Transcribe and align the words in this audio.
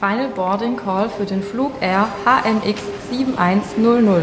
Final 0.00 0.30
Boarding 0.30 0.78
Call 0.78 1.10
für 1.10 1.26
den 1.26 1.42
Flug 1.42 1.72
Air 1.82 2.08
HMX 2.24 2.80
7100. 3.10 4.22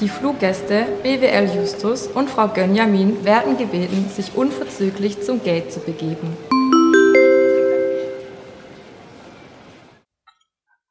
Die 0.00 0.08
Fluggäste 0.08 0.86
BWL 1.02 1.54
Justus 1.54 2.06
und 2.06 2.30
Frau 2.30 2.48
Gönjamin 2.48 3.26
werden 3.26 3.58
gebeten, 3.58 4.08
sich 4.08 4.34
unverzüglich 4.34 5.22
zum 5.22 5.44
Gate 5.44 5.70
zu 5.70 5.80
begeben. 5.80 6.34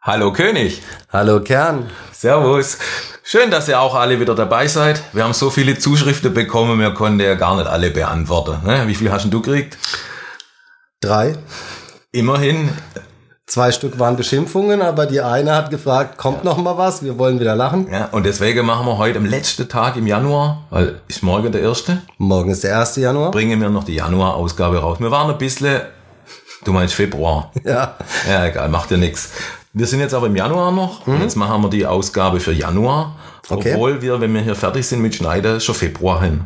Hallo 0.03 0.31
König. 0.31 0.83
Hallo 1.11 1.41
Kern. 1.41 1.89
Servus. 2.11 2.77
Schön, 3.23 3.49
dass 3.49 3.67
ihr 3.67 3.79
auch 3.79 3.95
alle 3.95 4.19
wieder 4.19 4.35
dabei 4.35 4.67
seid. 4.67 5.01
Wir 5.13 5.23
haben 5.23 5.33
so 5.33 5.49
viele 5.49 5.79
Zuschriften 5.79 6.31
bekommen, 6.31 6.79
wir 6.79 6.93
konnten 6.93 7.19
ja 7.19 7.33
gar 7.33 7.55
nicht 7.55 7.65
alle 7.67 7.89
beantworten. 7.89 8.63
Ne? 8.63 8.87
Wie 8.87 8.93
viel 8.93 9.11
hast 9.11 9.23
denn 9.23 9.31
du 9.31 9.41
gekriegt? 9.41 9.79
Drei. 10.99 11.35
Immerhin. 12.11 12.69
Zwei 13.51 13.73
Stück 13.73 13.99
waren 13.99 14.15
Beschimpfungen, 14.15 14.81
aber 14.81 15.05
die 15.05 15.19
eine 15.19 15.53
hat 15.53 15.71
gefragt, 15.71 16.17
kommt 16.17 16.45
noch 16.45 16.55
mal 16.55 16.77
was? 16.77 17.03
Wir 17.03 17.19
wollen 17.19 17.37
wieder 17.41 17.53
lachen. 17.53 17.85
Ja, 17.91 18.05
und 18.13 18.25
deswegen 18.25 18.65
machen 18.65 18.85
wir 18.85 18.97
heute 18.97 19.17
am 19.17 19.25
letzten 19.25 19.67
Tag 19.67 19.97
im 19.97 20.07
Januar, 20.07 20.63
weil 20.69 21.01
ist 21.09 21.21
morgen 21.21 21.51
der 21.51 21.59
erste. 21.59 22.01
Morgen 22.17 22.51
ist 22.51 22.63
der 22.63 22.79
1. 22.79 22.95
Januar. 22.95 23.31
Bringen 23.31 23.59
wir 23.59 23.67
noch 23.67 23.83
die 23.83 23.95
Januar-Ausgabe 23.95 24.77
raus. 24.77 25.01
Wir 25.01 25.11
waren 25.11 25.29
ein 25.29 25.37
bisschen, 25.37 25.81
du 26.63 26.71
meinst 26.71 26.93
Februar. 26.93 27.51
Ja. 27.65 27.97
Ja, 28.25 28.45
egal, 28.45 28.69
macht 28.69 28.89
ja 28.89 28.95
nichts. 28.95 29.31
Wir 29.73 29.85
sind 29.85 29.99
jetzt 29.99 30.13
aber 30.13 30.27
im 30.27 30.35
Januar 30.37 30.71
noch 30.71 31.05
und 31.05 31.19
jetzt 31.19 31.35
machen 31.35 31.61
wir 31.61 31.69
die 31.69 31.85
Ausgabe 31.85 32.39
für 32.39 32.53
Januar. 32.53 33.17
Okay. 33.49 33.73
Obwohl 33.73 34.01
wir, 34.01 34.21
wenn 34.21 34.33
wir 34.33 34.43
hier 34.43 34.55
fertig 34.55 34.87
sind 34.87 35.01
mit 35.01 35.13
Schneiden, 35.13 35.59
schon 35.59 35.75
Februar 35.75 36.21
hin. 36.21 36.45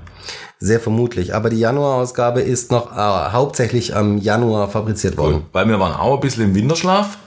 Sehr 0.59 0.79
vermutlich. 0.79 1.35
Aber 1.35 1.49
die 1.49 1.59
Januarausgabe 1.59 2.41
ist 2.41 2.71
noch 2.71 2.91
äh, 2.91 3.31
hauptsächlich 3.31 3.95
am 3.95 4.17
Januar 4.17 4.69
fabriziert 4.69 5.17
worden. 5.17 5.45
Weil 5.51 5.67
wir 5.67 5.79
waren 5.79 5.93
auch 5.93 6.15
ein 6.15 6.19
bisschen 6.21 6.45
im 6.45 6.55
Winterschlaf, 6.55 7.17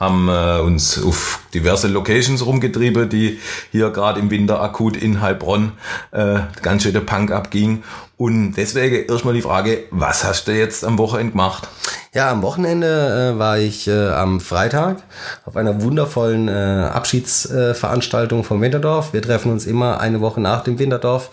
haben 0.00 0.28
äh, 0.28 0.60
uns 0.60 1.00
auf 1.02 1.40
diverse 1.52 1.86
Locations 1.86 2.44
rumgetrieben, 2.44 3.10
die 3.10 3.38
hier 3.70 3.90
gerade 3.90 4.18
im 4.18 4.30
Winter 4.30 4.62
akut 4.62 4.96
in 4.96 5.20
Heilbronn 5.20 5.72
äh, 6.10 6.40
ganz 6.62 6.82
schön 6.82 6.94
der 6.94 7.00
Punk 7.00 7.30
abging. 7.30 7.84
Und 8.16 8.52
deswegen 8.52 9.06
erstmal 9.06 9.34
die 9.34 9.42
Frage, 9.42 9.84
was 9.90 10.24
hast 10.24 10.48
du 10.48 10.52
jetzt 10.52 10.84
am 10.84 10.98
Wochenende 10.98 11.32
gemacht? 11.32 11.68
Ja, 12.12 12.30
am 12.30 12.42
Wochenende 12.42 13.34
äh, 13.34 13.38
war 13.38 13.58
ich 13.58 13.88
äh, 13.88 14.08
am 14.08 14.40
Freitag 14.40 15.02
auf 15.44 15.56
einer 15.56 15.80
wundervollen 15.82 16.48
äh, 16.48 16.90
Abschiedsveranstaltung 16.92 18.42
vom 18.42 18.60
Winterdorf. 18.60 19.12
Wir 19.12 19.22
treffen 19.22 19.52
uns 19.52 19.66
immer 19.66 20.00
eine 20.00 20.20
Woche 20.20 20.40
nach 20.40 20.64
dem 20.64 20.78
Winterdorf 20.78 21.30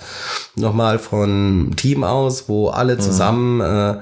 nochmal 0.56 1.00
von 1.00 1.74
Team 1.76 2.04
aus, 2.04 2.48
wo 2.48 2.70
alle 2.70 2.98
zusammen 2.98 3.62
äh, 3.62 3.96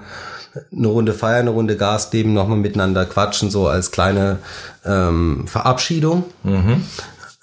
eine 0.75 0.88
Runde 0.88 1.14
feiern, 1.14 1.42
eine 1.42 1.52
Runde 1.52 1.78
Gas 1.78 2.09
geben, 2.11 2.34
nochmal 2.34 2.58
miteinander 2.58 3.06
quatschen, 3.06 3.50
so 3.50 3.67
als 3.67 3.92
kleine 3.92 4.39
ähm, 4.86 5.47
Verabschiedung. 5.47 6.23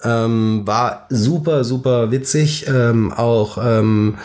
Ähm, 0.03 0.63
war 0.65 1.05
super, 1.09 1.63
super 1.63 2.11
witzig. 2.11 2.67
Ähm, 2.67 3.13
auch 3.13 3.57
ähm, 3.63 4.15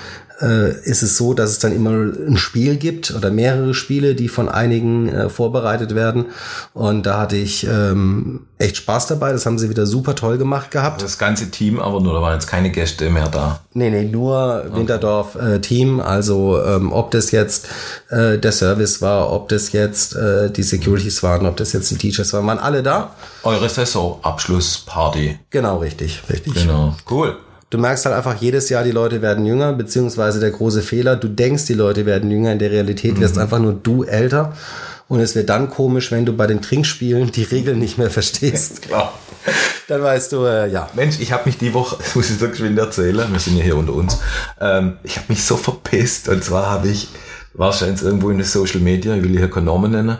äh, 0.40 0.72
ist 0.82 1.02
es 1.02 1.16
so, 1.16 1.34
dass 1.34 1.50
es 1.50 1.58
dann 1.58 1.72
immer 1.72 1.90
ein 1.90 2.36
Spiel 2.36 2.76
gibt 2.76 3.10
oder 3.14 3.30
mehrere 3.30 3.74
Spiele, 3.74 4.14
die 4.14 4.28
von 4.28 4.48
einigen 4.48 5.08
äh, 5.08 5.28
vorbereitet 5.28 5.94
werden. 5.94 6.26
Und 6.74 7.06
da 7.06 7.18
hatte 7.18 7.36
ich 7.36 7.66
ähm, 7.66 8.40
echt 8.58 8.76
Spaß 8.76 9.08
dabei. 9.08 9.32
Das 9.32 9.46
haben 9.46 9.58
sie 9.58 9.70
wieder 9.70 9.86
super 9.86 10.14
toll 10.14 10.38
gemacht 10.38 10.70
gehabt. 10.70 11.02
Das 11.02 11.18
ganze 11.18 11.50
Team, 11.50 11.80
aber 11.80 12.00
nur, 12.00 12.12
da 12.12 12.22
waren 12.22 12.34
jetzt 12.34 12.46
keine 12.46 12.70
Gäste 12.70 13.10
mehr 13.10 13.28
da. 13.28 13.60
Nee, 13.74 13.90
nee, 13.90 14.04
nur 14.04 14.64
Winterdorf 14.72 15.34
äh, 15.36 15.60
Team. 15.60 16.00
Also 16.00 16.62
ähm, 16.62 16.92
ob 16.92 17.10
das 17.10 17.30
jetzt 17.30 17.68
äh, 18.10 18.38
der 18.38 18.52
Service 18.52 19.02
war, 19.02 19.32
ob 19.32 19.48
das 19.48 19.72
jetzt 19.72 20.14
äh, 20.16 20.50
die 20.50 20.62
Securities 20.62 21.22
waren, 21.22 21.46
ob 21.46 21.56
das 21.56 21.72
jetzt 21.72 21.90
die 21.90 21.96
Teachers 21.96 22.32
waren, 22.32 22.46
waren 22.46 22.58
alle 22.58 22.82
da. 22.82 23.14
Eure 23.42 23.68
Saisonabschlussparty. 23.68 25.38
Genau, 25.50 25.78
richtig, 25.78 26.22
richtig. 26.28 26.54
Genau. 26.54 26.94
Cool. 27.08 27.36
Du 27.70 27.76
merkst 27.76 28.06
halt 28.06 28.16
einfach 28.16 28.40
jedes 28.40 28.70
Jahr, 28.70 28.82
die 28.82 28.92
Leute 28.92 29.20
werden 29.20 29.44
jünger, 29.44 29.74
beziehungsweise 29.74 30.40
der 30.40 30.50
große 30.50 30.80
Fehler, 30.80 31.16
du 31.16 31.28
denkst, 31.28 31.66
die 31.66 31.74
Leute 31.74 32.06
werden 32.06 32.30
jünger, 32.30 32.52
in 32.52 32.58
der 32.58 32.70
Realität 32.70 33.20
wirst 33.20 33.36
einfach 33.36 33.58
nur 33.58 33.74
du 33.74 34.04
älter. 34.04 34.54
Und 35.06 35.20
es 35.20 35.34
wird 35.34 35.48
dann 35.48 35.70
komisch, 35.70 36.10
wenn 36.10 36.26
du 36.26 36.34
bei 36.34 36.46
den 36.46 36.60
Trinkspielen 36.60 37.32
die 37.32 37.42
Regeln 37.42 37.78
nicht 37.78 37.98
mehr 37.98 38.10
verstehst. 38.10 38.82
Klar. 38.88 39.12
Dann 39.86 40.02
weißt 40.02 40.32
du, 40.32 40.44
äh, 40.44 40.70
ja. 40.70 40.88
Mensch, 40.94 41.18
ich 41.18 41.32
habe 41.32 41.44
mich 41.46 41.58
die 41.58 41.72
Woche, 41.72 41.96
das 41.98 42.14
muss 42.14 42.30
ich 42.30 42.38
so 42.38 42.48
geschwind 42.48 42.78
erzählen, 42.78 43.30
wir 43.30 43.40
sind 43.40 43.56
ja 43.56 43.64
hier 43.64 43.76
unter 43.76 43.94
uns, 43.94 44.18
ähm, 44.60 44.98
ich 45.02 45.16
habe 45.16 45.26
mich 45.28 45.44
so 45.44 45.56
verpisst. 45.56 46.28
Und 46.28 46.44
zwar 46.44 46.70
habe 46.70 46.88
ich 46.88 47.08
wahrscheinlich 47.54 48.02
irgendwo 48.02 48.30
in 48.30 48.38
den 48.38 48.46
Social 48.46 48.80
Media, 48.80 49.14
ich 49.14 49.22
will 49.22 49.36
hier 49.36 49.50
keinen 49.50 49.66
Namen 49.66 49.92
nennen, 49.92 50.18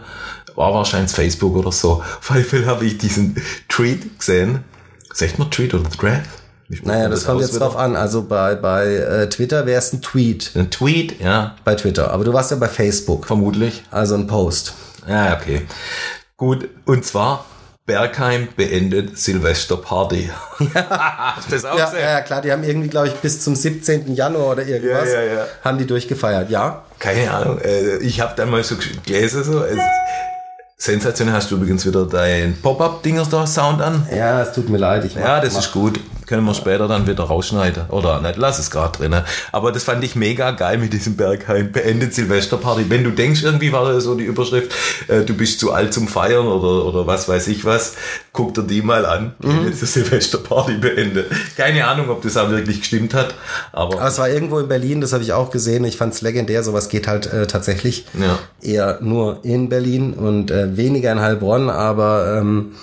war 0.55 0.75
wahrscheinlich 0.75 1.13
Facebook 1.13 1.57
oder 1.57 1.73
so. 1.73 2.03
Auf 2.21 2.31
jeden 2.35 2.49
Fall 2.49 2.67
habe 2.67 2.85
ich 2.85 2.99
diesen 2.99 3.37
Tweet 3.69 4.19
gesehen. 4.19 4.65
Sagt 5.13 5.39
man 5.39 5.51
Tweet 5.51 5.75
oder 5.75 5.89
Thread? 5.91 6.23
Ich 6.71 6.83
Naja, 6.85 7.09
das 7.09 7.25
kommt 7.25 7.43
aus 7.43 7.49
jetzt 7.51 7.61
drauf 7.61 7.77
an. 7.77 7.97
Also 7.97 8.23
bei, 8.25 8.55
bei 8.55 8.87
äh, 8.97 9.29
Twitter 9.31 9.65
wäre 9.65 9.79
es 9.79 9.93
ein 9.93 10.03
Tweet. 10.03 10.51
Ein 10.55 10.71
Tweet, 10.71 11.19
ja, 11.21 11.55
Bei 11.65 11.75
Twitter. 11.75 12.11
Aber 12.11 12.25
du 12.25 12.33
warst 12.33 12.51
ja 12.51 12.57
bei 12.59 12.69
Facebook. 12.69 13.27
vermutlich. 13.27 13.83
Also 13.91 14.15
ein 14.17 14.27
Post. 14.27 14.75
Ja, 15.09 15.35
okay. 15.35 15.63
Gut, 16.37 16.69
und 16.85 17.05
zwar 17.07 17.47
Bergheim 17.87 18.49
beendet 18.55 19.19
Silvesterparty. 19.19 20.31
Hast 20.75 21.47
du 21.51 21.53
das 21.55 21.65
auch 21.65 21.79
Ja, 21.79 21.87
gesehen? 21.87 22.01
ja, 22.01 22.11
ja, 22.11 22.21
klar, 22.21 22.43
die 22.43 22.53
haben 22.53 22.63
irgendwie, 22.63 22.89
glaube 22.89 23.09
ich, 23.09 23.15
bis 23.15 23.41
zum 23.41 23.57
17. 23.57 24.15
Januar 24.15 24.53
oder 24.53 24.67
irgendwas, 24.67 25.09
Ja, 25.11 25.23
ja, 25.23 25.35
ja. 25.35 25.47
haben 25.65 25.79
die 25.79 25.87
durchgefeiert, 25.87 26.51
ja. 26.51 26.83
Keine 26.99 27.31
Ahnung. 27.31 27.59
Äh, 27.61 27.97
ich 27.99 28.21
habe 28.21 28.35
dann 28.37 28.51
mal 28.51 28.63
so 28.63 28.77
gelesen, 29.07 29.43
so. 29.43 29.65
Sensationell 30.77 31.35
hast 31.35 31.51
du 31.51 31.57
übrigens 31.57 31.85
wieder 31.87 32.05
dein 32.07 32.57
Pop-Up-Dingers 32.61 33.31
da 33.31 33.47
Sound 33.47 33.81
an. 33.83 34.07
Ja, 34.15 34.43
es 34.43 34.53
tut 34.53 34.69
mir 34.69 34.77
leid. 34.79 35.05
Ich 35.07 35.15
Ja, 35.15 35.41
das 35.41 35.55
mach- 35.55 35.61
ist 35.61 35.73
gut. 35.73 35.99
Können 36.29 36.45
wir 36.45 36.53
später 36.53 36.87
dann 36.89 37.07
wieder 37.07 37.25
rausschneiden. 37.25 37.85
Oder 37.89 38.21
nicht, 38.21 38.37
lass 38.37 38.59
es 38.59 38.71
gerade 38.71 38.99
drin. 38.99 39.17
Aber 39.51 39.73
das 39.73 39.85
fand 39.85 40.05
ich 40.05 40.15
mega 40.15 40.51
geil 40.51 40.77
mit 40.77 40.93
diesem 40.93 41.17
Bergheim. 41.17 41.73
Beendet 41.73 42.13
Silvesterparty. 42.13 42.91
Wenn 42.91 43.03
du 43.03 43.11
denkst, 43.11 43.43
irgendwie 43.43 43.73
war 43.73 43.91
das 43.91 44.05
so 44.05 44.15
die 44.15 44.25
Überschrift, 44.25 44.71
äh, 45.09 45.23
du 45.25 45.33
bist 45.35 45.59
zu 45.59 45.73
alt 45.73 45.95
zum 45.95 46.07
Feiern 46.07 46.47
oder, 46.47 46.85
oder 46.85 47.07
was 47.07 47.29
weiß 47.31 47.49
ich 47.49 47.65
was, 47.65 47.95
guck 48.35 48.53
dir 48.53 48.63
die 48.65 48.83
mal 48.83 49.07
an. 49.07 49.35
Die 49.43 49.49
haben 49.49 49.65
jetzt 49.67 49.81
die 49.81 49.87
Silvesterparty 49.87 50.75
beendet. 50.75 51.31
Keine 51.57 51.87
Ahnung, 51.87 52.11
ob 52.11 52.21
das 52.21 52.37
auch 52.37 52.51
wirklich 52.51 52.81
gestimmt 52.81 53.15
hat. 53.15 53.35
Aber 53.73 53.95
Aber 53.99 54.07
es 54.09 54.19
war 54.19 54.29
irgendwo 54.29 54.59
in 54.59 54.69
Berlin, 54.69 55.01
das 55.01 55.15
habe 55.15 55.23
ich 55.23 55.33
auch 55.33 55.51
gesehen. 55.51 55.85
Ich 55.87 55.97
fand 55.97 56.13
es 56.13 56.21
legendär. 56.21 56.63
Sowas 56.63 56.91
geht 56.91 57.09
halt 57.09 57.33
äh, 57.33 57.47
tatsächlich 57.47 58.05
Ja. 58.13 58.39
eher 58.61 58.99
nur 59.01 59.41
in 59.45 59.71
Berlin 59.71 60.13
und 60.13 60.51
äh, 60.51 60.77
weniger 60.77 61.11
in 61.11 61.21
Heilbronn, 61.21 61.71
aber 61.71 62.37
ähm, 62.39 62.75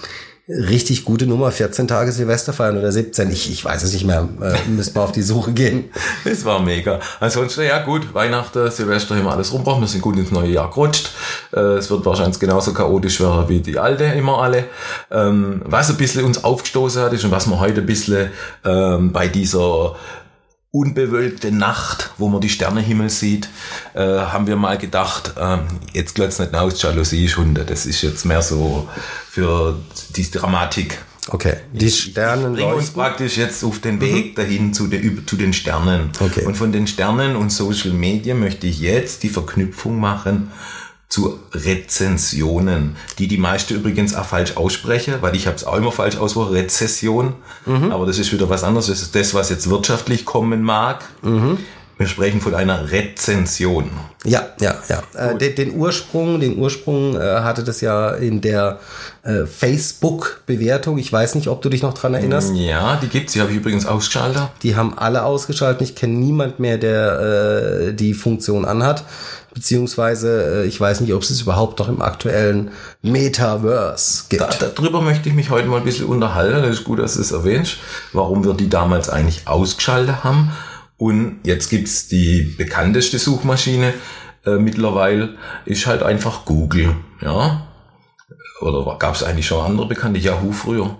richtig 0.48 1.06
gute 1.06 1.26
Nummer. 1.26 1.52
14 1.52 1.88
Tage 1.88 2.12
Silvester 2.12 2.54
feiern 2.54 2.78
oder 2.78 2.92
17. 2.92 3.32
Ich, 3.32 3.52
ich 3.52 3.66
weiß 3.66 3.84
es 3.84 3.94
nicht 3.94 4.06
mehr. 4.06 4.28
Äh, 4.42 4.70
müssten 4.70 4.96
wir 4.96 5.02
auf 5.02 5.12
die 5.12 5.22
Suche 5.22 5.54
gehen. 5.54 5.86
Das 6.24 6.44
war 6.44 6.60
mega. 6.60 7.00
Ansonsten, 7.20 7.64
ja 7.64 7.84
gut, 7.84 8.14
Weihnachten, 8.14 8.70
Silvester 8.72 9.16
haben 9.16 9.26
wir 9.26 9.32
alles 9.32 9.54
rumgebracht. 9.54 9.80
Wir 9.82 9.88
sind 9.88 10.02
gut 10.02 10.18
ins 10.18 10.32
neue 10.32 10.50
Jahr 10.50 10.70
gerutscht. 10.70 11.12
Äh, 11.54 11.60
es 11.78 11.90
wird 11.90 12.06
wahrscheinlich 12.06 12.40
genauso 12.40 12.74
chaotisch 12.74 13.20
werden 13.22 13.48
wie 13.48 13.60
die 13.62 13.78
alte 13.78 14.06
immer 14.06 14.42
alle. 14.42 14.66
Ähm, 15.12 15.62
was 15.66 15.90
ein 15.90 15.98
bisschen 15.98 16.26
uns 16.26 16.44
aufgestoßen 16.44 17.02
hat, 17.04 17.14
ist 17.14 17.24
und 17.24 17.32
was 17.32 17.46
man 17.46 17.60
heute 17.60 17.82
ein 17.82 17.86
bisschen 17.86 18.30
ähm, 18.64 19.12
bei 19.12 19.28
dieser 19.28 19.96
unbewölkte 20.80 21.52
Nacht, 21.52 22.12
wo 22.18 22.28
man 22.28 22.42
die 22.42 22.50
Sternenhimmel 22.50 23.10
sieht, 23.10 23.48
äh, 23.94 24.00
haben 24.02 24.46
wir 24.48 24.56
mal 24.58 24.78
gedacht, 24.78 25.34
ähm, 25.40 25.62
jetzt 25.94 26.16
glotzt 26.16 26.40
nicht 26.40 26.54
aus, 26.54 26.82
Jalousie 26.82 27.26
ist 27.26 27.38
Hunde. 27.38 27.64
Das 27.66 27.86
ist 27.86 28.02
jetzt 28.02 28.26
mehr 28.26 28.42
so 28.42 28.88
für 29.30 29.78
die 30.16 30.30
Dramatik. 30.30 31.00
Okay. 31.30 31.56
Die 31.74 31.90
Sternen 31.90 32.54
Bring 32.54 32.66
uns 32.68 32.76
leuchten. 32.76 32.94
praktisch 32.96 33.38
jetzt 33.38 33.64
auf 33.64 33.80
den 33.80 34.00
Weg 34.00 34.36
dahin 34.36 34.74
zu 34.74 34.88
den, 34.88 35.02
über- 35.02 35.26
zu 35.26 35.38
den 35.38 35.54
Sternen. 35.54 36.12
Okay. 36.20 36.46
Und 36.46 36.56
von 36.56 36.72
den 36.72 36.86
Sternen 36.88 37.36
und 37.36 37.52
Social 37.52 37.92
Media 37.94 38.36
möchte 38.36 38.68
ich 38.68 38.80
jetzt 38.80 39.24
die 39.24 39.30
Verknüpfung 39.30 40.00
machen 40.00 40.52
zu 41.16 41.40
Rezensionen, 41.54 42.98
die 43.20 43.30
die 43.30 43.38
meiste 43.38 43.74
übrigens 43.74 44.16
auch 44.16 44.26
falsch 44.26 44.58
ausspreche, 44.58 45.22
weil 45.22 45.34
ich 45.34 45.48
habe 45.48 45.56
es 45.56 45.64
auch 45.64 45.78
immer 45.78 45.94
falsch 45.94 46.18
ausgesprochen, 46.18 46.54
Rezession, 46.58 47.34
aber 47.90 48.06
das 48.06 48.20
ist 48.20 48.34
wieder 48.34 48.50
was 48.50 48.66
anderes, 48.66 48.88
das 48.88 49.02
ist 49.02 49.16
das, 49.16 49.34
was 49.34 49.50
jetzt 49.50 49.70
wirtschaftlich 49.70 50.26
kommen 50.26 50.62
mag. 50.62 51.06
Wir 51.98 52.08
sprechen 52.08 52.42
von 52.42 52.54
einer 52.54 52.92
Rezension. 52.92 53.90
Ja, 54.26 54.50
ja, 54.60 54.76
ja. 54.90 55.04
Äh, 55.14 55.38
den, 55.38 55.56
den 55.56 55.76
Ursprung, 55.78 56.42
den 56.42 56.58
Ursprung 56.58 57.16
äh, 57.16 57.20
hatte 57.20 57.64
das 57.64 57.80
ja 57.80 58.10
in 58.10 58.42
der 58.42 58.80
äh, 59.24 59.46
Facebook-Bewertung. 59.46 60.98
Ich 60.98 61.12
weiß 61.12 61.36
nicht, 61.36 61.48
ob 61.48 61.62
du 61.62 61.70
dich 61.70 61.84
noch 61.84 61.94
dran 61.94 62.14
erinnerst. 62.14 62.54
Ja, 62.56 63.00
die 63.02 63.08
gibt's, 63.08 63.34
die 63.34 63.40
habe 63.40 63.52
ich 63.52 63.58
übrigens 63.58 63.86
ausgeschaltet. 63.86 64.44
Die 64.62 64.76
haben 64.76 64.98
alle 64.98 65.24
ausgeschaltet. 65.24 65.84
Ich 65.84 65.96
kenne 65.96 66.16
niemand 66.16 66.60
mehr, 66.60 66.78
der 66.78 67.20
äh, 67.90 67.94
die 67.94 68.14
Funktion 68.14 68.66
anhat. 68.66 69.06
Beziehungsweise 69.54 70.64
äh, 70.64 70.66
ich 70.66 70.82
weiß 70.82 71.00
nicht, 71.00 71.14
ob 71.14 71.22
es 71.22 71.30
es 71.30 71.44
überhaupt 71.44 71.80
noch 71.80 71.88
im 71.88 72.02
aktuellen 72.02 72.72
Metaverse 73.04 74.26
gibt. 74.28 74.42
Da, 74.42 74.50
darüber 74.76 75.00
möchte 75.00 75.30
ich 75.30 75.36
mich 75.36 75.50
heute 75.50 75.70
mal 75.70 75.78
ein 75.78 75.86
bisschen 75.86 76.08
unterhalten. 76.08 76.62
Das 76.62 76.72
ist 76.72 76.84
gut, 76.84 77.00
dass 77.00 77.14
du 77.14 77.22
es 77.22 77.32
erwähnst, 77.32 77.78
warum 78.12 78.44
wir 78.44 78.54
die 78.54 78.70
damals 78.70 79.10
eigentlich 79.10 79.48
ausgeschaltet 79.48 80.26
haben. 80.26 80.52
Und 80.98 81.40
jetzt 81.44 81.70
gibt's 81.70 82.08
die 82.08 82.56
bekannteste 82.58 83.20
Suchmaschine 83.20 83.94
äh, 84.46 84.52
mittlerweile, 84.56 85.36
ist 85.66 85.88
halt 85.88 86.04
einfach 86.04 86.46
Google. 86.46 86.96
Ja, 87.22 87.68
oder 88.62 88.98
gab 88.98 89.16
es 89.16 89.24
eigentlich 89.24 89.48
schon 89.48 89.64
andere 89.64 89.88
bekannte? 89.88 90.20
Yahoo 90.20 90.54
früher. 90.54 90.98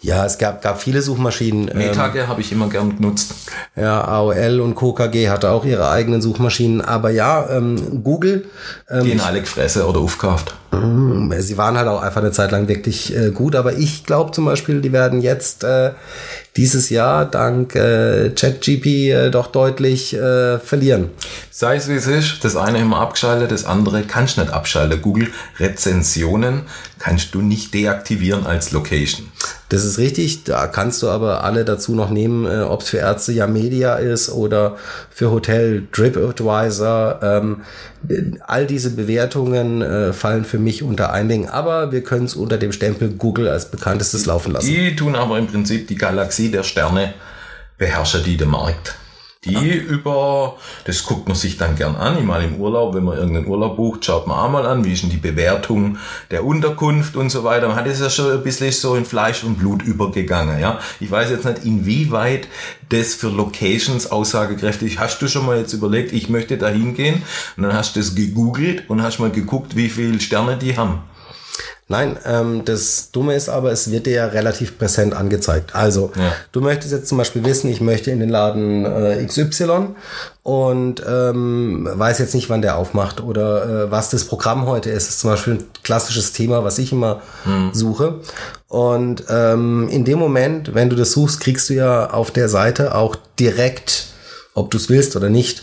Ja, 0.00 0.26
es 0.26 0.36
gab, 0.36 0.60
gab 0.60 0.80
viele 0.80 1.00
Suchmaschinen. 1.00 1.68
ähm, 1.68 1.78
Metage 1.78 2.28
habe 2.28 2.42
ich 2.42 2.52
immer 2.52 2.68
gern 2.68 2.96
genutzt. 2.96 3.34
Ja, 3.74 4.02
AOL 4.04 4.60
und 4.60 4.74
KKG 4.74 5.30
hatte 5.30 5.50
auch 5.50 5.64
ihre 5.64 5.88
eigenen 5.90 6.20
Suchmaschinen. 6.20 6.82
Aber 6.82 7.10
ja, 7.10 7.48
ähm, 7.48 8.04
Google, 8.04 8.46
ähm, 8.90 9.04
Die 9.04 9.12
in 9.12 9.20
alle 9.20 9.40
gefressen 9.40 9.82
oder 9.82 10.00
aufgekauft. 10.00 10.54
Mm, 10.70 11.32
Sie 11.38 11.56
waren 11.56 11.78
halt 11.78 11.88
auch 11.88 12.02
einfach 12.02 12.20
eine 12.20 12.32
Zeit 12.32 12.50
lang 12.50 12.68
wirklich 12.68 13.16
äh, 13.16 13.30
gut, 13.30 13.56
aber 13.56 13.78
ich 13.78 14.04
glaube 14.04 14.32
zum 14.32 14.44
Beispiel, 14.44 14.80
die 14.80 14.92
werden 14.92 15.22
jetzt 15.22 15.64
äh, 15.64 15.92
dieses 16.56 16.90
Jahr 16.90 17.24
dank 17.24 17.74
äh, 17.74 18.30
ChatGP 18.30 18.86
äh, 18.86 19.30
doch 19.30 19.46
deutlich 19.46 20.14
äh, 20.14 20.58
verlieren. 20.58 21.10
Sei 21.50 21.76
es 21.76 21.88
wie 21.88 21.94
es 21.94 22.06
ist, 22.06 22.44
das 22.44 22.56
eine 22.56 22.80
immer 22.80 22.98
abgeschaltet, 22.98 23.50
das 23.50 23.64
andere 23.64 24.02
kannst 24.02 24.36
du 24.36 24.42
nicht 24.42 24.52
abschalten. 24.52 25.00
Google 25.00 25.28
Rezensionen 25.58 26.62
kannst 26.98 27.34
du 27.34 27.40
nicht 27.40 27.72
deaktivieren 27.72 28.46
als 28.46 28.72
Location. 28.72 29.26
Das 29.68 29.84
ist 29.84 29.98
richtig, 29.98 30.44
da 30.44 30.66
kannst 30.66 31.02
du 31.02 31.08
aber 31.08 31.44
alle 31.44 31.64
dazu 31.64 31.94
noch 31.94 32.10
nehmen, 32.10 32.46
äh, 32.46 32.62
ob 32.62 32.82
es 32.82 32.88
für 32.88 32.98
Ärzte 32.98 33.32
ja 33.32 33.46
Media 33.46 33.96
ist 33.96 34.30
oder 34.30 34.76
für 35.10 35.30
Hotel 35.30 35.86
TripAdvisor. 35.92 37.20
Ähm, 37.22 37.62
äh, 38.08 38.22
all 38.46 38.66
diese 38.66 38.90
Bewertungen 38.90 39.82
äh, 39.82 40.12
fallen 40.12 40.44
für 40.44 40.58
mich 40.58 40.82
unter 40.82 41.12
ein 41.12 41.28
Ding, 41.28 41.48
aber 41.48 41.92
wir 41.92 42.02
können 42.02 42.24
es 42.24 42.34
unter 42.34 42.56
dem 42.56 42.72
Stempel 42.72 43.10
Google 43.10 43.48
als 43.48 43.70
bekanntestes 43.70 44.24
laufen 44.26 44.52
lassen. 44.52 44.66
Die 44.66 44.96
tun 44.96 45.14
aber 45.14 45.38
im 45.38 45.46
Prinzip 45.46 45.86
die 45.86 45.96
Galaxie 45.96 46.50
der 46.50 46.62
Sterne 46.62 47.12
beherrschen 47.76 48.24
die 48.24 48.36
den 48.36 48.48
Markt. 48.48 48.94
Die 49.44 49.70
über, 49.72 50.56
das 50.84 51.04
guckt 51.04 51.28
man 51.28 51.36
sich 51.36 51.56
dann 51.56 51.76
gern 51.76 51.94
an, 51.94 52.26
mal 52.26 52.42
im 52.42 52.56
Urlaub, 52.56 52.94
wenn 52.94 53.04
man 53.04 53.16
irgendeinen 53.16 53.46
Urlaub 53.46 53.76
bucht, 53.76 54.04
schaut 54.04 54.26
man 54.26 54.36
auch 54.36 54.50
mal 54.50 54.66
an, 54.66 54.84
wie 54.84 54.92
ist 54.92 55.04
denn 55.04 55.10
die 55.10 55.16
Bewertung 55.16 55.98
der 56.32 56.44
Unterkunft 56.44 57.14
und 57.14 57.30
so 57.30 57.44
weiter. 57.44 57.68
Man 57.68 57.76
hat 57.76 57.86
es 57.86 58.00
ja 58.00 58.10
schon 58.10 58.32
ein 58.32 58.42
bisschen 58.42 58.72
so 58.72 58.96
in 58.96 59.04
Fleisch 59.04 59.44
und 59.44 59.60
Blut 59.60 59.82
übergegangen, 59.82 60.58
ja. 60.58 60.80
Ich 60.98 61.08
weiß 61.08 61.30
jetzt 61.30 61.44
nicht, 61.44 61.64
inwieweit 61.64 62.48
das 62.88 63.14
für 63.14 63.28
Locations 63.28 64.10
aussagekräftig 64.10 64.94
ist. 64.94 64.98
Hast 64.98 65.22
du 65.22 65.28
schon 65.28 65.46
mal 65.46 65.58
jetzt 65.58 65.72
überlegt, 65.72 66.12
ich 66.12 66.28
möchte 66.28 66.58
da 66.58 66.68
hingehen 66.68 67.22
und 67.56 67.62
dann 67.62 67.74
hast 67.74 67.94
du 67.94 68.00
das 68.00 68.16
gegoogelt 68.16 68.90
und 68.90 69.02
hast 69.02 69.20
mal 69.20 69.30
geguckt, 69.30 69.76
wie 69.76 69.88
viele 69.88 70.18
Sterne 70.18 70.56
die 70.56 70.76
haben. 70.76 71.02
Nein, 71.90 72.18
ähm, 72.26 72.66
das 72.66 73.10
Dumme 73.12 73.34
ist 73.34 73.48
aber, 73.48 73.72
es 73.72 73.90
wird 73.90 74.04
dir 74.04 74.12
ja 74.12 74.26
relativ 74.26 74.76
präsent 74.76 75.14
angezeigt. 75.14 75.74
Also, 75.74 76.12
Ja. 76.16 76.32
du 76.52 76.60
möchtest 76.60 76.92
jetzt 76.92 77.08
zum 77.08 77.16
Beispiel 77.16 77.44
wissen, 77.44 77.70
ich 77.70 77.80
möchte 77.80 78.10
in 78.10 78.20
den 78.20 78.28
Laden 78.28 78.84
äh, 78.84 79.24
XY 79.24 79.94
und 80.42 81.02
ähm, 81.08 81.88
weiß 81.90 82.18
jetzt 82.18 82.34
nicht, 82.34 82.50
wann 82.50 82.60
der 82.60 82.76
aufmacht 82.76 83.22
oder 83.22 83.84
äh, 83.86 83.90
was 83.90 84.10
das 84.10 84.24
Programm 84.24 84.66
heute 84.66 84.90
ist. 84.90 85.06
Das 85.06 85.14
ist 85.14 85.20
zum 85.20 85.30
Beispiel 85.30 85.54
ein 85.54 85.64
klassisches 85.82 86.32
Thema, 86.34 86.62
was 86.62 86.78
ich 86.78 86.92
immer 86.92 87.22
suche. 87.72 88.20
Und 88.68 89.24
ähm, 89.30 89.88
in 89.88 90.04
dem 90.04 90.18
Moment, 90.18 90.74
wenn 90.74 90.90
du 90.90 90.96
das 90.96 91.12
suchst, 91.12 91.40
kriegst 91.40 91.70
du 91.70 91.74
ja 91.74 92.10
auf 92.10 92.30
der 92.30 92.50
Seite 92.50 92.94
auch 92.94 93.16
direkt, 93.38 94.08
ob 94.52 94.70
du 94.70 94.76
es 94.76 94.90
willst 94.90 95.16
oder 95.16 95.30
nicht, 95.30 95.62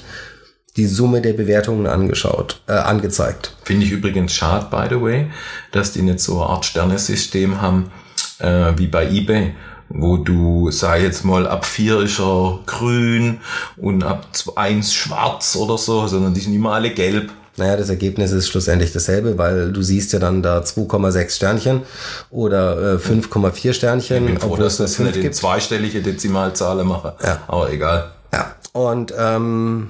die 0.77 0.87
Summe 0.87 1.21
der 1.21 1.33
Bewertungen 1.33 1.87
angeschaut, 1.87 2.61
äh, 2.67 2.73
angezeigt. 2.73 3.55
Finde 3.63 3.85
ich 3.85 3.91
übrigens 3.91 4.33
schade, 4.33 4.67
by 4.69 4.87
the 4.89 5.01
way, 5.01 5.27
dass 5.71 5.91
die 5.93 6.01
nicht 6.01 6.19
so 6.19 6.41
eine 6.41 6.49
Art 6.49 6.65
Sternesystem 6.65 7.61
haben 7.61 7.91
äh, 8.39 8.73
wie 8.75 8.87
bei 8.87 9.07
eBay, 9.09 9.53
wo 9.89 10.17
du, 10.17 10.71
sei 10.71 11.03
jetzt 11.03 11.23
mal, 11.23 11.47
ab 11.47 11.65
vier 11.65 12.01
ist 12.01 12.19
er 12.19 12.59
grün 12.65 13.39
und 13.77 14.03
ab 14.03 14.27
eins 14.55 14.93
schwarz 14.93 15.55
oder 15.55 15.77
so, 15.77 16.07
sondern 16.07 16.33
die 16.33 16.41
sind 16.41 16.53
immer 16.53 16.73
alle 16.73 16.89
gelb. 16.89 17.31
Naja, 17.57 17.77
das 17.77 17.87
Ergebnis 17.87 18.33
ist 18.33 18.49
schlussendlich 18.49 18.91
dasselbe, 18.91 19.37
weil 19.37 19.71
du 19.71 19.81
siehst 19.81 20.11
ja 20.11 20.19
dann 20.19 20.41
da 20.43 20.59
2,6 20.59 21.29
Sternchen 21.29 21.83
oder 22.29 22.95
äh, 22.95 22.97
5,4 22.97 23.71
Sternchen, 23.71 24.23
Ich 24.25 24.31
bin 24.31 24.39
froh, 24.39 24.47
obwohl 24.51 24.65
dass 24.65 24.75
das 24.75 24.95
5 24.97 25.07
nicht 25.07 25.15
in 25.17 25.21
gibt. 25.21 25.35
zweistellige 25.35 26.01
Dezimalzahlen 26.01 26.85
machen. 26.85 27.11
Ja. 27.23 27.43
Aber 27.47 27.71
egal. 27.71 28.11
Ja, 28.33 28.55
und 28.73 29.13
ähm, 29.17 29.87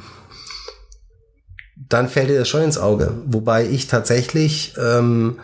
dann 1.90 2.10
fällt 2.10 2.30
dir 2.30 2.40
das 2.40 2.48
schon 2.48 2.64
ins 2.64 2.78
Auge. 2.78 3.14
Wobei 3.26 3.66
ich 3.66 3.88
tatsächlich, 3.88 4.74
ähm, 4.82 5.40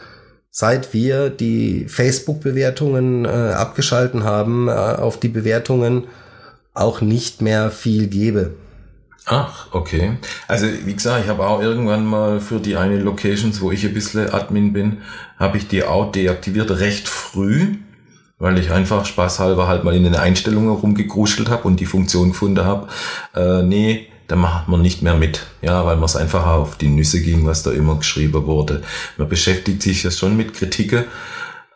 seit 0.50 0.94
wir 0.94 1.30
die 1.30 1.86
Facebook-Bewertungen 1.88 3.26
äh, 3.26 3.30
abgeschalten 3.30 4.24
haben, 4.24 4.68
äh, 4.68 4.72
auf 4.72 5.20
die 5.20 5.30
Bewertungen 5.30 6.06
auch 6.74 7.02
nicht 7.02 7.42
mehr 7.42 7.72
viel 7.72 8.08
gebe. 8.08 8.52
Ach, 9.26 9.68
okay. 9.72 10.18
Also 10.48 10.66
wie 10.86 10.94
gesagt, 10.94 11.24
ich 11.24 11.30
habe 11.30 11.46
auch 11.46 11.62
irgendwann 11.62 12.06
mal 12.06 12.42
für 12.42 12.60
die 12.60 12.76
eine 12.76 12.98
Locations, 12.98 13.62
wo 13.62 13.72
ich 13.72 13.86
ein 13.86 13.94
bisschen 13.94 14.34
Admin 14.34 14.74
bin, 14.74 14.98
habe 15.38 15.58
ich 15.58 15.68
die 15.68 15.84
auch 15.84 16.12
deaktiviert 16.12 16.72
recht 16.80 17.08
früh, 17.08 17.76
weil 18.40 18.58
ich 18.58 18.72
einfach 18.72 19.06
spaßhalber 19.06 19.68
halt 19.68 19.84
mal 19.84 19.96
in 19.96 20.04
den 20.04 20.16
Einstellungen 20.16 20.72
rumgegruschelt 20.72 21.50
habe 21.50 21.68
und 21.68 21.80
die 21.80 21.86
Funktion 21.86 22.30
gefunden 22.30 22.66
habe, 22.66 22.88
äh, 23.36 23.62
nee, 23.62 24.08
da 24.32 24.38
macht 24.38 24.70
man 24.70 24.82
nicht 24.82 25.02
mehr 25.02 25.16
mit. 25.16 25.46
Ja, 25.62 25.86
weil 25.86 25.98
man 25.98 26.06
es 26.06 26.16
einfach 26.16 26.48
auf 26.48 26.78
die 26.78 26.88
Nüsse 26.88 27.22
ging, 27.22 27.46
was 27.46 27.64
da 27.64 27.72
immer 27.72 27.98
geschrieben 27.98 28.46
wurde. 28.46 28.82
Man 29.18 29.28
beschäftigt 29.28 29.82
sich 29.82 30.04
ja 30.04 30.12
schon 30.12 30.38
mit 30.38 30.54
Kritiken, 30.54 31.04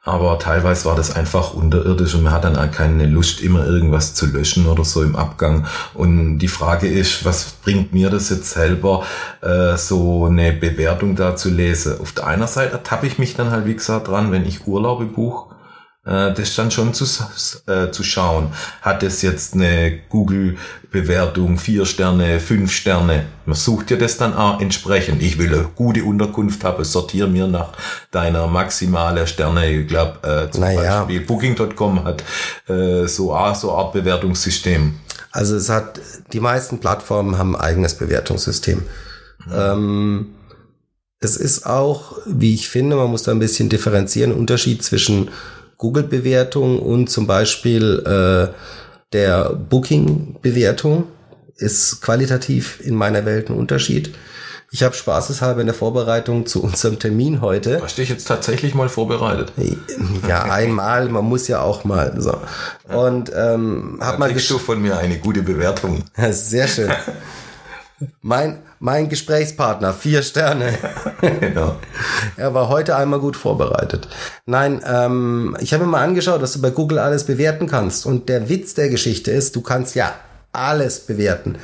aber 0.03 0.39
teilweise 0.39 0.85
war 0.85 0.95
das 0.95 1.13
einfach 1.13 1.53
unterirdisch 1.53 2.15
und 2.15 2.23
man 2.23 2.31
hat 2.31 2.45
dann 2.45 2.55
auch 2.55 2.71
keine 2.71 3.07
Lust, 3.07 3.41
immer 3.41 3.65
irgendwas 3.65 4.13
zu 4.13 4.27
löschen 4.27 4.67
oder 4.67 4.85
so 4.85 5.03
im 5.03 5.17
Abgang. 5.17 5.67
Und 5.93 6.39
die 6.39 6.47
Frage 6.47 6.87
ist, 6.87 7.25
was 7.25 7.51
bringt 7.61 7.91
mir 7.91 8.09
das 8.09 8.29
jetzt 8.29 8.51
selber, 8.51 9.03
äh, 9.41 9.75
so 9.75 10.27
eine 10.27 10.53
Bewertung 10.53 11.17
da 11.17 11.35
zu 11.35 11.49
lesen? 11.49 11.99
Auf 11.99 12.13
der 12.13 12.27
einen 12.27 12.47
Seite 12.47 12.71
ertappe 12.71 13.05
ich 13.05 13.19
mich 13.19 13.35
dann 13.35 13.51
halt, 13.51 13.65
wie 13.65 13.75
gesagt, 13.75 14.07
dran, 14.07 14.31
wenn 14.31 14.45
ich 14.45 14.65
Urlaube 14.65 15.07
buche, 15.07 15.53
äh, 16.05 16.33
das 16.33 16.55
dann 16.55 16.71
schon 16.71 16.93
zu, 16.93 17.05
äh, 17.67 17.91
zu 17.91 18.03
schauen. 18.03 18.53
Hat 18.81 19.03
es 19.03 19.21
jetzt 19.21 19.53
eine 19.55 19.99
Google-Bewertung, 20.09 21.57
vier 21.57 21.85
Sterne, 21.85 22.39
fünf 22.39 22.71
Sterne? 22.71 23.25
Man 23.45 23.55
sucht 23.55 23.91
ja 23.91 23.97
das 23.97 24.17
dann 24.17 24.33
auch 24.33 24.61
entsprechend. 24.61 25.21
Ich 25.21 25.37
will 25.37 25.53
eine 25.53 25.69
gute 25.75 26.03
Unterkunft 26.03 26.63
haben, 26.63 26.83
sortiere 26.83 27.27
mir 27.27 27.47
nach 27.47 27.73
deiner 28.11 28.47
maximale 28.47 29.27
Sterne. 29.27 29.69
Ich 29.69 29.87
glaube, 29.87 30.47
äh, 30.47 30.51
zum 30.51 30.61
Naja. 30.61 30.99
Beispiel 31.03 31.21
Booking.com 31.21 32.03
hat 32.03 32.23
äh, 32.69 33.07
so, 33.07 33.35
auch 33.35 33.55
so 33.55 33.71
Art 33.71 33.93
Bewertungssystem. 33.93 34.95
Also 35.31 35.55
es 35.57 35.69
hat, 35.69 35.99
die 36.31 36.39
meisten 36.39 36.79
Plattformen 36.79 37.37
haben 37.37 37.55
ein 37.55 37.61
eigenes 37.61 37.95
Bewertungssystem. 37.95 38.83
Ähm, 39.53 40.27
es 41.19 41.37
ist 41.37 41.65
auch, 41.65 42.17
wie 42.25 42.53
ich 42.53 42.69
finde, 42.69 42.95
man 42.95 43.09
muss 43.09 43.23
da 43.23 43.31
ein 43.31 43.39
bisschen 43.39 43.69
differenzieren, 43.69 44.31
Unterschied 44.31 44.83
zwischen 44.83 45.29
Google-Bewertung 45.77 46.79
und 46.79 47.09
zum 47.09 47.27
Beispiel 47.27 48.03
äh, 48.05 48.53
der 49.13 49.53
Booking-Bewertung 49.53 51.07
ist 51.57 52.01
qualitativ 52.01 52.81
in 52.83 52.95
meiner 52.95 53.25
Welt 53.25 53.49
ein 53.49 53.55
Unterschied. 53.55 54.13
Ich 54.71 54.83
habe 54.83 54.93
spaßeshalber 54.93 55.61
in 55.61 55.67
der 55.67 55.75
Vorbereitung 55.75 56.45
zu 56.45 56.61
unserem 56.61 56.99
Termin 56.99 57.39
heute 57.39 57.81
Hast 57.81 57.97
du 57.97 58.01
dich 58.01 58.09
jetzt 58.09 58.27
tatsächlich 58.27 58.73
mal 58.73 58.89
vorbereitet? 58.89 59.53
ja, 60.27 60.43
einmal, 60.51 61.07
man 61.07 61.23
muss 61.23 61.47
ja 61.47 61.61
auch 61.61 61.85
mal 61.85 62.15
so. 62.17 62.37
Und 62.93 63.31
ähm, 63.33 63.99
hab 64.01 64.19
mal 64.19 64.31
Kriegst 64.31 64.49
du 64.49 64.57
von 64.57 64.81
mir 64.81 64.97
eine 64.97 65.17
gute 65.19 65.43
Bewertung? 65.43 66.03
Sehr 66.31 66.67
schön. 66.67 66.91
Mein, 68.21 68.59
mein 68.79 69.07
Gesprächspartner, 69.07 69.93
vier 69.93 70.21
Sterne. 70.21 70.77
ja. 71.55 71.75
Er 72.37 72.53
war 72.53 72.67
heute 72.67 72.95
einmal 72.95 73.19
gut 73.19 73.37
vorbereitet. 73.37 74.09
Nein, 74.45 74.81
ähm, 74.85 75.55
ich 75.61 75.73
habe 75.73 75.85
mir 75.85 75.91
mal 75.91 76.03
angeschaut, 76.03 76.41
dass 76.41 76.53
du 76.53 76.61
bei 76.61 76.71
Google 76.71 76.99
alles 76.99 77.23
bewerten 77.23 77.67
kannst. 77.67 78.05
Und 78.05 78.27
der 78.27 78.49
Witz 78.49 78.73
der 78.73 78.89
Geschichte 78.89 79.31
ist, 79.31 79.55
du 79.55 79.61
kannst 79.61 79.95
ja 79.95 80.13
alles 80.51 81.01
bewerten. 81.01 81.57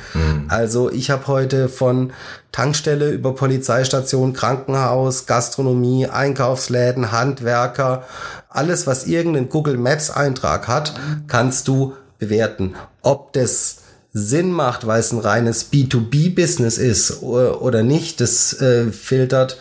Also 0.48 0.90
ich 0.90 1.10
habe 1.10 1.26
heute 1.26 1.68
von 1.68 2.12
Tankstelle 2.52 3.10
über 3.10 3.34
Polizeistation, 3.34 4.34
Krankenhaus, 4.34 5.26
Gastronomie, 5.26 6.06
Einkaufsläden, 6.06 7.10
Handwerker, 7.10 8.04
alles, 8.50 8.86
was 8.86 9.06
irgendeinen 9.06 9.48
Google 9.48 9.78
Maps 9.78 10.10
Eintrag 10.10 10.68
hat, 10.68 10.92
kannst 11.26 11.68
du 11.68 11.94
bewerten. 12.18 12.74
Ob 13.00 13.32
das 13.32 13.78
Sinn 14.12 14.52
macht, 14.52 14.86
weil 14.86 15.00
es 15.00 15.12
ein 15.12 15.18
reines 15.18 15.72
B2B-Business 15.72 16.78
ist 16.78 17.22
oder 17.22 17.82
nicht, 17.82 18.20
das 18.20 18.60
äh, 18.60 18.92
filtert 18.92 19.58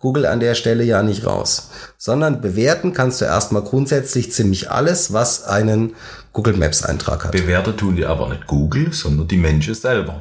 Google 0.00 0.26
an 0.26 0.40
der 0.40 0.56
Stelle 0.56 0.82
ja 0.82 1.02
nicht 1.04 1.24
raus. 1.24 1.70
Sondern 1.96 2.40
bewerten 2.40 2.92
kannst 2.92 3.20
du 3.20 3.24
erstmal 3.24 3.62
grundsätzlich 3.62 4.32
ziemlich 4.32 4.70
alles, 4.70 5.12
was 5.12 5.44
einen 5.44 5.94
Google 6.32 6.56
Maps 6.56 6.82
Eintrag 6.82 7.24
hat. 7.24 7.32
Bewertet 7.32 7.78
tun 7.78 7.94
die 7.94 8.04
aber 8.04 8.28
nicht 8.28 8.48
Google, 8.48 8.92
sondern 8.92 9.28
die 9.28 9.36
Menschen 9.36 9.74
selber. 9.74 10.20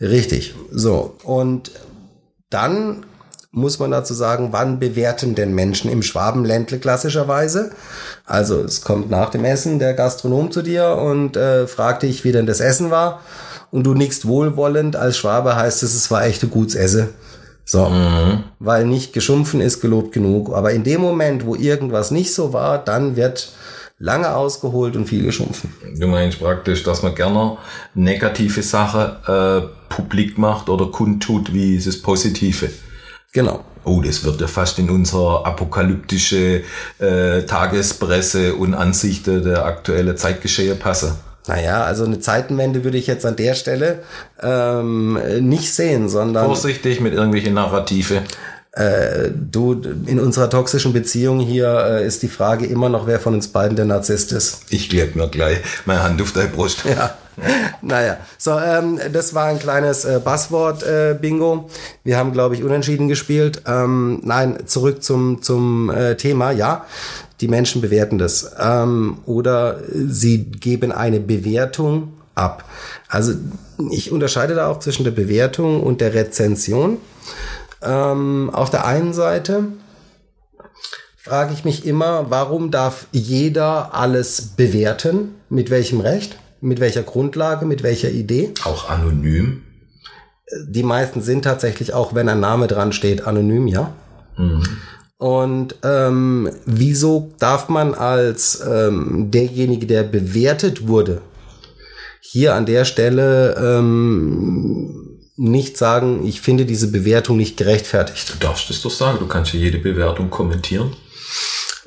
Richtig. 0.00 0.54
So. 0.70 1.18
Und 1.22 1.70
dann 2.48 3.04
muss 3.52 3.78
man 3.78 3.90
dazu 3.90 4.14
sagen, 4.14 4.48
wann 4.50 4.78
bewerten 4.78 5.34
denn 5.34 5.54
Menschen 5.54 5.90
im 5.90 6.02
Schwabenländle 6.02 6.78
klassischerweise? 6.78 7.70
Also 8.24 8.60
es 8.60 8.80
kommt 8.80 9.10
nach 9.10 9.28
dem 9.28 9.44
Essen 9.44 9.78
der 9.78 9.92
Gastronom 9.92 10.50
zu 10.50 10.62
dir 10.62 10.96
und 10.96 11.36
äh, 11.36 11.66
fragt 11.66 12.02
dich, 12.02 12.24
wie 12.24 12.32
denn 12.32 12.46
das 12.46 12.60
Essen 12.60 12.90
war. 12.90 13.20
Und 13.70 13.84
du 13.84 13.94
nickst 13.94 14.26
wohlwollend. 14.26 14.96
Als 14.96 15.18
Schwabe 15.18 15.54
heißt 15.54 15.82
es, 15.82 15.94
es 15.94 16.10
war 16.10 16.24
echt 16.24 16.42
ein 16.42 16.50
gutes 16.50 16.74
Esse. 16.74 17.00
Und 17.00 17.08
dann 17.08 17.12
sagst 17.12 17.84
du, 17.84 17.88
ja, 17.88 17.90
das 17.90 17.90
war 17.90 17.90
echt 17.90 18.34
gut. 18.34 18.38
Und 18.38 18.48
So, 18.54 18.54
weil 18.58 18.86
nicht 18.86 19.12
geschumpfen 19.12 19.60
ist 19.60 19.80
gelobt 19.80 20.12
genug. 20.12 20.54
Aber 20.54 20.72
in 20.72 20.82
dem 20.82 21.00
Moment, 21.00 21.46
wo 21.46 21.54
irgendwas 21.54 22.10
nicht 22.10 22.34
so 22.34 22.52
war, 22.52 22.78
dann 22.78 23.16
wird 23.16 23.52
lange 23.98 24.34
ausgeholt 24.34 24.96
und 24.96 25.06
viel 25.06 25.22
geschumpfen. 25.22 25.72
Du 25.98 26.06
meinst 26.06 26.40
praktisch, 26.40 26.82
dass 26.82 27.02
man 27.02 27.14
gerne 27.14 27.58
negative 27.94 28.62
Sachen 28.62 29.12
äh, 29.26 29.68
publik 29.88 30.38
macht 30.38 30.68
oder 30.68 30.86
kundtut, 30.86 31.52
wie 31.52 31.76
ist 31.76 31.86
es 31.86 32.02
Positive. 32.02 32.70
Genau. 33.32 33.64
Oh, 33.84 34.00
das 34.00 34.24
wird 34.24 34.40
ja 34.40 34.46
fast 34.46 34.78
in 34.78 34.90
unsere 34.90 35.44
apokalyptische 35.44 36.62
äh, 36.98 37.42
Tagespresse 37.42 38.54
und 38.54 38.74
Ansichten 38.74 39.42
der 39.42 39.64
aktuellen 39.64 40.16
Zeitgeschehe 40.16 40.74
passen. 40.74 41.14
Naja, 41.48 41.82
also 41.82 42.04
eine 42.04 42.20
Zeitenwende 42.20 42.84
würde 42.84 42.98
ich 42.98 43.08
jetzt 43.08 43.26
an 43.26 43.34
der 43.34 43.54
Stelle 43.54 44.04
ähm, 44.40 45.18
nicht 45.40 45.74
sehen, 45.74 46.08
sondern 46.08 46.46
Vorsichtig 46.46 47.00
mit 47.00 47.14
irgendwelchen 47.14 47.54
Narrative. 47.54 48.22
Äh, 48.72 49.30
du, 49.34 49.80
in 50.06 50.18
unserer 50.18 50.48
toxischen 50.48 50.92
Beziehung 50.92 51.40
hier 51.40 51.78
äh, 51.86 52.06
ist 52.06 52.22
die 52.22 52.28
Frage 52.28 52.64
immer 52.66 52.88
noch, 52.88 53.06
wer 53.06 53.20
von 53.20 53.34
uns 53.34 53.48
beiden 53.48 53.76
der 53.76 53.84
Narzisst 53.84 54.32
ist. 54.32 54.62
Ich 54.70 54.88
kleb 54.88 55.14
mir 55.14 55.28
gleich 55.28 55.58
meine 55.84 56.02
Hand 56.02 56.22
auf 56.22 56.32
deine 56.32 56.48
Brust. 56.48 56.84
Ja. 56.84 57.16
Naja, 57.80 58.18
so, 58.36 58.58
ähm, 58.58 59.00
das 59.10 59.34
war 59.34 59.46
ein 59.46 59.58
kleines 59.58 60.04
äh, 60.04 60.20
Buzzword-Bingo. 60.22 61.70
Wir 62.04 62.18
haben, 62.18 62.32
glaube 62.32 62.54
ich, 62.54 62.62
unentschieden 62.62 63.08
gespielt. 63.08 63.62
Ähm, 63.66 64.20
nein, 64.22 64.58
zurück 64.66 65.02
zum, 65.02 65.40
zum 65.40 65.90
äh, 65.90 66.16
Thema. 66.16 66.50
Ja, 66.50 66.84
die 67.40 67.48
Menschen 67.48 67.80
bewerten 67.80 68.18
das. 68.18 68.52
Ähm, 68.60 69.18
oder 69.24 69.80
sie 69.92 70.44
geben 70.44 70.92
eine 70.92 71.20
Bewertung 71.20 72.12
ab. 72.34 72.64
Also 73.08 73.32
ich 73.90 74.12
unterscheide 74.12 74.54
da 74.54 74.68
auch 74.68 74.78
zwischen 74.78 75.04
der 75.04 75.10
Bewertung 75.10 75.82
und 75.82 76.00
der 76.00 76.14
Rezension. 76.14 76.98
Ähm, 77.82 78.50
auf 78.52 78.70
der 78.70 78.86
einen 78.86 79.12
Seite 79.12 79.64
frage 81.16 81.52
ich 81.52 81.64
mich 81.64 81.86
immer, 81.86 82.30
warum 82.30 82.70
darf 82.70 83.06
jeder 83.12 83.94
alles 83.94 84.54
bewerten? 84.56 85.34
Mit 85.48 85.70
welchem 85.70 86.00
Recht? 86.00 86.38
Mit 86.60 86.80
welcher 86.80 87.02
Grundlage? 87.02 87.66
Mit 87.66 87.82
welcher 87.82 88.10
Idee? 88.10 88.52
Auch 88.64 88.88
anonym. 88.90 89.62
Die 90.68 90.82
meisten 90.82 91.22
sind 91.22 91.42
tatsächlich 91.42 91.94
auch, 91.94 92.14
wenn 92.14 92.28
ein 92.28 92.40
Name 92.40 92.66
dran 92.66 92.92
steht, 92.92 93.26
anonym, 93.26 93.66
ja. 93.68 93.92
Und 95.18 95.76
ähm, 95.84 96.50
wieso 96.66 97.32
darf 97.38 97.68
man 97.68 97.94
als 97.94 98.60
ähm, 98.68 99.30
derjenige, 99.30 99.86
der 99.86 100.02
bewertet 100.02 100.88
wurde, 100.88 101.20
hier 102.20 102.54
an 102.54 102.66
der 102.66 102.84
Stelle 102.84 103.54
ähm, 103.56 105.11
nicht 105.42 105.76
sagen, 105.76 106.26
ich 106.26 106.40
finde 106.40 106.64
diese 106.64 106.90
Bewertung 106.90 107.36
nicht 107.36 107.56
gerechtfertigt? 107.56 108.32
Du 108.34 108.38
darfst 108.38 108.70
es 108.70 108.80
doch 108.82 108.90
sagen, 108.90 109.18
du 109.18 109.26
kannst 109.26 109.52
ja 109.52 109.60
jede 109.60 109.78
Bewertung 109.78 110.30
kommentieren. 110.30 110.94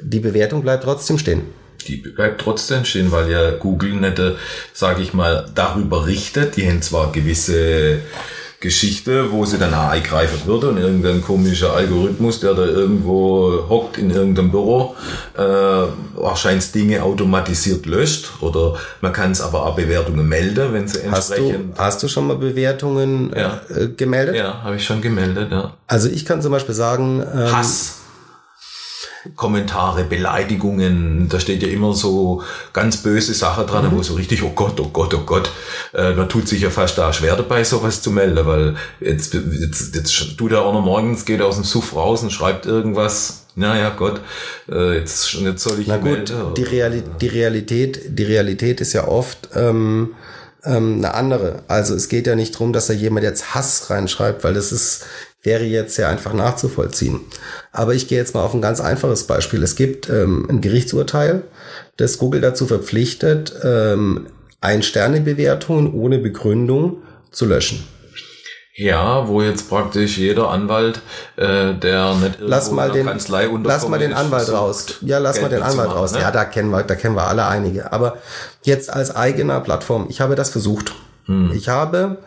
Die 0.01 0.19
Bewertung 0.19 0.61
bleibt 0.61 0.83
trotzdem 0.83 1.17
stehen. 1.17 1.43
Die 1.87 1.97
bleibt 1.97 2.41
trotzdem 2.41 2.83
stehen, 2.83 3.11
weil 3.11 3.31
ja 3.31 3.51
Google 3.51 3.93
nicht, 3.93 4.21
sage 4.73 5.01
ich 5.01 5.13
mal, 5.13 5.49
darüber 5.55 6.05
richtet. 6.05 6.57
Die 6.57 6.67
haben 6.67 6.81
zwar 6.81 7.11
gewisse 7.11 7.99
Geschichte, 8.65 9.31
wo 9.31 9.45
sie 9.45 9.57
dann 9.57 9.73
eingreifen 9.73 10.39
würde 10.45 10.69
und 10.69 10.77
irgendein 10.77 11.21
komischer 11.21 11.73
Algorithmus, 11.73 12.39
der 12.39 12.53
da 12.53 12.65
irgendwo 12.65 13.63
hockt 13.69 13.97
in 13.97 14.09
irgendeinem 14.09 14.51
Büro, 14.51 14.95
äh, 15.37 15.41
wahrscheinlich 16.15 16.71
Dinge 16.71 17.01
automatisiert 17.03 17.85
löscht 17.85 18.29
oder 18.41 18.75
man 19.01 19.13
kann 19.13 19.31
es 19.31 19.41
aber 19.41 19.65
auch 19.65 19.75
Bewertungen 19.75 20.27
melden, 20.27 20.73
wenn 20.73 20.87
sie 20.87 20.99
Hast 21.09 21.29
du, 21.29 21.35
entsprechend... 21.35 21.77
hast 21.79 22.03
du 22.03 22.07
schon 22.07 22.27
mal 22.27 22.37
Bewertungen 22.37 23.31
Ja. 23.35 23.61
äh, 23.69 23.87
gemeldet? 23.89 24.35
Ja, 24.35 24.61
habe 24.63 24.75
ich 24.75 24.85
schon 24.85 25.01
gemeldet, 25.01 25.49
ja. 25.51 25.73
Also 25.87 26.09
ich 26.09 26.25
kann 26.25 26.41
zum 26.41 26.51
Beispiel 26.51 26.75
sagen, 26.75 27.21
ähm, 27.21 27.55
Hass. 27.55 28.01
Kommentare, 29.35 30.03
Beleidigungen, 30.03 31.27
da 31.29 31.39
steht 31.39 31.63
ja 31.63 31.69
immer 31.69 31.93
so 31.93 32.43
ganz 32.73 32.97
böse 32.97 33.33
Sachen 33.33 33.67
dran, 33.67 33.91
wo 33.91 34.03
so 34.03 34.13
richtig, 34.13 34.43
oh 34.43 34.51
Gott, 34.53 34.79
oh 34.79 34.89
Gott, 34.91 35.13
oh 35.13 35.23
Gott, 35.25 35.51
äh, 35.93 36.13
man 36.13 36.29
tut 36.29 36.47
sich 36.47 36.61
ja 36.61 36.69
fast 36.69 36.97
da 36.97 37.11
schwer 37.11 37.35
dabei, 37.35 37.63
sowas 37.63 38.01
zu 38.01 38.11
melden, 38.11 38.45
weil 38.45 38.75
jetzt, 38.99 39.33
jetzt, 39.33 39.95
jetzt 39.95 40.37
tut 40.37 40.51
er 40.51 40.61
auch 40.61 40.73
noch 40.73 40.83
morgens, 40.83 41.25
geht 41.25 41.41
aus 41.41 41.55
dem 41.55 41.63
Suff 41.63 41.95
raus 41.95 42.23
und 42.23 42.31
schreibt 42.31 42.65
irgendwas, 42.65 43.45
naja 43.55 43.89
Gott, 43.89 44.21
äh, 44.69 44.97
jetzt, 44.97 45.33
jetzt 45.33 45.63
soll 45.63 45.79
ich 45.79 45.87
Na 45.87 45.97
gut, 45.97 46.29
melden. 46.29 46.53
die, 46.55 46.63
Reali 46.63 47.03
die 47.21 47.27
Realität, 47.27 48.01
die 48.09 48.23
Realität 48.23 48.81
ist 48.81 48.93
ja 48.93 49.07
oft 49.07 49.49
ähm, 49.55 50.15
ähm, 50.65 50.97
eine 50.97 51.13
andere. 51.13 51.63
Also 51.67 51.95
es 51.95 52.09
geht 52.09 52.27
ja 52.27 52.35
nicht 52.35 52.57
drum, 52.57 52.73
dass 52.73 52.87
da 52.87 52.93
jemand 52.93 53.23
jetzt 53.23 53.55
Hass 53.55 53.89
reinschreibt, 53.89 54.43
weil 54.43 54.53
das 54.53 54.71
ist 54.71 55.05
wäre 55.45 55.63
jetzt 55.63 55.97
ja 55.97 56.09
einfach 56.09 56.33
nachzuvollziehen. 56.33 57.21
Aber 57.71 57.93
ich 57.93 58.07
gehe 58.07 58.17
jetzt 58.17 58.33
mal 58.33 58.43
auf 58.43 58.53
ein 58.53 58.61
ganz 58.61 58.81
einfaches 58.81 59.25
Beispiel. 59.25 59.63
Es 59.63 59.75
gibt 59.75 60.09
ähm, 60.09 60.47
ein 60.49 60.61
Gerichtsurteil, 60.61 61.43
das 61.97 62.17
Google 62.17 62.41
dazu 62.41 62.65
verpflichtet, 62.65 63.53
ähm, 63.63 64.27
Ein-Sterne-Bewertungen 64.61 65.93
ohne 65.93 66.17
Begründung 66.17 67.03
zu 67.31 67.45
löschen. 67.45 67.85
Ja, 68.77 69.29
wo 69.29 69.41
jetzt 69.41 69.69
praktisch 69.69 70.17
jeder 70.17 70.49
Anwalt, 70.49 70.99
äh, 71.37 71.73
der 71.75 72.13
nicht 72.15 72.39
Lass 72.39 72.71
mal 72.71 72.89
in 72.89 72.93
den, 72.93 73.05
Kanzlei 73.05 73.47
lass 73.63 73.87
mal 73.87 73.99
den 73.99 74.11
Anwalt 74.11 74.43
versucht, 74.43 74.61
raus. 74.61 74.97
Ja, 74.99 75.17
lass 75.19 75.37
mal 75.37 75.47
Geld 75.47 75.61
den 75.61 75.63
Anwalt 75.63 75.77
mitzumachen, 75.77 75.97
raus. 75.97 76.11
ne? 76.11 76.19
Ja, 76.19 76.31
da 76.31 76.43
kennen 76.43 76.71
wir, 76.71 76.83
da 76.83 76.95
kennen 76.95 77.15
wir 77.15 77.25
alle 77.25 77.45
einige. 77.45 77.93
Aber 77.93 78.17
jetzt 78.63 78.91
als 78.91 79.15
eigener 79.15 79.61
Plattform, 79.61 80.07
ich 80.09 80.19
habe 80.19 80.35
das 80.35 80.49
versucht. 80.49 80.91
Hm. 81.25 81.51
Ich 81.55 81.69
habe 81.69 82.17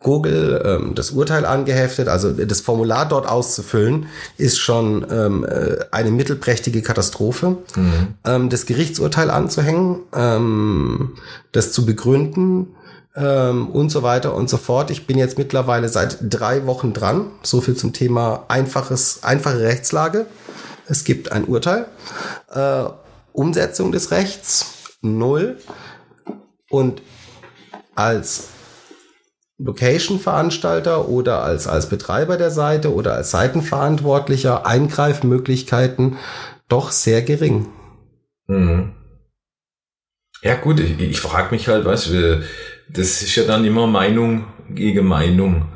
Google 0.00 0.62
ähm, 0.64 0.94
das 0.94 1.10
Urteil 1.10 1.44
angeheftet, 1.44 2.08
also 2.08 2.32
das 2.32 2.60
Formular 2.60 3.08
dort 3.08 3.28
auszufüllen, 3.28 4.06
ist 4.36 4.58
schon 4.58 5.06
ähm, 5.10 5.44
äh, 5.44 5.78
eine 5.90 6.10
mittelprächtige 6.10 6.82
Katastrophe. 6.82 7.58
Hm. 7.74 8.14
Ähm, 8.24 8.50
das 8.50 8.66
Gerichtsurteil 8.66 9.30
anzuhängen, 9.30 10.00
ähm, 10.14 11.14
das 11.52 11.72
zu 11.72 11.86
begründen, 11.86 12.68
ähm, 13.16 13.68
und 13.68 13.90
so 13.90 14.02
weiter 14.02 14.34
und 14.34 14.50
so 14.50 14.58
fort. 14.58 14.90
Ich 14.90 15.06
bin 15.06 15.18
jetzt 15.18 15.38
mittlerweile 15.38 15.88
seit 15.88 16.18
drei 16.20 16.66
Wochen 16.66 16.92
dran. 16.92 17.30
So 17.42 17.60
viel 17.60 17.74
zum 17.74 17.92
Thema 17.92 18.44
einfaches, 18.48 19.24
einfache 19.24 19.60
Rechtslage. 19.60 20.26
Es 20.86 21.04
gibt 21.04 21.32
ein 21.32 21.44
Urteil. 21.46 21.86
Äh, 22.52 22.84
Umsetzung 23.32 23.90
des 23.92 24.10
Rechts 24.10 24.66
null. 25.00 25.56
Und 26.68 27.02
als 27.94 28.48
Location-Veranstalter 29.58 31.08
oder 31.08 31.42
als, 31.42 31.66
als 31.66 31.88
Betreiber 31.88 32.36
der 32.36 32.50
Seite 32.50 32.92
oder 32.92 33.14
als 33.14 33.30
Seitenverantwortlicher 33.30 34.66
Eingreifmöglichkeiten 34.66 36.18
doch 36.68 36.90
sehr 36.90 37.22
gering. 37.22 37.68
Mhm. 38.46 38.92
Ja 40.42 40.56
gut, 40.56 40.80
ich, 40.80 41.00
ich 41.00 41.20
frage 41.20 41.54
mich 41.54 41.68
halt, 41.68 41.84
was 41.84 42.10
das 42.88 43.22
ist 43.22 43.34
ja 43.34 43.44
dann 43.44 43.64
immer 43.64 43.86
Meinung 43.86 44.44
gegen 44.70 45.06
Meinung. 45.06 45.66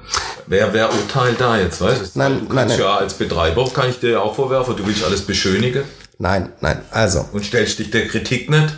Wer, 0.46 0.72
wer 0.74 0.92
urteilt 0.92 1.40
da 1.40 1.58
jetzt, 1.58 1.80
weißt 1.80 2.14
du? 2.14 2.18
Nein, 2.18 2.46
du 2.48 2.54
nein, 2.54 2.68
nein. 2.68 2.78
ja 2.78 2.96
als 2.96 3.14
Betreiber, 3.14 3.68
kann 3.72 3.88
ich 3.88 4.00
dir 4.00 4.10
ja 4.10 4.20
auch 4.20 4.34
vorwerfen, 4.34 4.76
du 4.76 4.86
willst 4.86 5.04
alles 5.04 5.22
beschönigen 5.22 5.84
Nein, 6.18 6.52
nein. 6.60 6.82
Also, 6.90 7.24
und 7.32 7.46
stellst 7.46 7.78
dich 7.78 7.90
der 7.90 8.06
Kritik 8.06 8.50
nicht. 8.50 8.74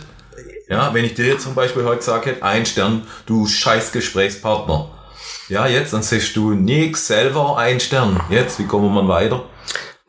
Ja, 0.69 0.93
wenn 0.93 1.03
ich 1.03 1.13
dir 1.13 1.25
jetzt 1.25 1.43
zum 1.43 1.55
Beispiel 1.55 1.83
heute 1.83 2.03
sage, 2.03 2.37
ein 2.41 2.65
Stern, 2.65 3.03
du 3.25 3.45
scheiß 3.45 3.91
Gesprächspartner. 3.91 4.89
Ja, 5.49 5.67
jetzt, 5.67 5.93
dann 5.93 6.03
sagst 6.03 6.35
du 6.35 6.53
nix, 6.53 7.07
selber 7.07 7.57
ein 7.57 7.79
Stern. 7.79 8.19
Jetzt, 8.29 8.59
wie 8.59 8.65
kommen 8.65 8.93
wir 8.93 9.07
weiter? 9.07 9.43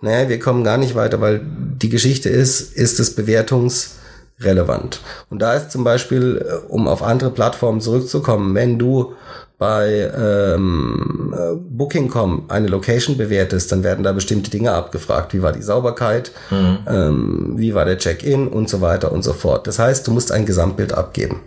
Naja, 0.00 0.28
wir 0.28 0.38
kommen 0.38 0.62
gar 0.62 0.78
nicht 0.78 0.94
weiter, 0.94 1.20
weil 1.20 1.40
die 1.44 1.88
Geschichte 1.88 2.28
ist, 2.28 2.72
ist 2.72 3.00
es 3.00 3.16
bewertungsrelevant. 3.16 5.00
Und 5.28 5.40
da 5.40 5.54
ist 5.54 5.72
zum 5.72 5.82
Beispiel, 5.82 6.44
äh, 6.46 6.66
um 6.68 6.86
auf 6.86 7.02
andere 7.02 7.30
Plattformen 7.30 7.80
zurückzukommen, 7.80 8.54
wenn 8.54 8.78
du 8.78 9.14
bei 9.58 10.10
ähm, 10.16 11.34
äh, 11.36 11.54
Booking.com 11.54 12.46
eine 12.48 12.66
Location 12.68 13.16
bewertest, 13.16 13.70
dann 13.70 13.84
werden 13.84 14.02
da 14.02 14.12
bestimmte 14.12 14.50
Dinge 14.50 14.72
abgefragt. 14.72 15.32
Wie 15.32 15.42
war 15.42 15.52
die 15.52 15.62
Sauberkeit? 15.62 16.32
Ähm, 16.50 17.54
wie 17.56 17.74
war 17.74 17.84
der 17.84 17.98
Check-in? 17.98 18.48
Und 18.48 18.68
so 18.68 18.80
weiter 18.80 19.12
und 19.12 19.22
so 19.22 19.32
fort. 19.32 19.66
Das 19.66 19.78
heißt, 19.78 20.06
du 20.06 20.10
musst 20.10 20.32
ein 20.32 20.44
Gesamtbild 20.44 20.92
abgeben. 20.92 21.40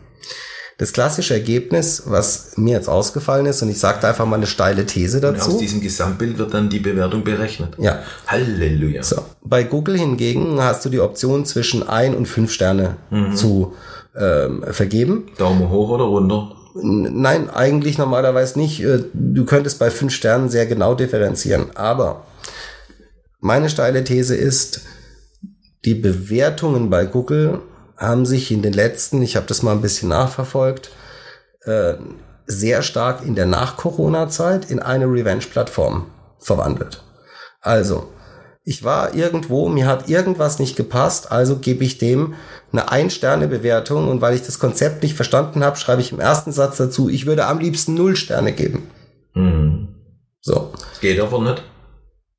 Das 0.80 0.94
klassische 0.94 1.34
Ergebnis, 1.34 2.04
was 2.06 2.56
mir 2.56 2.76
jetzt 2.76 2.88
ausgefallen 2.88 3.48
ist, 3.48 3.64
und 3.64 3.70
ich 3.70 3.80
sagte 3.80 4.08
einfach 4.08 4.28
mal 4.28 4.36
eine 4.36 4.46
steile 4.46 4.86
These 4.86 5.18
Und 5.18 5.24
dazu. 5.24 5.52
aus 5.54 5.58
diesem 5.58 5.82
Gesamtbild 5.82 6.38
wird 6.38 6.54
dann 6.54 6.70
die 6.70 6.80
Bewertung 6.80 7.24
berechnet. 7.24 7.74
Ja. 7.80 8.00
Halleluja. 8.28 9.02
So. 9.02 9.24
Bei 9.44 9.64
Google 9.64 9.98
hingegen 9.98 10.62
hast 10.62 10.86
du 10.86 10.90
die 10.90 11.00
Option 11.00 11.46
zwischen 11.46 11.88
ein 11.90 12.16
und 12.16 12.28
fünf 12.28 12.52
Sterne 12.52 12.98
zu 13.34 13.74
ähm, 14.16 14.64
vergeben. 14.70 15.26
Daumen 15.38 15.68
hoch 15.70 15.90
oder 15.90 16.04
runter? 16.06 16.52
Nein, 16.82 17.50
eigentlich 17.50 17.98
normalerweise 17.98 18.60
nicht. 18.60 18.84
Äh, 18.84 19.04
Du 19.14 19.46
könntest 19.46 19.80
bei 19.80 19.90
fünf 19.90 20.14
Sternen 20.14 20.50
sehr 20.50 20.66
genau 20.66 20.96
differenzieren. 20.96 21.76
Aber 21.76 22.26
meine 23.40 23.70
steile 23.70 24.04
These 24.04 24.36
ist, 24.36 24.82
die 25.86 25.96
Bewertungen 25.96 26.90
bei 26.90 27.06
Google 27.06 27.62
haben 27.98 28.26
sich 28.26 28.52
in 28.52 28.62
den 28.62 28.74
letzten, 28.74 29.22
ich 29.22 29.36
habe 29.36 29.48
das 29.48 29.64
mal 29.64 29.72
ein 29.72 29.82
bisschen 29.82 30.10
nachverfolgt, 30.10 30.92
äh, 31.64 31.96
sehr 32.46 32.82
stark 32.82 33.26
in 33.26 33.36
der 33.36 33.46
Nach-Corona-Zeit 33.46 34.72
in 34.72 34.80
eine 34.80 35.06
Revenge-Plattform 35.06 36.08
verwandelt. 36.40 37.04
Also, 37.62 38.10
ich 38.68 38.84
war 38.84 39.16
irgendwo, 39.16 39.70
mir 39.70 39.88
hat 39.88 40.10
irgendwas 40.10 40.60
nicht 40.60 40.76
gepasst, 40.76 41.32
also 41.32 41.56
gebe 41.56 41.86
ich 41.86 42.00
dem 42.00 42.34
eine 42.74 42.92
Ein-Sterne-Bewertung 42.92 44.10
und 44.10 44.20
weil 44.20 44.36
ich 44.36 44.42
das 44.42 44.60
Konzept 44.60 45.04
nicht 45.04 45.16
verstanden 45.16 45.64
habe, 45.64 45.78
schreibe 45.78 46.02
ich 46.02 46.12
im 46.12 46.20
ersten 46.20 46.52
Satz 46.52 46.76
dazu, 46.76 47.08
ich 47.08 47.26
würde 47.26 47.46
am 47.46 47.60
liebsten 47.60 47.94
null 47.94 48.18
Sterne 48.18 48.52
geben. 48.52 48.90
Mhm. 49.36 49.88
So. 50.42 50.74
Geht 51.00 51.18
aber 51.22 51.42
nicht. 51.44 51.64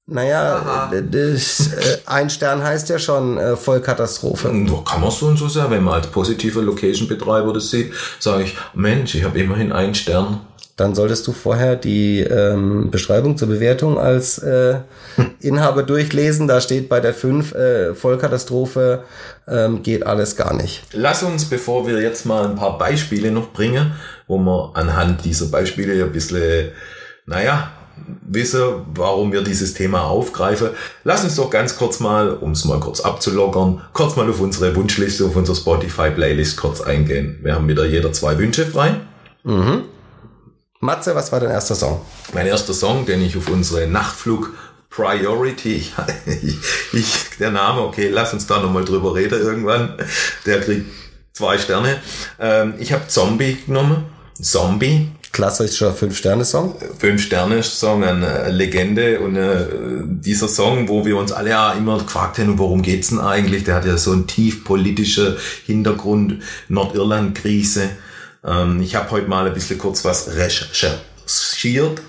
Naja, 0.05 0.91
das, 1.11 1.73
äh, 1.73 1.99
ein 2.05 2.29
Stern 2.29 2.63
heißt 2.63 2.91
ja 2.91 2.99
schon 2.99 3.39
äh, 3.39 3.57
Vollkatastrophe. 3.57 4.49
Da 4.49 4.83
kann 4.85 5.01
man 5.01 5.11
so 5.11 5.29
und 5.29 5.39
so 5.39 5.49
sagen, 5.49 5.71
wenn 5.71 5.83
man 5.83 5.95
als 5.95 6.09
positiver 6.09 6.61
Location-Betreiber 6.61 7.55
das 7.55 7.71
sieht, 7.71 7.95
sage 8.19 8.45
ich, 8.45 8.57
Mensch, 8.75 9.15
ich 9.15 9.25
habe 9.25 9.39
immerhin 9.39 9.73
einen 9.73 9.95
Stern. 9.95 10.41
Dann 10.79 10.95
solltest 10.95 11.27
du 11.27 11.33
vorher 11.33 11.75
die 11.75 12.21
ähm, 12.21 12.93
Beschreibung 12.93 13.37
zur 13.37 13.49
Bewertung 13.49 13.99
als 13.99 14.39
äh, 14.39 14.77
Inhaber 15.41 15.83
durchlesen. 15.83 16.47
Da 16.47 16.61
steht 16.61 16.89
bei 16.89 17.01
der 17.01 17.13
5 17.13 17.53
äh, 17.53 17.95
Vollkatastrophe 17.95 19.03
ähm, 19.49 19.83
geht 19.83 20.07
alles 20.07 20.37
gar 20.37 20.55
nicht. 20.55 20.85
Lass 20.93 21.25
uns, 21.25 21.47
bevor 21.47 21.89
wir 21.89 22.01
jetzt 22.01 22.27
mal 22.27 22.45
ein 22.45 22.55
paar 22.55 22.79
Beispiele 22.79 23.33
noch 23.33 23.53
bringen, 23.53 23.95
wo 24.29 24.39
wir 24.39 24.71
anhand 24.75 25.25
dieser 25.25 25.47
Beispiele 25.47 26.01
ein 26.05 26.13
bisschen, 26.13 26.69
naja, 27.27 27.73
wissen, 28.23 28.63
warum 28.95 29.33
wir 29.33 29.43
dieses 29.43 29.75
Thema 29.75 30.03
aufgreifen. 30.05 30.69
Lass 31.03 31.25
uns 31.25 31.35
doch 31.35 31.51
ganz 31.51 31.77
kurz 31.77 31.99
mal, 31.99 32.35
um 32.35 32.53
es 32.53 32.65
mal 32.65 32.79
kurz 32.79 33.01
abzulockern, 33.01 33.83
kurz 33.93 34.15
mal 34.15 34.31
auf 34.31 34.41
unsere 34.41 34.77
Wunschliste, 34.77 35.25
auf 35.25 35.35
unsere 35.35 35.57
Spotify-Playlist 35.57 36.57
kurz 36.57 36.81
eingehen. 36.81 37.41
Wir 37.43 37.57
haben 37.57 37.67
wieder 37.67 37.85
jeder 37.85 38.13
zwei 38.13 38.39
Wünsche 38.39 38.65
frei. 38.65 38.95
Mhm. 39.43 39.83
Matze, 40.81 41.17
was 41.17 41.33
war 41.33 41.41
dein 41.41 41.51
erster 41.51 41.75
Song? 41.75 42.01
Mein 42.33 42.47
erster 42.47 42.73
Song, 42.73 43.05
den 43.05 43.21
ich 43.21 43.37
auf 43.37 43.49
unsere 43.49 43.89
Nachtflug 43.89 44.55
Priority, 44.91 45.85
ich, 46.27 46.57
ich, 46.93 47.15
der 47.41 47.51
Name, 47.51 47.81
okay, 47.81 48.09
lass 48.09 48.33
uns 48.33 48.47
da 48.47 48.61
nochmal 48.61 48.85
drüber 48.85 49.15
reden 49.15 49.41
irgendwann. 49.41 49.95
Der 50.47 50.61
kriegt 50.61 50.87
zwei 51.33 51.59
Sterne. 51.59 52.01
Ähm, 52.39 52.75
ich 52.79 52.93
habe 52.93 53.09
Zombie 53.09 53.59
genommen. 53.67 54.05
Zombie. 54.41 55.11
Klassischer 55.33 55.93
Fünf-Sterne-Song. 55.93 56.77
Fünf-Sterne-Song, 56.99 58.05
eine 58.05 58.51
Legende 58.51 59.21
und 59.21 59.37
äh, 59.37 59.67
dieser 60.05 60.49
Song, 60.49 60.89
wo 60.89 61.05
wir 61.05 61.17
uns 61.17 61.33
alle 61.33 61.51
ja 61.51 61.73
immer 61.73 61.99
gefragt 61.99 62.39
haben, 62.39 62.59
worum 62.59 62.83
geht's 62.83 63.09
denn 63.09 63.21
eigentlich? 63.21 63.65
Der 63.65 63.75
hat 63.75 63.85
ja 63.85 63.97
so 63.99 64.13
einen 64.13 64.27
tief 64.29 64.65
politischer 64.65 65.37
Hintergrund, 65.67 66.43
Nordirland-Krise. 66.69 67.91
Ähm, 68.49 68.81
ich 68.81 68.95
habe 68.95 69.11
heute 69.11 69.29
mal 69.29 69.47
ein 69.47 69.55
bisschen 69.55 69.79
kurz 69.79 70.05
was 70.05 70.35
recherchiert. 70.35 72.03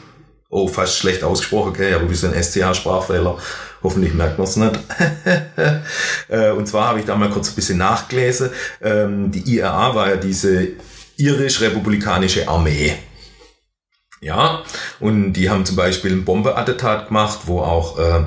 Oh, 0.50 0.67
fast 0.67 0.98
schlecht 0.98 1.24
ausgesprochen, 1.24 1.69
okay, 1.69 1.93
aber 1.93 2.03
ein 2.03 2.10
bisschen 2.10 2.34
SCH-Sprachfehler. 2.34 3.38
Hoffentlich 3.84 4.13
merkt 4.13 4.38
man 4.38 4.48
es 4.48 4.55
nicht. 4.55 4.79
Äh, 6.29 6.51
und 6.51 6.67
zwar 6.67 6.89
habe 6.89 7.00
ich 7.00 7.05
da 7.05 7.15
mal 7.15 7.31
kurz 7.31 7.50
ein 7.50 7.55
bisschen 7.55 7.79
nachgelesen. 7.79 8.51
Ähm, 8.84 9.31
die 9.31 9.55
IRA 9.55 9.96
war 9.96 10.10
ja 10.10 10.15
diese 10.15 10.67
irisch-republikanische 11.17 12.48
Armee. 12.48 12.93
Ja, 14.22 14.63
und 15.00 15.34
die 15.34 15.50
haben 15.50 15.65
zum 15.65 15.75
Beispiel 15.75 16.12
ein 16.12 16.25
Bombeattentat 16.25 17.08
gemacht, 17.08 17.39
wo 17.46 17.62
auch 17.62 17.98
äh, 17.98 18.25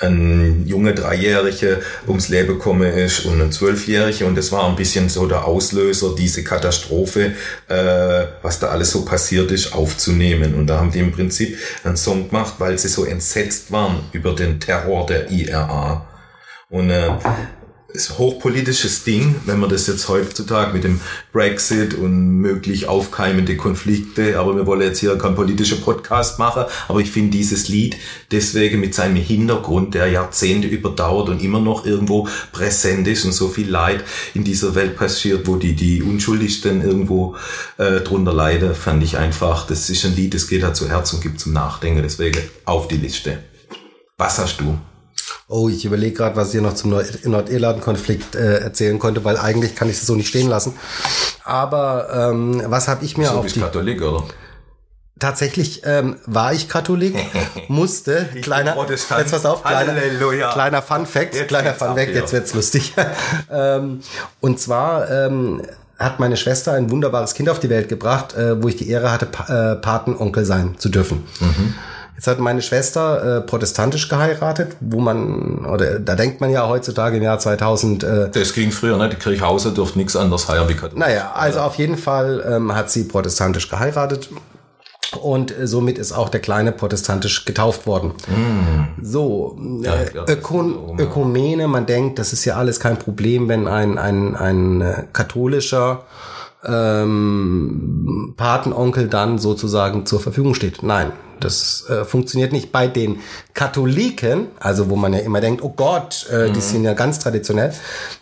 ein 0.00 0.66
junge 0.66 0.92
Dreijährige 0.94 1.80
ums 2.06 2.28
Leben 2.28 2.48
gekommen 2.48 2.92
ist 2.92 3.26
und 3.26 3.40
ein 3.40 3.52
Zwölfjähriger 3.52 4.26
und 4.26 4.36
das 4.36 4.50
war 4.50 4.68
ein 4.68 4.76
bisschen 4.76 5.08
so 5.08 5.26
der 5.26 5.44
Auslöser, 5.44 6.14
diese 6.16 6.42
Katastrophe, 6.42 7.32
äh, 7.68 8.24
was 8.42 8.58
da 8.58 8.68
alles 8.68 8.90
so 8.90 9.04
passiert 9.04 9.52
ist, 9.52 9.72
aufzunehmen. 9.72 10.54
Und 10.54 10.66
da 10.66 10.78
haben 10.78 10.90
die 10.90 10.98
im 10.98 11.12
Prinzip 11.12 11.56
einen 11.84 11.96
Song 11.96 12.28
gemacht, 12.28 12.54
weil 12.58 12.76
sie 12.78 12.88
so 12.88 13.04
entsetzt 13.04 13.70
waren 13.70 14.00
über 14.12 14.34
den 14.34 14.58
Terror 14.58 15.06
der 15.06 15.30
IRA. 15.30 16.08
Und 16.70 16.90
äh, 16.90 17.10
ist 17.94 18.18
hochpolitisches 18.18 19.04
Ding, 19.04 19.36
wenn 19.46 19.60
man 19.60 19.70
das 19.70 19.86
jetzt 19.86 20.08
heutzutage 20.08 20.72
mit 20.72 20.82
dem 20.82 21.00
Brexit 21.32 21.94
und 21.94 22.40
möglich 22.40 22.88
aufkeimende 22.88 23.56
Konflikte, 23.56 24.36
aber 24.36 24.56
wir 24.56 24.66
wollen 24.66 24.80
jetzt 24.80 24.98
hier 24.98 25.16
keinen 25.16 25.36
politischen 25.36 25.80
Podcast 25.80 26.40
machen, 26.40 26.64
aber 26.88 26.98
ich 26.98 27.12
finde 27.12 27.30
dieses 27.30 27.68
Lied 27.68 27.96
deswegen 28.32 28.80
mit 28.80 28.96
seinem 28.96 29.14
Hintergrund, 29.14 29.94
der 29.94 30.08
Jahrzehnte 30.08 30.66
überdauert 30.66 31.28
und 31.28 31.40
immer 31.40 31.60
noch 31.60 31.86
irgendwo 31.86 32.28
präsent 32.50 33.06
ist 33.06 33.24
und 33.24 33.32
so 33.32 33.46
viel 33.46 33.70
Leid 33.70 34.02
in 34.34 34.42
dieser 34.42 34.74
Welt 34.74 34.96
passiert, 34.96 35.46
wo 35.46 35.54
die, 35.54 35.76
die 35.76 36.02
Unschuldigsten 36.02 36.82
irgendwo 36.82 37.36
äh, 37.78 38.00
drunter 38.00 38.32
leiden, 38.32 38.74
fand 38.74 39.04
ich 39.04 39.18
einfach, 39.18 39.68
das 39.68 39.88
ist 39.88 40.04
ein 40.04 40.16
Lied, 40.16 40.34
das 40.34 40.48
geht 40.48 40.64
halt 40.64 40.74
zu 40.74 40.88
Herz 40.88 41.12
und 41.12 41.22
gibt 41.22 41.38
zum 41.38 41.52
Nachdenken, 41.52 42.02
deswegen 42.02 42.40
auf 42.64 42.88
die 42.88 42.96
Liste. 42.96 43.38
Was 44.18 44.38
hast 44.38 44.60
du? 44.60 44.76
Oh, 45.48 45.68
ich 45.68 45.84
überlege 45.84 46.16
gerade, 46.16 46.36
was 46.36 46.48
ich 46.48 46.52
hier 46.52 46.62
noch 46.62 46.74
zum 46.74 46.90
Nordirland-Konflikt 46.90 48.34
äh, 48.34 48.58
erzählen 48.58 48.98
konnte, 48.98 49.24
weil 49.24 49.36
eigentlich 49.36 49.74
kann 49.74 49.88
ich 49.88 49.96
es 49.96 50.06
so 50.06 50.14
nicht 50.14 50.28
stehen 50.28 50.48
lassen. 50.48 50.74
Aber 51.44 52.30
ähm, 52.30 52.62
was 52.66 52.88
habe 52.88 53.04
ich 53.04 53.16
mir 53.16 53.28
So 53.28 53.34
auf 53.34 53.42
bist 53.42 53.56
die... 53.56 53.60
Katholik, 53.60 54.02
oder? 54.02 54.24
Tatsächlich 55.18 55.82
ähm, 55.84 56.16
war 56.26 56.52
ich 56.52 56.68
Katholik, 56.68 57.14
musste, 57.68 58.28
Ich 58.34 58.42
kleiner, 58.42 58.76
jetzt 58.90 59.08
pass 59.08 59.46
auf, 59.46 59.62
kleiner, 59.62 59.94
Halleluja. 59.94 60.52
kleiner 60.52 60.82
Fun 60.82 61.06
Fact, 61.06 61.34
Jetzt 61.34 61.48
kleiner 61.48 61.72
Fun 61.72 61.94
Fact, 61.94 62.14
jetzt 62.14 62.32
wird's 62.32 62.52
lustig. 62.52 62.94
ähm, 63.50 64.00
und 64.40 64.58
zwar 64.58 65.08
ähm, 65.10 65.62
hat 65.98 66.18
meine 66.18 66.36
Schwester 66.36 66.72
ein 66.72 66.90
wunderbares 66.90 67.34
Kind 67.34 67.48
auf 67.48 67.60
die 67.60 67.70
Welt 67.70 67.88
gebracht, 67.88 68.34
äh, 68.34 68.60
wo 68.62 68.68
ich 68.68 68.76
die 68.76 68.90
Ehre 68.90 69.12
hatte, 69.12 69.26
pa 69.26 69.72
äh, 69.72 69.76
Patenonkel 69.76 70.44
sein 70.44 70.74
zu 70.78 70.88
dürfen. 70.88 71.24
Mhm. 71.40 71.74
Jetzt 72.14 72.28
hat 72.28 72.38
meine 72.38 72.62
Schwester 72.62 73.38
äh, 73.38 73.40
protestantisch 73.40 74.08
geheiratet, 74.08 74.76
wo 74.80 75.00
man, 75.00 75.66
oder 75.66 75.98
da 75.98 76.14
denkt 76.14 76.40
man 76.40 76.50
ja 76.50 76.68
heutzutage 76.68 77.16
im 77.16 77.22
Jahr 77.22 77.38
2000, 77.38 78.04
äh, 78.04 78.30
Das 78.30 78.52
ging 78.52 78.70
früher, 78.70 78.96
ne? 78.96 79.08
Die 79.08 79.16
Kirchhauser 79.16 79.72
dürften 79.72 79.98
nichts 79.98 80.14
anderes 80.14 80.48
heiraten 80.48 80.68
wie 80.68 80.98
naja, 80.98 81.32
also 81.34 81.60
auf 81.60 81.74
jeden 81.76 81.96
Fall 81.96 82.44
ähm, 82.48 82.74
hat 82.74 82.90
sie 82.90 83.04
protestantisch 83.04 83.68
geheiratet. 83.68 84.28
Und 85.20 85.56
äh, 85.58 85.66
somit 85.66 85.98
ist 85.98 86.12
auch 86.12 86.28
der 86.28 86.40
Kleine 86.40 86.72
protestantisch 86.72 87.44
getauft 87.44 87.86
worden. 87.86 88.12
So, 89.02 89.56
Mm. 89.58 89.82
Ja, 89.84 89.94
äh, 89.94 90.04
ist 90.04 90.28
Ökon 90.28 90.72
so, 90.72 90.94
ja. 90.98 91.04
Ökumene, 91.04 91.68
man 91.68 91.86
denkt, 91.86 92.18
das 92.18 92.32
ist 92.32 92.44
ja 92.44 92.56
alles 92.56 92.80
kein 92.80 92.98
Problem, 92.98 93.48
wenn 93.48 93.68
ein, 93.68 93.98
ein, 93.98 94.34
ein 94.36 94.80
äh, 94.80 95.04
katholischer 95.12 96.04
ähm, 96.66 98.34
Patenonkel 98.36 99.08
dann 99.08 99.38
sozusagen 99.38 100.06
zur 100.06 100.20
Verfügung 100.20 100.54
steht. 100.54 100.82
Nein, 100.82 101.12
das 101.40 101.84
äh, 101.88 102.04
funktioniert 102.04 102.52
nicht. 102.52 102.72
Bei 102.72 102.86
den 102.86 103.20
Katholiken, 103.52 104.48
also 104.58 104.88
wo 104.90 104.96
man 104.96 105.12
ja 105.12 105.20
immer 105.20 105.40
denkt, 105.40 105.62
oh 105.62 105.72
Gott, 105.74 106.26
äh, 106.30 106.50
die 106.50 106.60
sind 106.60 106.84
ja 106.84 106.94
ganz 106.94 107.18
traditionell, 107.18 107.72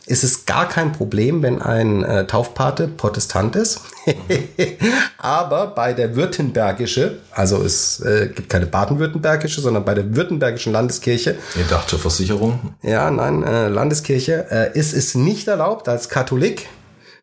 ist 0.06 0.24
es 0.24 0.44
gar 0.44 0.68
kein 0.68 0.92
Problem, 0.92 1.42
wenn 1.42 1.62
ein 1.62 2.02
äh, 2.04 2.26
Taufpate 2.26 2.88
Protestant 2.88 3.56
ist. 3.56 3.80
Aber 5.18 5.68
bei 5.68 5.92
der 5.92 6.16
württembergische, 6.16 7.18
also 7.30 7.62
es 7.62 8.00
äh, 8.00 8.28
gibt 8.34 8.48
keine 8.48 8.66
baden-württembergische, 8.66 9.60
sondern 9.60 9.84
bei 9.84 9.94
der 9.94 10.16
württembergischen 10.16 10.72
Landeskirche, 10.72 11.36
Ihr 11.56 11.64
dacht 11.70 11.88
zur 11.88 11.98
Versicherung? 11.98 12.74
ja, 12.82 13.10
nein, 13.10 13.44
äh, 13.44 13.68
Landeskirche, 13.68 14.46
äh, 14.50 14.78
ist 14.78 14.94
es 14.94 15.14
nicht 15.14 15.48
erlaubt, 15.48 15.88
als 15.88 16.08
Katholik 16.08 16.68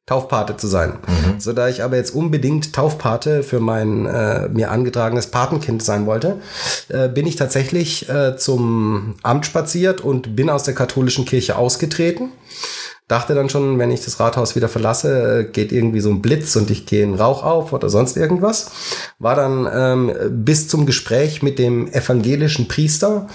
Taufpate 0.09 0.57
zu 0.57 0.65
sein. 0.65 0.93
So 1.37 1.53
da 1.53 1.69
ich 1.69 1.83
aber 1.83 1.95
jetzt 1.95 2.15
unbedingt 2.15 2.73
Taufpate 2.73 3.43
für 3.43 3.59
mein 3.59 4.07
äh, 4.07 4.49
mir 4.49 4.71
angetragenes 4.71 5.27
Patenkind 5.27 5.83
sein 5.83 6.07
wollte, 6.07 6.37
äh, 6.87 7.07
bin 7.09 7.27
ich 7.27 7.35
tatsächlich 7.35 8.09
äh, 8.09 8.35
zum 8.35 9.13
Amt 9.21 9.45
spaziert 9.45 10.01
und 10.01 10.35
bin 10.35 10.49
aus 10.49 10.63
der 10.63 10.73
katholischen 10.73 11.25
Kirche 11.25 11.57
ausgetreten. 11.57 12.31
Dachte 13.07 13.35
dann 13.35 13.49
schon, 13.49 13.77
wenn 13.77 13.91
ich 13.91 14.03
das 14.03 14.19
Rathaus 14.19 14.55
wieder 14.55 14.67
verlasse, 14.67 15.41
äh, 15.41 15.43
geht 15.43 15.71
irgendwie 15.71 15.99
so 15.99 16.09
ein 16.09 16.23
Blitz 16.23 16.55
und 16.55 16.71
ich 16.71 16.87
gehe 16.87 17.03
in 17.03 17.13
Rauch 17.13 17.43
auf 17.43 17.71
oder 17.71 17.89
sonst 17.89 18.17
irgendwas. 18.17 18.71
War 19.19 19.35
dann 19.35 19.69
ähm, 19.71 20.43
bis 20.43 20.67
zum 20.67 20.87
Gespräch 20.87 21.43
mit 21.43 21.59
dem 21.59 21.87
evangelischen 21.91 22.67
Priester, 22.67 23.27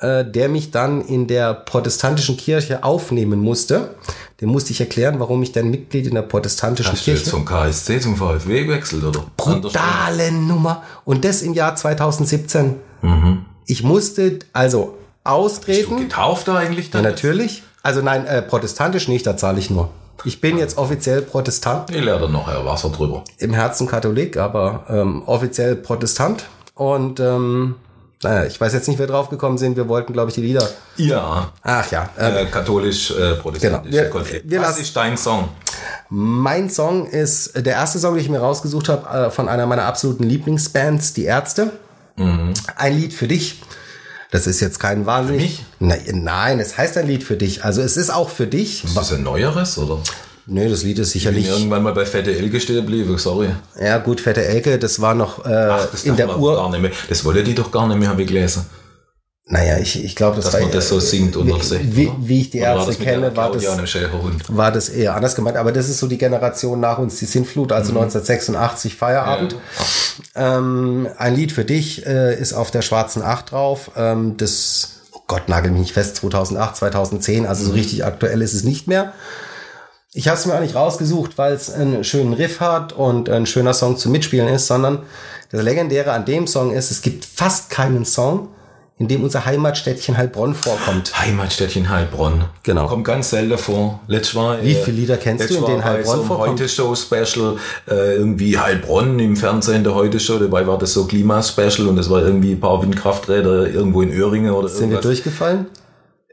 äh, 0.00 0.24
der 0.24 0.48
mich 0.48 0.70
dann 0.70 1.00
in 1.00 1.26
der 1.26 1.54
protestantischen 1.54 2.36
Kirche 2.36 2.84
aufnehmen 2.84 3.40
musste. 3.40 3.94
Dem 4.40 4.50
musste 4.50 4.72
ich 4.72 4.80
erklären, 4.80 5.18
warum 5.18 5.42
ich 5.42 5.52
denn 5.52 5.70
Mitglied 5.70 6.06
in 6.06 6.14
der 6.14 6.22
protestantischen 6.22 6.92
Hast 6.92 7.06
du 7.06 7.10
jetzt 7.12 7.20
Kirche. 7.24 7.30
vom 7.36 7.44
KSC 7.46 8.00
zum 8.00 8.16
VfW 8.16 8.64
gewechselt, 8.64 9.04
oder? 9.04 9.24
Brutale 9.36 10.30
Nummer. 10.32 10.82
Und 11.04 11.24
das 11.24 11.40
im 11.42 11.54
Jahr 11.54 11.74
2017. 11.76 12.74
Ich 13.66 13.82
musste 13.82 14.38
also 14.52 14.84
Bist 14.84 14.94
du 15.24 15.30
austreten. 15.30 15.96
getauft 15.96 16.48
eigentlich 16.48 16.86
Ja, 16.86 16.92
dann? 16.94 17.02
natürlich. 17.04 17.62
Also 17.82 18.02
nein, 18.02 18.26
äh, 18.26 18.42
protestantisch 18.42 19.08
nicht, 19.08 19.26
da 19.26 19.36
zahle 19.36 19.58
ich 19.58 19.70
nur. 19.70 19.88
Ich 20.24 20.40
bin 20.40 20.58
jetzt 20.58 20.76
offiziell 20.78 21.22
Protestant, 21.22 21.90
Ich 21.90 22.02
lerne 22.02 22.28
noch 22.28 22.48
Herr 22.48 22.64
Wasser 22.64 22.88
drüber. 22.90 23.22
im 23.38 23.52
Herzen 23.54 23.86
Katholik, 23.86 24.36
aber 24.36 24.84
ähm, 24.88 25.22
offiziell 25.26 25.76
Protestant. 25.76 26.46
Und 26.74 27.20
ähm, 27.20 27.76
naja, 28.22 28.44
ich 28.46 28.60
weiß 28.60 28.72
jetzt 28.72 28.88
nicht, 28.88 28.98
wer 28.98 29.06
drauf 29.06 29.28
gekommen 29.28 29.58
sind. 29.58 29.76
Wir 29.76 29.88
wollten, 29.88 30.12
glaube 30.12 30.30
ich, 30.30 30.34
die 30.34 30.40
Lieder. 30.42 30.66
Ja, 30.96 31.52
Ach 31.62 31.90
ja, 31.90 32.08
äh, 32.18 32.42
äh, 32.42 32.46
katholisch, 32.46 33.10
äh, 33.10 33.34
protestantisch. 33.34 33.90
Genau. 33.90 34.02
Wir- 34.04 34.10
Konflikt. 34.10 34.50
wir 34.50 34.62
Was 34.62 34.78
ist 34.78 34.96
dein 34.96 35.16
Song? 35.16 35.48
Mein 36.08 36.70
Song 36.70 37.06
ist 37.06 37.52
der 37.54 37.74
erste 37.74 37.98
Song, 37.98 38.14
den 38.14 38.22
ich 38.22 38.30
mir 38.30 38.38
rausgesucht 38.38 38.88
habe, 38.88 39.26
äh, 39.26 39.30
von 39.30 39.48
einer 39.48 39.66
meiner 39.66 39.84
absoluten 39.84 40.22
Lieblingsbands, 40.24 41.12
Die 41.12 41.24
Ärzte. 41.24 41.72
Ein 42.76 42.96
Lied 42.98 43.12
für 43.12 43.28
dich. 43.28 43.60
Das 44.30 44.46
ist 44.46 44.60
jetzt 44.60 44.80
kein 44.80 45.04
wahnsinnig. 45.06 45.42
mich? 45.42 45.64
Nein, 45.78 46.22
nein, 46.24 46.60
es 46.60 46.76
heißt 46.78 46.96
ein 46.96 47.06
Lied 47.06 47.22
für 47.22 47.36
dich. 47.36 47.64
Also 47.64 47.82
es 47.82 47.96
ist 47.98 48.10
auch 48.10 48.30
für 48.30 48.46
dich. 48.46 48.84
Ist 48.84 48.96
das 48.96 49.12
ein 49.12 49.22
neueres, 49.22 49.76
oder? 49.78 50.00
Nö, 50.48 50.68
das 50.68 50.82
Lied 50.84 50.98
ist 51.00 51.14
Ich 51.14 51.24
bin 51.24 51.34
sicherlich. 51.34 51.48
irgendwann 51.48 51.82
mal 51.82 51.92
bei 51.92 52.06
Fette 52.06 52.36
Elke 52.36 52.60
stehen 52.60 52.76
geblieben, 52.76 53.18
sorry. 53.18 53.48
Ja, 53.80 53.98
gut, 53.98 54.20
Fette 54.20 54.44
Elke, 54.44 54.78
das 54.78 55.00
war 55.00 55.14
noch 55.14 55.44
äh, 55.44 55.48
Ach, 55.52 55.86
das 55.90 56.04
in 56.04 56.14
der 56.16 56.38
Uhr. 56.38 56.54
gar 56.56 56.70
nicht 56.70 56.80
mehr. 56.82 56.92
Das 57.08 57.24
wollte 57.24 57.42
die 57.42 57.54
doch 57.54 57.70
gar 57.72 57.88
nicht 57.88 57.98
mehr, 57.98 58.08
habe 58.10 58.22
ich 58.22 58.28
gelesen. 58.28 58.64
Naja, 59.48 59.78
ich, 59.78 60.04
ich 60.04 60.16
glaube, 60.16 60.36
das 60.36 60.46
Dass 60.46 60.54
war. 60.54 60.60
man 60.62 60.72
das 60.72 60.88
so 60.88 60.98
singt 60.98 61.36
unter 61.36 61.62
sich. 61.62 61.80
wie, 61.82 62.10
wie 62.18 62.40
ich 62.40 62.50
die 62.50 62.58
Oder 62.60 62.74
Ärzte 62.76 62.94
kenne, 62.96 63.36
war 63.36 63.52
das, 63.52 63.64
und 63.64 64.56
war 64.56 64.72
das 64.72 64.88
eher 64.88 65.14
anders 65.14 65.36
gemeint. 65.36 65.56
Aber 65.56 65.70
das 65.70 65.88
ist 65.88 65.98
so 66.00 66.08
die 66.08 66.18
Generation 66.18 66.80
nach 66.80 66.98
uns, 66.98 67.20
die 67.20 67.26
Sintflut, 67.26 67.70
also 67.70 67.90
1986 67.90 68.96
Feierabend. 68.96 69.54
Ähm, 70.34 71.08
ein 71.18 71.34
Lied 71.36 71.52
für 71.52 71.64
dich 71.64 72.04
äh, 72.06 72.34
ist 72.38 72.54
auf 72.54 72.70
der 72.72 72.82
schwarzen 72.82 73.22
Acht 73.22 73.52
drauf. 73.52 73.92
Ähm, 73.96 74.36
das, 74.36 75.00
oh 75.12 75.20
Gott, 75.28 75.48
nagel 75.48 75.70
mich 75.70 75.80
nicht 75.80 75.92
fest, 75.94 76.16
2008, 76.16 76.76
2010, 76.76 77.46
also 77.46 77.64
so 77.66 77.72
richtig 77.72 78.04
aktuell 78.04 78.42
ist 78.42 78.52
es 78.54 78.64
nicht 78.64 78.88
mehr. 78.88 79.12
Ich 80.16 80.28
habe 80.28 80.38
es 80.38 80.46
mir 80.46 80.54
auch 80.54 80.60
nicht 80.60 80.74
rausgesucht, 80.74 81.36
weil 81.36 81.52
es 81.52 81.70
einen 81.70 82.02
schönen 82.02 82.32
Riff 82.32 82.60
hat 82.60 82.94
und 82.94 83.28
ein 83.28 83.44
schöner 83.44 83.74
Song 83.74 83.98
zum 83.98 84.12
Mitspielen 84.12 84.48
ist, 84.48 84.66
sondern 84.66 85.00
das 85.52 85.62
Legendäre 85.62 86.12
an 86.12 86.24
dem 86.24 86.46
Song 86.46 86.72
ist, 86.72 86.90
es 86.90 87.02
gibt 87.02 87.26
fast 87.26 87.68
keinen 87.68 88.06
Song, 88.06 88.48
in 88.98 89.08
dem 89.08 89.22
unser 89.22 89.44
Heimatstädtchen 89.44 90.16
Heilbronn 90.16 90.54
vorkommt. 90.54 91.12
Heimatstädtchen 91.20 91.90
Heilbronn. 91.90 92.46
Genau. 92.62 92.86
Kommt 92.86 93.04
ganz 93.04 93.28
selten 93.28 93.58
vor. 93.58 94.00
Letztes 94.06 94.34
Mal. 94.36 94.64
Wie 94.64 94.74
viele 94.74 94.96
Lieder 94.96 95.18
kennst 95.18 95.40
letztes 95.40 95.58
du, 95.58 95.66
in 95.66 95.70
denen 95.70 95.84
Heilbronn 95.84 96.16
so 96.20 96.24
vorkommt? 96.24 96.60
Heute-Show-Special, 96.60 97.58
äh, 97.86 98.14
irgendwie 98.14 98.58
Heilbronn 98.58 99.18
im 99.18 99.36
Fernsehen 99.36 99.84
der 99.84 99.94
Heute-Show. 99.94 100.38
Dabei 100.38 100.66
war 100.66 100.78
das 100.78 100.94
so 100.94 101.04
Klima-Special 101.04 101.88
und 101.88 101.96
das 101.96 102.08
war 102.08 102.22
irgendwie 102.22 102.52
ein 102.52 102.60
paar 102.60 102.80
Windkrafträder 102.80 103.68
irgendwo 103.68 104.00
in 104.00 104.10
Öhringen 104.12 104.50
oder 104.50 104.70
Sind 104.70 104.78
wir 104.78 104.84
irgendwas. 104.84 105.02
durchgefallen? 105.02 105.66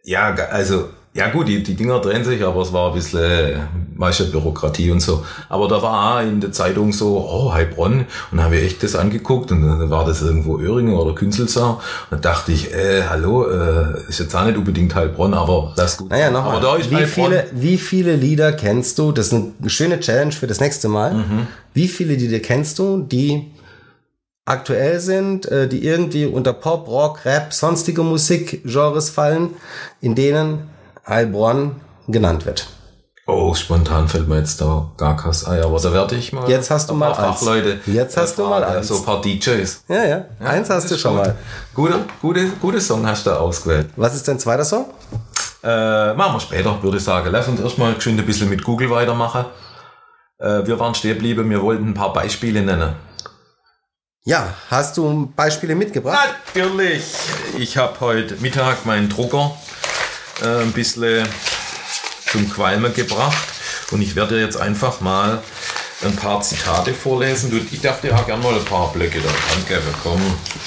Ja, 0.06 0.34
also, 0.52 0.86
ja 1.15 1.30
gut, 1.30 1.47
die, 1.47 1.62
die 1.62 1.76
Dinger 1.76 1.99
drehen 1.99 2.23
sich, 2.23 2.43
aber 2.43 2.62
es 2.62 2.73
war 2.73 2.88
ein 2.89 2.95
bisschen, 2.95 3.62
weißt 3.95 4.21
du, 4.21 4.32
Bürokratie 4.32 4.89
und 4.89 4.99
so. 4.99 5.23
Aber 5.47 5.67
da 5.67 5.80
war 5.82 6.15
auch 6.17 6.21
in 6.28 6.41
der 6.41 6.52
Zeitung 6.52 6.91
so, 6.91 7.17
oh, 7.17 7.54
Heilbronn. 7.54 7.99
Und 7.99 8.08
dann 8.32 8.43
habe 8.43 8.58
ich 8.58 8.63
echt 8.63 8.84
das 8.84 8.95
angeguckt 8.95 9.52
und 9.52 9.62
dann 9.62 9.91
war 9.91 10.06
das 10.06 10.23
irgendwo 10.23 10.60
Öhringen 10.60 10.95
oder 10.95 11.13
Künzelsau. 11.13 11.73
Und 11.73 11.82
dann 12.10 12.21
dachte 12.21 12.52
ich, 12.52 12.73
äh, 12.73 13.04
hallo, 13.08 13.45
äh, 13.47 14.10
ist 14.10 14.19
jetzt 14.19 14.36
auch 14.36 14.43
nicht 14.43 14.58
unbedingt 14.58 14.95
Heilbronn, 14.95 15.36
aber 15.36 15.73
das 15.76 15.91
ist 15.93 15.97
gut. 15.99 16.10
Naja, 16.10 16.30
aber 16.30 16.39
nochmal. 16.39 16.62
da 16.62 16.76
ist 16.78 16.89
Wie 16.89 16.95
Heilbronn. 16.95 17.30
viele, 17.30 17.45
wie 17.52 17.78
viele 17.78 18.15
Lieder 18.15 18.52
kennst 18.54 18.97
du? 18.97 19.12
Das 19.12 19.28
ist 19.28 19.34
eine 19.34 19.69
schöne 19.69 19.99
Challenge 19.99 20.32
für 20.32 20.47
das 20.47 20.60
nächste 20.60 20.88
Mal. 20.88 21.13
Mhm. 21.13 21.47
Wie 21.76 21.89
viele 21.89 22.15
Lieder 22.15 22.39
kennst 22.39 22.80
du, 22.80 23.04
die 23.04 23.52
aktuell 24.45 24.99
sind, 24.99 25.45
äh, 25.45 25.67
die 25.67 25.86
irgendwie 25.86 26.26
unter 26.26 26.54
Pop, 26.54 26.88
Rock, 26.88 27.23
Rap, 27.26 27.54
sonstige 27.54 28.02
Musikgenres 28.02 29.12
fallen, 29.12 29.52
in 30.02 30.15
denen 30.15 30.72
Heilbronn 31.08 31.82
genannt 32.08 32.46
wird? 32.46 32.68
Oh, 33.26 33.54
spontan 33.54 34.10
fällt 34.10 34.28
mir 34.28 34.38
jetzt 34.38 34.60
da 34.60 34.92
gar 34.98 35.16
keins 35.16 35.46
ein, 35.46 35.63
aber 35.63 35.80
da 35.80 35.94
werde 35.94 36.16
ich 36.16 36.34
mal. 36.34 36.50
Jetzt 36.50 36.70
hast 36.70 36.89
du 36.89 36.94
mal 36.94 37.13
eins. 37.13 37.39
Fachleute. 37.39 37.80
Jetzt 37.86 38.18
hast 38.18 38.38
du 38.38 38.44
äh, 38.44 38.50
mal 38.50 38.63
fragen, 38.63 38.78
eins. 38.80 38.88
So 38.89 38.98
ein 38.98 39.06
paar 39.06 39.22
DJs. 39.22 39.84
Ja, 39.88 40.04
ja. 40.04 40.26
Eins 40.42 40.70
hast 40.70 40.92
du 40.92 40.98
schon 40.98 41.16
gut. 41.16 41.26
mal. 41.26 41.36
Gute, 41.74 42.00
gute, 42.22 42.48
gute 42.62 42.82
Song 42.82 43.08
hast 43.08 43.26
du 43.26 43.32
ausgewählt. 43.32 43.89
Was 43.96 44.13
ist 44.13 44.28
dein 44.28 44.39
zweiter 44.39 44.66
Song? 44.66 44.88
Äh, 45.63 46.13
machen 46.16 46.36
wir 46.36 46.39
später, 46.42 46.84
würde 46.84 46.98
ich 46.98 47.04
sagen. 47.04 47.30
Lass 47.32 47.48
uns 47.48 47.62
erstmal 47.62 48.00
schön 48.02 48.20
ein 48.20 48.26
bisschen 48.26 48.50
mit 48.50 48.62
Google 48.63 48.89
weitermachen. 48.89 49.46
Äh, 50.39 50.66
wir 50.66 50.78
waren 50.78 50.94
stehen 50.94 51.13
geblieben, 51.13 51.50
wir 51.50 51.62
wollten 51.62 51.92
ein 51.92 51.94
paar 51.94 52.12
Beispiele 52.12 52.62
nennen. 52.62 52.94
Ja, 54.26 54.54
hast 54.70 54.98
du 54.98 55.32
Beispiele 55.34 55.76
mitgebracht? 55.76 56.30
Natürlich! 56.54 57.04
Ich 57.58 57.78
habe 57.78 58.00
heute 58.02 58.36
Mittag 58.36 58.86
meinen 58.86 59.08
Drucker 59.08 59.52
äh, 60.41 60.62
ein 60.62 60.72
bisschen 60.72 61.28
zum 62.32 62.50
Qualmen 62.50 62.93
gebracht 62.93 63.48
und 63.91 64.02
ich 64.02 64.15
werde 64.15 64.39
jetzt 64.39 64.58
einfach 64.58 65.02
mal 65.02 65.41
ein 66.04 66.15
paar 66.15 66.41
Zitate 66.41 66.93
vorlesen. 66.93 67.50
Du, 67.50 67.58
ich 67.72 67.80
darf 67.82 68.02
dir 68.02 68.13
auch 68.15 68.26
gerne 68.26 68.43
mal 68.43 68.54
ein 68.54 68.65
paar 68.65 68.91
Blöcke 68.91 69.19
da 69.22 69.30
angeben. 69.56 69.88
Komm, 70.04 70.22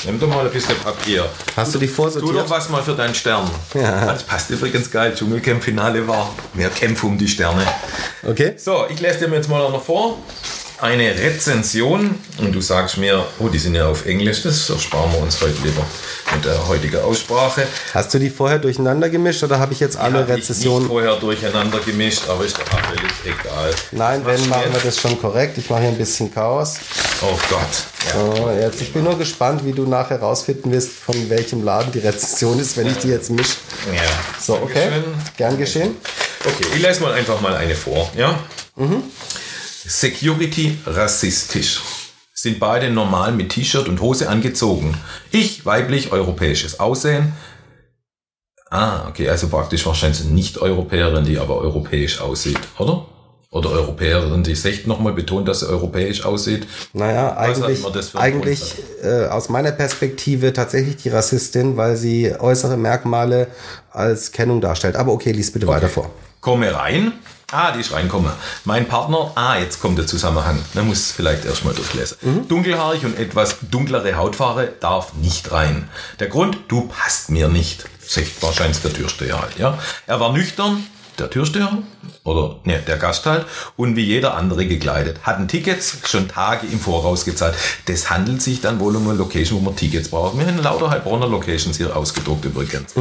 nimm 0.05 0.19
doch 0.19 0.29
mal 0.29 0.47
ein 0.47 0.53
bisschen 0.53 0.79
Papier. 0.79 1.29
Hast 1.57 1.75
du 1.75 1.79
die 1.79 1.87
Tu 1.87 1.93
vorsortiert? 1.93 2.37
doch 2.37 2.51
was 2.51 2.69
mal 2.71 2.83
für 2.83 2.95
deinen 2.95 3.15
Stern. 3.15 3.51
Ja. 3.75 4.07
Das 4.07 4.23
passt 4.23 4.51
übrigens 4.51 4.91
geil. 4.91 5.15
Dschungelcamp-Finale 5.15 6.07
war 6.09 6.33
mehr 6.55 6.71
Kämpfe 6.71 7.07
um 7.07 7.19
die 7.19 7.29
Sterne. 7.29 7.67
Okay. 8.27 8.55
So, 8.57 8.87
ich 8.89 9.01
lese 9.01 9.27
dir 9.27 9.35
jetzt 9.35 9.49
mal 9.49 9.71
noch 9.71 9.85
vor. 9.85 10.19
Eine 10.79 11.19
Rezension 11.19 12.17
und 12.37 12.53
du 12.53 12.61
sagst 12.61 12.99
mir, 12.99 13.25
oh, 13.39 13.49
die 13.49 13.59
sind 13.59 13.75
ja 13.75 13.89
auf 13.89 14.05
Englisch, 14.05 14.43
das 14.43 14.69
ersparen 14.69 15.11
wir 15.11 15.21
uns 15.21 15.41
heute 15.41 15.57
lieber 15.63 15.83
mit 16.35 16.45
der 16.45 16.69
heutigen 16.69 17.01
Aussprache. 17.01 17.67
Hast 17.95 18.13
du 18.13 18.19
die 18.19 18.29
vorher 18.29 18.59
durcheinander 18.59 19.09
gemischt 19.09 19.43
oder 19.43 19.59
habe 19.59 19.73
ich 19.73 19.81
jetzt 19.81 19.97
alle 19.97 20.19
Hab 20.19 20.29
ich 20.29 20.35
nicht 20.37 20.51
Rezessionen? 20.51 20.87
vorher 20.87 21.17
durcheinander 21.17 21.79
gemischt, 21.79 22.29
aber 22.29 22.45
ist 22.45 22.59
doch 22.59 22.65
völlig 22.69 23.11
egal. 23.25 23.75
Nein, 23.93 24.21
wenn, 24.27 24.49
machen 24.51 24.71
wir 24.71 24.81
das 24.81 25.01
schon 25.01 25.19
korrekt. 25.19 25.57
Ich 25.57 25.71
mache 25.71 25.81
hier 25.81 25.89
ein 25.89 25.97
bisschen 25.97 26.33
Chaos. 26.35 26.75
Oh 27.23 27.39
Gott. 27.49 27.61
Ja. 28.09 28.37
So, 28.37 28.51
jetzt, 28.51 28.83
ich 28.83 28.93
bin 28.93 29.05
nur 29.05 29.17
gespannt, 29.17 29.65
wie 29.65 29.73
du 29.73 29.87
nachher 29.87 30.21
rausfinden 30.21 30.71
wirst, 30.73 30.91
von 30.93 31.31
welchem 31.31 31.65
Laden 31.65 31.91
die 31.91 32.01
Rezession 32.01 32.59
ist, 32.61 32.77
wenn 32.77 32.87
ich 32.89 32.99
die 32.99 33.09
jetzt 33.09 33.31
mische. 33.31 33.57
ja. 33.95 34.03
So, 34.39 34.57
okay. 34.57 34.91
Dankeschön. 34.91 35.15
Gern 35.39 35.59
geschehen. 35.59 35.97
Okay, 36.45 36.67
ich 36.77 36.83
lese 36.83 37.01
mal 37.01 37.15
einfach 37.15 37.41
mal 37.41 37.57
eine 37.57 37.75
vor. 37.75 38.11
Ja? 38.15 38.39
Security 39.89 40.79
rassistisch. 40.87 41.81
Sind 42.35 42.59
beide 42.59 42.91
normal 42.91 43.33
mit 43.33 43.51
T-Shirt 43.51 43.89
und 43.89 44.01
Hose 44.01 44.29
angezogen. 44.29 44.95
Ich 45.31 45.65
weiblich 45.65 46.13
europäisches 46.13 46.81
Aussehen. 46.81 47.33
Ah, 48.69 49.09
okay, 49.09 49.29
also 49.29 49.49
praktisch 49.49 49.87
wahrscheinlich 49.87 50.23
eine 50.23 50.33
Nicht-Europäerin, 50.33 51.25
die 51.25 51.39
aber 51.39 51.59
europäisch 51.59 52.21
aussieht, 52.21 52.59
oder? 52.79 53.07
Oder 53.51 53.71
Europäerin, 53.71 54.43
die 54.43 54.57
sich 54.57 54.87
nochmal 54.87 55.13
betont, 55.13 55.47
dass 55.47 55.61
sie 55.61 55.69
europäisch 55.69 56.25
aussieht. 56.25 56.67
Naja, 56.93 57.37
Was 57.39 57.63
eigentlich, 57.63 58.17
eigentlich 58.17 58.75
äh, 59.03 59.27
aus 59.27 59.49
meiner 59.49 59.71
Perspektive 59.71 60.53
tatsächlich 60.53 60.97
die 60.97 61.09
Rassistin, 61.09 61.77
weil 61.77 61.97
sie 61.97 62.35
äußere 62.39 62.77
Merkmale 62.77 63.47
als 63.93 64.33
Kennung 64.33 64.61
darstellt. 64.61 64.97
Aber 64.97 65.13
okay, 65.13 65.31
lies 65.31 65.53
bitte 65.53 65.69
weiter 65.69 65.89
vor. 65.89 66.11
Komme 66.41 66.75
rein. 66.75 67.13
Ah, 67.53 67.71
die 67.71 67.79
ist 67.79 67.93
reinkommen. 67.93 68.33
Mein 68.65 68.89
Partner, 68.89 69.31
ah, 69.37 69.57
jetzt 69.57 69.81
kommt 69.81 69.99
der 69.99 70.07
Zusammenhang. 70.09 70.59
Man 70.75 70.89
muss 70.89 71.13
vielleicht 71.13 71.45
erstmal 71.45 71.75
durchlesen. 71.75 72.17
Dunkelhaarig 72.49 73.05
und 73.05 73.17
etwas 73.17 73.59
dunklere 73.71 74.17
Hautfarbe 74.17 74.73
darf 74.81 75.15
nicht 75.15 75.53
rein. 75.53 75.89
Der 76.19 76.27
Grund, 76.27 76.59
du 76.67 76.89
passt 76.89 77.31
mir 77.31 77.47
nicht. 77.49 77.89
Sagt 78.05 78.43
wahrscheinlich 78.43 78.83
der 78.83 78.93
Türsteher 78.93 79.41
halt, 79.41 79.59
ja. 79.59 79.79
Er 80.09 80.19
war 80.19 80.33
nüchtern, 80.33 80.85
der 81.19 81.31
Türsteher, 81.31 81.79
oder 82.25 82.57
ne, 82.65 82.81
der 82.87 82.97
Gast 82.97 83.27
halt, 83.27 83.47
und 83.77 83.97
wie 83.97 84.05
jeder 84.05 84.35
andere 84.35 84.67
gekleidet. 84.67 85.21
Hatten 85.23 85.49
Tickets 85.49 85.99
schon 86.05 86.29
Tage 86.29 86.67
im 86.67 86.81
Voraus 86.81 87.25
gezahlt. 87.25 87.55
Das 87.87 88.11
handelt 88.11 88.43
sich 88.43 88.61
dann 88.61 88.81
wohl 88.81 88.97
um 88.97 89.09
eine 89.09 89.19
Location, 89.19 89.61
wo 89.61 89.65
man 89.65 89.77
Tickets 89.77 90.09
braucht. 90.09 90.39
Wir 90.39 90.47
haben 90.47 90.63
lauter 90.63 90.91
Heilbronner 90.91 91.29
Locations 91.29 91.77
hier 91.77 91.97
ausgedruckt 91.97 92.45
übrigens. 92.45 92.95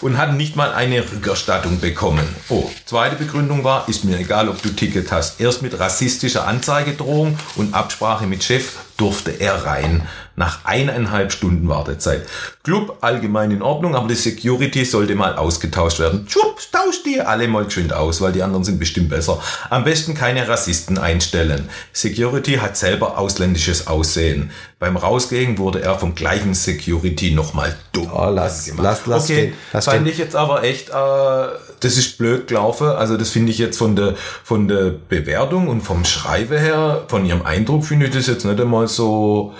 Und 0.00 0.18
hatten 0.18 0.36
nicht 0.36 0.56
mal 0.56 0.72
eine 0.72 1.00
Rückerstattung 1.00 1.80
bekommen. 1.80 2.26
Oh, 2.48 2.70
zweite 2.84 3.16
Begründung 3.16 3.64
war, 3.64 3.88
ist 3.88 4.04
mir 4.04 4.18
egal, 4.18 4.48
ob 4.48 4.60
du 4.62 4.70
Ticket 4.70 5.12
hast. 5.12 5.40
Erst 5.40 5.62
mit 5.62 5.78
rassistischer 5.78 6.46
Anzeigedrohung 6.46 7.38
und 7.56 7.74
Absprache 7.74 8.26
mit 8.26 8.44
Chef 8.44 8.72
durfte 8.96 9.30
er 9.30 9.64
rein. 9.64 10.06
Nach 10.36 10.64
eineinhalb 10.64 11.30
Stunden 11.32 11.68
Wartezeit. 11.68 12.26
Club 12.64 12.98
allgemein 13.02 13.52
in 13.52 13.62
Ordnung, 13.62 13.94
aber 13.94 14.08
die 14.08 14.14
Security 14.16 14.84
sollte 14.84 15.14
mal 15.14 15.36
ausgetauscht 15.36 16.00
werden. 16.00 16.26
Schupp, 16.28 16.58
tausch 16.72 17.04
die 17.04 17.20
alle 17.20 17.46
mal 17.46 17.64
geschwind 17.66 17.92
aus, 17.92 18.20
weil 18.20 18.32
die 18.32 18.42
anderen 18.42 18.64
sind 18.64 18.80
bestimmt 18.80 19.10
besser. 19.10 19.40
Am 19.70 19.84
besten 19.84 20.14
keine 20.14 20.48
Rassisten 20.48 20.98
einstellen. 20.98 21.68
Security 21.92 22.54
hat 22.54 22.76
selber 22.76 23.16
ausländisches 23.18 23.86
Aussehen. 23.86 24.50
Beim 24.80 24.96
Rausgehen 24.96 25.56
wurde 25.58 25.82
er 25.82 25.98
vom 25.98 26.14
gleichen 26.16 26.54
Security 26.54 27.30
nochmal 27.30 27.76
dumm 27.92 28.10
Oh, 28.12 28.28
lass- 28.30 28.68
angemacht. 28.68 28.84
lass- 28.84 29.06
lass 29.06 29.24
okay, 29.24 29.32
stehen, 29.34 29.52
lass 29.72 29.84
fand 29.84 29.96
stehen. 30.00 30.12
ich 30.12 30.18
jetzt 30.18 30.34
aber 30.36 30.64
echt, 30.64 30.88
äh, 30.90 30.92
das 30.92 31.96
ist 31.96 32.18
blöd 32.18 32.48
gelaufen. 32.48 32.88
Also 32.88 33.16
das 33.16 33.30
finde 33.30 33.52
ich 33.52 33.58
jetzt 33.58 33.78
von 33.78 33.94
der 33.94 34.14
von 34.42 34.66
der 34.68 34.90
Bewertung 35.08 35.68
und 35.68 35.82
vom 35.82 36.04
Schreiben 36.04 36.58
her, 36.58 37.04
von 37.08 37.24
ihrem 37.24 37.42
Eindruck 37.46 37.84
finde 37.84 38.06
ich 38.06 38.12
das 38.14 38.26
jetzt 38.26 38.44
nicht 38.44 38.60
einmal 38.60 38.88
so. 38.88 39.54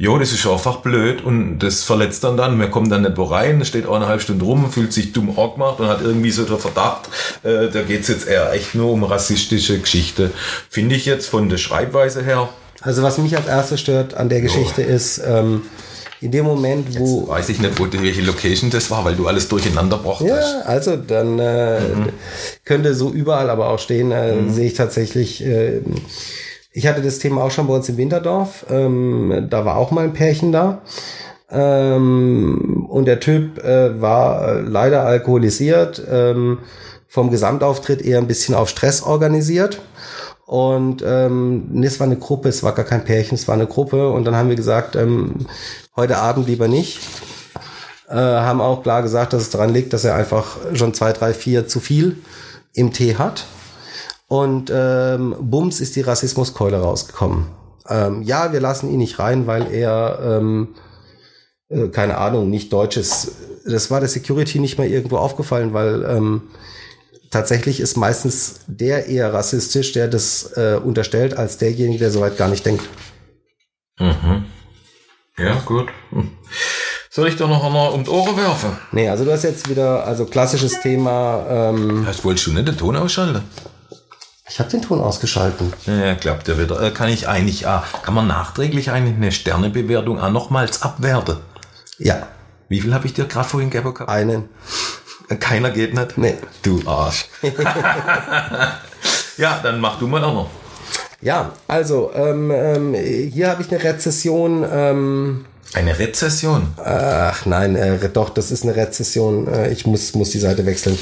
Jo, 0.00 0.16
das 0.16 0.32
ist 0.32 0.46
einfach 0.46 0.76
blöd 0.76 1.24
und 1.24 1.58
das 1.58 1.82
verletzt 1.82 2.22
dann 2.22 2.36
dann. 2.36 2.56
Man 2.56 2.70
kommt 2.70 2.92
dann 2.92 3.02
nicht 3.02 3.16
wo 3.16 3.24
rein, 3.24 3.64
steht 3.64 3.84
auch 3.84 3.96
eine 3.96 4.06
halbe 4.06 4.22
Stunde 4.22 4.44
rum, 4.44 4.70
fühlt 4.70 4.92
sich 4.92 5.12
dumm 5.12 5.36
angemacht 5.36 5.80
und 5.80 5.88
hat 5.88 6.02
irgendwie 6.02 6.30
so 6.30 6.44
den 6.44 6.56
Verdacht, 6.58 7.08
äh, 7.42 7.68
da 7.68 7.82
geht's 7.82 8.06
jetzt 8.06 8.28
eher 8.28 8.52
echt 8.52 8.76
nur 8.76 8.92
um 8.92 9.02
rassistische 9.02 9.76
Geschichte. 9.80 10.30
Finde 10.70 10.94
ich 10.94 11.04
jetzt 11.04 11.26
von 11.26 11.48
der 11.48 11.58
Schreibweise 11.58 12.22
her, 12.22 12.48
Also 12.80 13.02
was 13.02 13.18
mich 13.18 13.36
als 13.36 13.48
erstes 13.48 13.80
stört 13.80 14.14
an 14.14 14.28
der 14.28 14.40
Geschichte 14.40 14.82
ist, 14.82 15.20
ähm, 15.26 15.62
in 16.20 16.30
dem 16.30 16.44
Moment, 16.44 16.96
wo... 16.98 17.26
weiß 17.28 17.48
ich 17.48 17.58
nicht, 17.58 17.78
wo, 17.80 17.86
welche 17.90 18.22
Location 18.22 18.70
das 18.70 18.92
war, 18.92 19.04
weil 19.04 19.16
du 19.16 19.26
alles 19.26 19.48
durcheinander 19.48 19.98
brauchtest. 19.98 20.30
Ja, 20.30 20.60
also 20.64 20.96
dann 20.96 21.40
äh, 21.40 21.80
könnte 22.64 22.94
so 22.94 23.10
überall 23.10 23.50
aber 23.50 23.68
auch 23.70 23.78
stehen, 23.80 24.12
äh, 24.12 24.48
sehe 24.48 24.66
ich 24.66 24.74
tatsächlich. 24.74 25.44
Äh, 25.44 25.80
ich 26.72 26.86
hatte 26.86 27.02
das 27.02 27.18
Thema 27.18 27.42
auch 27.42 27.50
schon 27.50 27.66
bei 27.66 27.74
uns 27.74 27.88
im 27.88 27.96
Winterdorf. 27.96 28.66
Ähm, 28.70 29.46
da 29.50 29.64
war 29.64 29.76
auch 29.76 29.90
mal 29.90 30.04
ein 30.04 30.12
Pärchen 30.12 30.52
da. 30.52 30.82
Ähm, 31.50 32.86
und 32.88 33.06
der 33.06 33.20
Typ 33.20 33.62
äh, 33.64 34.00
war 34.00 34.48
äh, 34.48 34.60
leider 34.60 35.04
alkoholisiert, 35.04 36.02
ähm, 36.10 36.58
vom 37.08 37.30
Gesamtauftritt 37.30 38.02
eher 38.02 38.18
ein 38.18 38.26
bisschen 38.26 38.54
auf 38.54 38.68
Stress 38.68 39.02
organisiert. 39.02 39.80
Und 40.44 41.02
ähm, 41.06 41.82
es 41.82 42.00
war 42.00 42.06
eine 42.06 42.16
Gruppe, 42.16 42.48
es 42.48 42.62
war 42.62 42.72
gar 42.72 42.84
kein 42.84 43.04
Pärchen, 43.04 43.34
es 43.36 43.48
war 43.48 43.54
eine 43.54 43.66
Gruppe. 43.66 44.10
Und 44.10 44.24
dann 44.24 44.36
haben 44.36 44.48
wir 44.48 44.56
gesagt, 44.56 44.94
ähm, 44.96 45.46
heute 45.96 46.18
Abend 46.18 46.46
lieber 46.46 46.68
nicht. 46.68 47.00
Äh, 48.08 48.14
haben 48.14 48.60
auch 48.60 48.82
klar 48.82 49.02
gesagt, 49.02 49.32
dass 49.32 49.42
es 49.42 49.50
daran 49.50 49.72
liegt, 49.72 49.92
dass 49.92 50.04
er 50.04 50.14
einfach 50.14 50.56
schon 50.74 50.94
zwei, 50.94 51.12
drei, 51.12 51.34
vier 51.34 51.66
zu 51.66 51.80
viel 51.80 52.16
im 52.72 52.92
Tee 52.92 53.16
hat. 53.16 53.44
Und 54.28 54.70
ähm, 54.72 55.34
bums 55.40 55.80
ist 55.80 55.96
die 55.96 56.02
Rassismuskeule 56.02 56.78
rausgekommen. 56.80 57.46
Ähm, 57.88 58.22
ja, 58.22 58.52
wir 58.52 58.60
lassen 58.60 58.90
ihn 58.90 58.98
nicht 58.98 59.18
rein, 59.18 59.46
weil 59.46 59.72
er, 59.72 60.18
ähm, 60.22 60.74
äh, 61.70 61.88
keine 61.88 62.18
Ahnung, 62.18 62.50
nicht 62.50 62.72
deutsch 62.72 62.98
ist. 62.98 63.32
Das 63.66 63.90
war 63.90 64.00
der 64.00 64.08
Security 64.08 64.58
nicht 64.58 64.76
mal 64.76 64.86
irgendwo 64.86 65.16
aufgefallen, 65.16 65.72
weil 65.72 66.04
ähm, 66.04 66.42
tatsächlich 67.30 67.80
ist 67.80 67.96
meistens 67.96 68.60
der 68.66 69.06
eher 69.06 69.32
rassistisch, 69.32 69.92
der 69.92 70.08
das 70.08 70.52
äh, 70.56 70.78
unterstellt, 70.82 71.36
als 71.36 71.56
derjenige, 71.56 71.98
der 71.98 72.10
soweit 72.10 72.36
gar 72.36 72.48
nicht 72.48 72.66
denkt. 72.66 72.84
Mhm. 73.98 74.44
Ja, 75.38 75.54
gut. 75.64 75.88
Hm. 76.10 76.32
Soll 77.10 77.28
ich 77.28 77.36
da 77.36 77.46
noch 77.46 77.64
einmal 77.64 77.92
um 77.92 78.04
die 78.04 78.10
Ohren 78.10 78.36
werfen? 78.36 78.76
Nee, 78.92 79.08
also 79.08 79.24
du 79.24 79.32
hast 79.32 79.44
jetzt 79.44 79.68
wieder, 79.68 80.04
also 80.04 80.26
klassisches 80.26 80.80
Thema, 80.80 81.46
ähm, 81.48 82.04
Hast 82.06 82.24
wolltest 82.24 82.46
du 82.48 82.52
nicht 82.52 82.68
den 82.68 82.76
Ton 82.76 82.96
ausschalten? 82.96 83.42
Ich 84.48 84.58
habe 84.58 84.70
den 84.70 84.82
Ton 84.82 85.00
ausgeschalten. 85.00 85.72
Ja, 85.86 86.14
klappt 86.14 86.48
ja 86.48 86.58
wieder. 86.58 86.80
Äh, 86.80 86.90
kann 86.90 87.08
ich 87.08 87.28
eigentlich, 87.28 87.66
ah, 87.66 87.84
kann 88.02 88.14
man 88.14 88.26
nachträglich 88.26 88.90
eigentlich 88.90 89.16
eine 89.16 89.32
Sternebewertung 89.32 90.20
auch 90.20 90.30
nochmals 90.30 90.82
abwerten? 90.82 91.38
Ja, 91.98 92.28
Wie 92.68 92.80
viel 92.80 92.94
habe 92.94 93.06
ich 93.06 93.14
dir 93.14 93.24
gerade 93.24 93.48
vorhin 93.48 93.70
gegeben? 93.70 93.96
einen. 94.06 94.48
Keiner 95.40 95.70
geht 95.70 95.94
nicht? 95.94 96.16
Nee. 96.16 96.36
Du 96.62 96.80
Arsch. 96.86 97.26
ja, 99.36 99.60
dann 99.62 99.80
mach 99.80 99.98
du 99.98 100.06
mal 100.06 100.22
auch 100.24 100.34
noch. 100.34 100.50
Ja, 101.20 101.52
also 101.66 102.12
ähm, 102.14 102.50
ähm, 102.50 102.94
hier 102.94 103.50
habe 103.50 103.62
ich 103.62 103.70
eine 103.70 103.82
Rezession. 103.82 104.64
Ähm, 104.70 105.44
Eine 105.74 105.98
Rezession. 105.98 106.72
ach 106.76 107.44
nein, 107.44 107.76
äh, 107.76 108.08
doch, 108.08 108.30
das 108.30 108.50
ist 108.50 108.64
eine 108.64 108.74
Rezession. 108.74 109.46
Äh, 109.48 109.70
ich 109.70 109.86
muss, 109.86 110.14
muss 110.14 110.30
die 110.30 110.38
Seite 110.38 110.64
wechseln. 110.64 110.98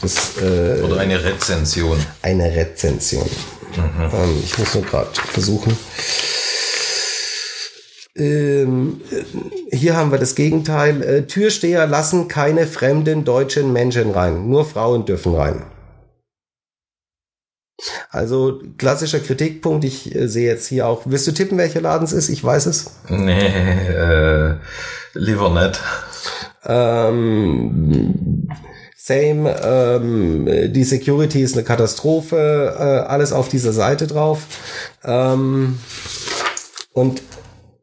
Das 0.00 0.38
äh, 0.42 0.80
Oder 0.82 1.00
eine 1.00 1.22
Rezension. 1.22 1.98
eine 2.22 2.54
Rezension. 2.54 3.28
Ähm, 3.76 4.42
ich 4.42 4.56
muss 4.58 4.74
nur 4.74 4.84
gerade 4.84 5.10
versuchen. 5.32 5.76
Ähm, 8.16 9.00
äh, 9.70 9.76
hier 9.76 9.96
haben 9.96 10.10
wir 10.10 10.18
das 10.18 10.34
Gegenteil. 10.34 11.02
Äh, 11.02 11.22
Türsteher 11.26 11.86
lassen 11.86 12.28
keine 12.28 12.66
fremden 12.66 13.24
deutschen 13.24 13.72
Menschen 13.72 14.10
rein. 14.12 14.48
Nur 14.48 14.64
Frauen 14.64 15.04
dürfen 15.04 15.34
rein. 15.34 15.62
Also 18.10 18.62
klassischer 18.78 19.20
Kritikpunkt. 19.20 19.84
Ich 19.84 20.14
äh, 20.14 20.28
sehe 20.28 20.46
jetzt 20.46 20.66
hier 20.66 20.86
auch. 20.86 21.02
Willst 21.04 21.26
du 21.26 21.32
tippen, 21.32 21.58
welcher 21.58 21.80
Laden 21.80 22.04
es 22.04 22.12
ist? 22.12 22.28
Ich 22.28 22.42
weiß 22.42 22.66
es. 22.66 22.90
Nee, 23.08 23.46
äh, 23.88 24.54
lieber 25.14 25.50
nicht. 25.50 25.80
Ähm, 26.64 28.48
same, 28.96 29.54
ähm, 29.62 30.72
die 30.72 30.84
Security 30.84 31.42
ist 31.42 31.54
eine 31.54 31.64
Katastrophe, 31.64 32.74
äh, 32.76 33.08
alles 33.08 33.32
auf 33.32 33.48
dieser 33.48 33.72
Seite 33.72 34.06
drauf. 34.06 34.40
Ähm, 35.04 35.78
und 36.92 37.22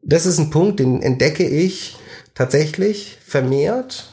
das 0.02 0.26
ist 0.26 0.38
ein 0.38 0.50
Punkt, 0.50 0.80
den 0.80 1.00
entdecke 1.00 1.46
ich 1.48 1.96
tatsächlich 2.34 3.18
vermehrt, 3.24 4.10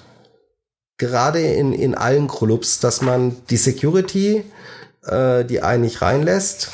gerade 0.98 1.42
in, 1.42 1.74
in 1.74 1.96
allen 1.96 2.28
Clubs, 2.28 2.80
dass 2.80 3.02
man 3.02 3.36
die 3.50 3.58
Security, 3.58 4.44
äh, 5.06 5.44
die 5.46 5.62
einen 5.62 5.84
nicht 5.84 6.02
reinlässt, 6.02 6.72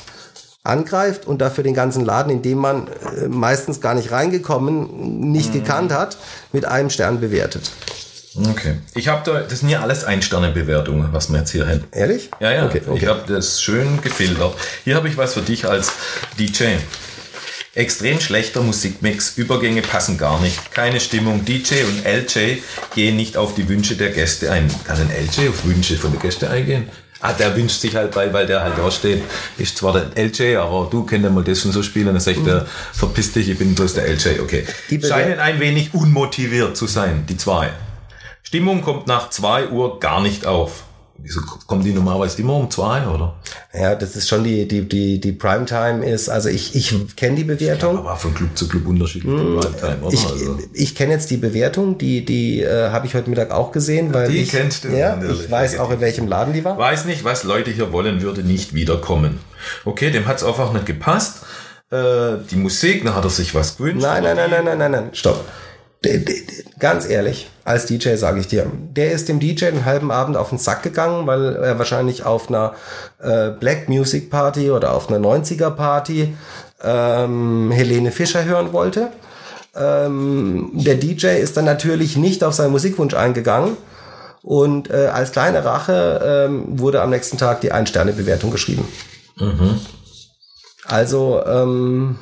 angreift 0.63 1.25
und 1.25 1.39
dafür 1.39 1.63
den 1.63 1.73
ganzen 1.73 2.05
Laden, 2.05 2.31
in 2.31 2.41
dem 2.41 2.57
man 2.57 2.87
äh, 2.87 3.27
meistens 3.27 3.81
gar 3.81 3.95
nicht 3.95 4.11
reingekommen, 4.11 5.31
nicht 5.31 5.53
gekannt 5.53 5.93
hat, 5.93 6.17
mit 6.51 6.65
einem 6.65 6.89
Stern 6.89 7.19
bewertet. 7.19 7.71
Okay. 8.49 8.75
Ich 8.93 9.07
habe 9.07 9.23
da, 9.25 9.39
das 9.41 9.61
sind 9.61 9.69
ja 9.69 9.81
alles 9.81 10.03
Ein-Sterne-Bewertungen, 10.03 11.09
was 11.11 11.29
wir 11.31 11.39
jetzt 11.39 11.51
hier 11.51 11.67
haben. 11.67 11.85
Ehrlich? 11.91 12.29
Ja, 12.39 12.51
ja. 12.51 12.65
Okay, 12.65 12.81
okay. 12.85 12.99
Ich 13.01 13.07
habe 13.07 13.21
das 13.27 13.61
schön 13.61 13.99
gefiltert. 14.01 14.53
Hier 14.83 14.95
habe 14.95 15.07
ich 15.07 15.17
was 15.17 15.33
für 15.33 15.41
dich 15.41 15.67
als 15.67 15.91
DJ. 16.37 16.75
Extrem 17.73 18.19
schlechter 18.19 18.61
Musikmix, 18.61 19.37
Übergänge 19.37 19.81
passen 19.81 20.17
gar 20.17 20.39
nicht. 20.41 20.71
Keine 20.71 20.99
Stimmung. 20.99 21.45
DJ 21.45 21.83
und 21.83 22.05
LJ 22.05 22.57
gehen 22.95 23.15
nicht 23.15 23.37
auf 23.37 23.53
die 23.55 23.69
Wünsche 23.69 23.95
der 23.95 24.09
Gäste 24.09 24.51
ein. 24.51 24.67
Kann 24.83 24.97
ein 24.99 25.09
LJ 25.09 25.49
auf 25.49 25.65
Wünsche 25.65 25.95
von 25.95 26.11
der 26.11 26.21
Gäste 26.21 26.49
eingehen? 26.49 26.89
Ah, 27.19 27.34
der 27.34 27.56
wünscht 27.56 27.82
sich 27.82 27.95
halt 27.95 28.12
bei, 28.12 28.32
weil 28.32 28.45
der 28.45 28.62
halt 28.62 28.77
da 28.77 28.91
steht. 28.91 29.23
Ist 29.58 29.77
zwar 29.77 29.93
der 29.93 30.23
LJ, 30.23 30.58
aber 30.58 30.88
du 30.89 31.03
kennst 31.03 31.23
ja 31.23 31.32
mal 31.32 31.43
das 31.43 31.65
und 31.65 31.71
so 31.71 31.82
spielen. 31.82 32.08
Dann 32.08 32.19
sagt 32.19 32.45
er, 32.45 32.67
verpiss 32.93 33.34
dich, 33.34 33.49
ich 33.49 33.58
bin 33.58 33.73
bloß 33.73 33.95
der 33.95 34.08
LJ. 34.08 34.39
Okay. 34.41 34.65
Die 34.89 35.01
Scheinen 35.01 35.39
ein 35.39 35.60
wenig 35.60 35.93
unmotiviert 35.93 36.77
zu 36.77 36.86
sein, 36.86 37.25
die 37.27 37.38
zwei. 37.38 37.71
Stimmung 38.43 38.82
kommt 38.82 39.08
nach 39.08 39.30
zwei 39.30 39.67
Uhr 39.67 39.99
gar 39.99 40.21
nicht 40.21 40.45
auf. 40.45 40.84
Wieso 41.19 41.41
kommen 41.65 41.84
die 41.84 41.93
normalerweise 41.93 42.41
immer 42.41 42.56
um 42.56 42.69
zwei, 42.69 43.06
oder? 43.08 43.36
Ja, 43.73 43.95
das 43.95 44.15
ist 44.15 44.27
schon 44.27 44.43
die, 44.43 44.67
die, 44.67 44.88
die, 44.88 45.19
die 45.19 45.32
Primetime 45.32 46.06
ist, 46.06 46.30
also 46.30 46.49
ich, 46.49 46.75
ich 46.75 47.15
kenne 47.15 47.36
die 47.36 47.43
Bewertung. 47.43 47.97
Aber 47.99 48.15
von 48.15 48.34
Club 48.34 48.56
zu 48.56 48.67
Club 48.67 48.88
unterschiedlich. 48.88 49.32
die 49.32 49.58
Primetime, 49.60 49.97
oder? 50.01 50.13
Ich, 50.13 50.25
also. 50.25 50.60
ich 50.73 50.95
kenne 50.95 51.13
jetzt 51.13 51.32
die 51.32 51.38
Bewertung, 51.38 51.97
die, 51.97 52.23
die 52.23 52.62
äh, 52.62 52.89
habe 52.91 53.08
ich 53.08 53.15
heute 53.15 53.30
Mittag 53.30 53.51
auch 53.51 53.71
gesehen, 53.71 54.13
weil 54.13 54.30
Die 54.30 54.38
ich, 54.38 54.49
kennst 54.49 54.84
du 54.84 54.89
ja, 54.89 55.19
ich 55.21 55.49
weiß 55.49 55.80
auch 55.80 55.91
in 55.91 55.99
welchem 55.99 56.27
Laden 56.27 56.53
die 56.53 56.63
war. 56.63 56.77
Weiß 56.77 57.06
nicht, 57.06 57.23
was 57.23 57.43
Leute 57.43 57.71
hier 57.71 57.91
wollen, 57.91 58.21
würde 58.21 58.43
nicht 58.43 58.73
wiederkommen. 58.73 59.39
Okay, 59.86 60.12
dem 60.12 60.27
hat's 60.27 60.43
einfach 60.43 60.71
nicht 60.73 60.86
gepasst. 60.86 61.39
Äh, 61.89 62.38
die 62.51 62.58
Musik, 62.58 63.06
da 63.06 63.15
hat 63.15 63.23
er 63.23 63.30
sich 63.30 63.56
was 63.56 63.77
gewünscht. 63.77 64.01
Nein, 64.06 64.23
nein, 64.23 64.36
nein, 64.36 64.49
nein, 64.51 64.65
nein, 64.65 64.77
nein, 64.77 64.91
nein, 64.91 65.10
stopp. 65.13 65.43
Ganz 66.79 67.10
ehrlich, 67.10 67.49
als 67.63 67.88
DJ 67.88 68.15
sage 68.15 68.39
ich 68.39 68.47
dir, 68.47 68.71
der 68.95 69.12
ist 69.12 69.29
dem 69.29 69.39
DJ 69.39 69.65
einen 69.65 69.86
halben 69.86 70.12
Abend 70.12 70.38
auf 70.38 70.49
den 70.49 70.60
Sack 70.60 70.83
gegangen, 70.83 71.25
weil 71.25 71.55
er 71.55 71.79
wahrscheinlich 71.79 72.23
auf 72.23 72.49
einer 72.49 72.75
äh, 73.19 73.49
Black 73.49 73.89
Music 73.89 74.29
Party 74.29 74.69
oder 74.69 74.93
auf 74.93 75.10
einer 75.10 75.19
90er 75.19 75.71
Party 75.71 76.36
ähm, 76.83 77.71
Helene 77.71 78.12
Fischer 78.12 78.45
hören 78.45 78.73
wollte. 78.73 79.10
Ähm, 79.75 80.69
der 80.73 80.95
DJ 80.95 81.39
ist 81.39 81.57
dann 81.57 81.65
natürlich 81.65 82.15
nicht 82.15 82.43
auf 82.43 82.53
seinen 82.53 82.71
Musikwunsch 82.71 83.15
eingegangen 83.15 83.75
und 84.43 84.89
äh, 84.91 85.07
als 85.07 85.31
kleine 85.31 85.65
Rache 85.65 86.47
ähm, 86.47 86.79
wurde 86.79 87.01
am 87.01 87.10
nächsten 87.10 87.38
Tag 87.38 87.62
die 87.62 87.71
Ein-Sterne-Bewertung 87.71 88.51
geschrieben. 88.51 88.88
Also 90.86 91.43
ähm, 91.45 92.17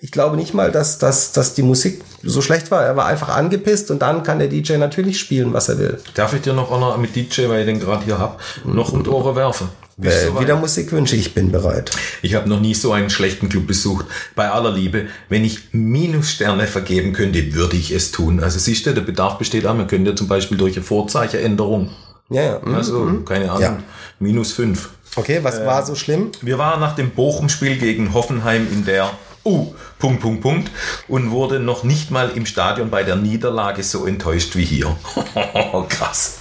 ich 0.00 0.10
glaube 0.10 0.36
nicht 0.36 0.54
mal, 0.54 0.72
dass, 0.72 0.98
dass, 0.98 1.32
dass 1.32 1.54
die 1.54 1.62
Musik 1.62 2.02
so 2.22 2.40
schlecht 2.40 2.70
war. 2.70 2.84
Er 2.84 2.96
war 2.96 3.06
einfach 3.06 3.28
angepisst 3.28 3.90
und 3.90 4.00
dann 4.02 4.22
kann 4.22 4.38
der 4.38 4.48
DJ 4.48 4.74
natürlich 4.76 5.18
spielen, 5.18 5.52
was 5.52 5.68
er 5.68 5.78
will. 5.78 5.98
Darf 6.14 6.32
ich 6.34 6.42
dir 6.42 6.52
noch 6.52 6.70
einer 6.72 6.96
mit 6.98 7.14
DJ, 7.16 7.48
weil 7.48 7.60
ich 7.60 7.66
den 7.66 7.80
gerade 7.80 8.04
hier 8.04 8.18
hab, 8.18 8.40
noch 8.64 8.90
die 9.02 9.08
Ohren 9.08 9.36
werfen? 9.36 9.68
Äh, 10.00 10.28
wieder 10.40 10.54
weit? 10.54 10.60
Musikwünsche, 10.60 11.16
ich 11.16 11.34
bin 11.34 11.52
bereit. 11.52 11.90
Ich 12.22 12.34
habe 12.34 12.48
noch 12.48 12.60
nie 12.60 12.74
so 12.74 12.92
einen 12.92 13.10
schlechten 13.10 13.48
Club 13.48 13.66
besucht. 13.66 14.06
Bei 14.34 14.50
aller 14.50 14.72
Liebe, 14.72 15.06
wenn 15.28 15.44
ich 15.44 15.72
Minussterne 15.72 16.66
vergeben 16.66 17.12
könnte, 17.12 17.54
würde 17.54 17.76
ich 17.76 17.90
es 17.92 18.10
tun. 18.10 18.42
Also 18.42 18.58
siehst 18.58 18.86
du, 18.86 18.94
der 18.94 19.02
Bedarf 19.02 19.38
besteht 19.38 19.66
auch. 19.66 19.74
Man 19.74 19.86
könnte 19.86 20.10
ja 20.10 20.16
zum 20.16 20.28
Beispiel 20.28 20.56
durch 20.58 20.76
eine 20.76 20.84
Vorzeichenänderung, 20.84 21.90
Ja, 22.30 22.42
ja. 22.42 22.60
mhm. 22.64 22.74
also 22.74 23.20
keine 23.24 23.50
Ahnung, 23.50 23.62
Ja. 23.62 23.78
minus 24.18 24.52
fünf. 24.52 24.88
Okay, 25.14 25.40
was 25.42 25.64
war 25.66 25.84
so 25.84 25.94
schlimm? 25.94 26.32
Wir 26.40 26.56
waren 26.56 26.80
nach 26.80 26.94
dem 26.96 27.10
Bochum-Spiel 27.10 27.76
gegen 27.76 28.14
Hoffenheim 28.14 28.66
in 28.72 28.86
der 28.86 29.10
U, 29.44 29.74
Punkt, 29.98 30.20
Punkt, 30.20 30.40
Punkt, 30.40 30.70
und 31.08 31.30
wurde 31.30 31.58
noch 31.58 31.82
nicht 31.84 32.10
mal 32.10 32.30
im 32.30 32.46
Stadion 32.46 32.90
bei 32.90 33.02
der 33.02 33.16
Niederlage 33.16 33.82
so 33.82 34.06
enttäuscht 34.06 34.56
wie 34.56 34.64
hier. 34.64 34.96
Krass. 35.88 36.38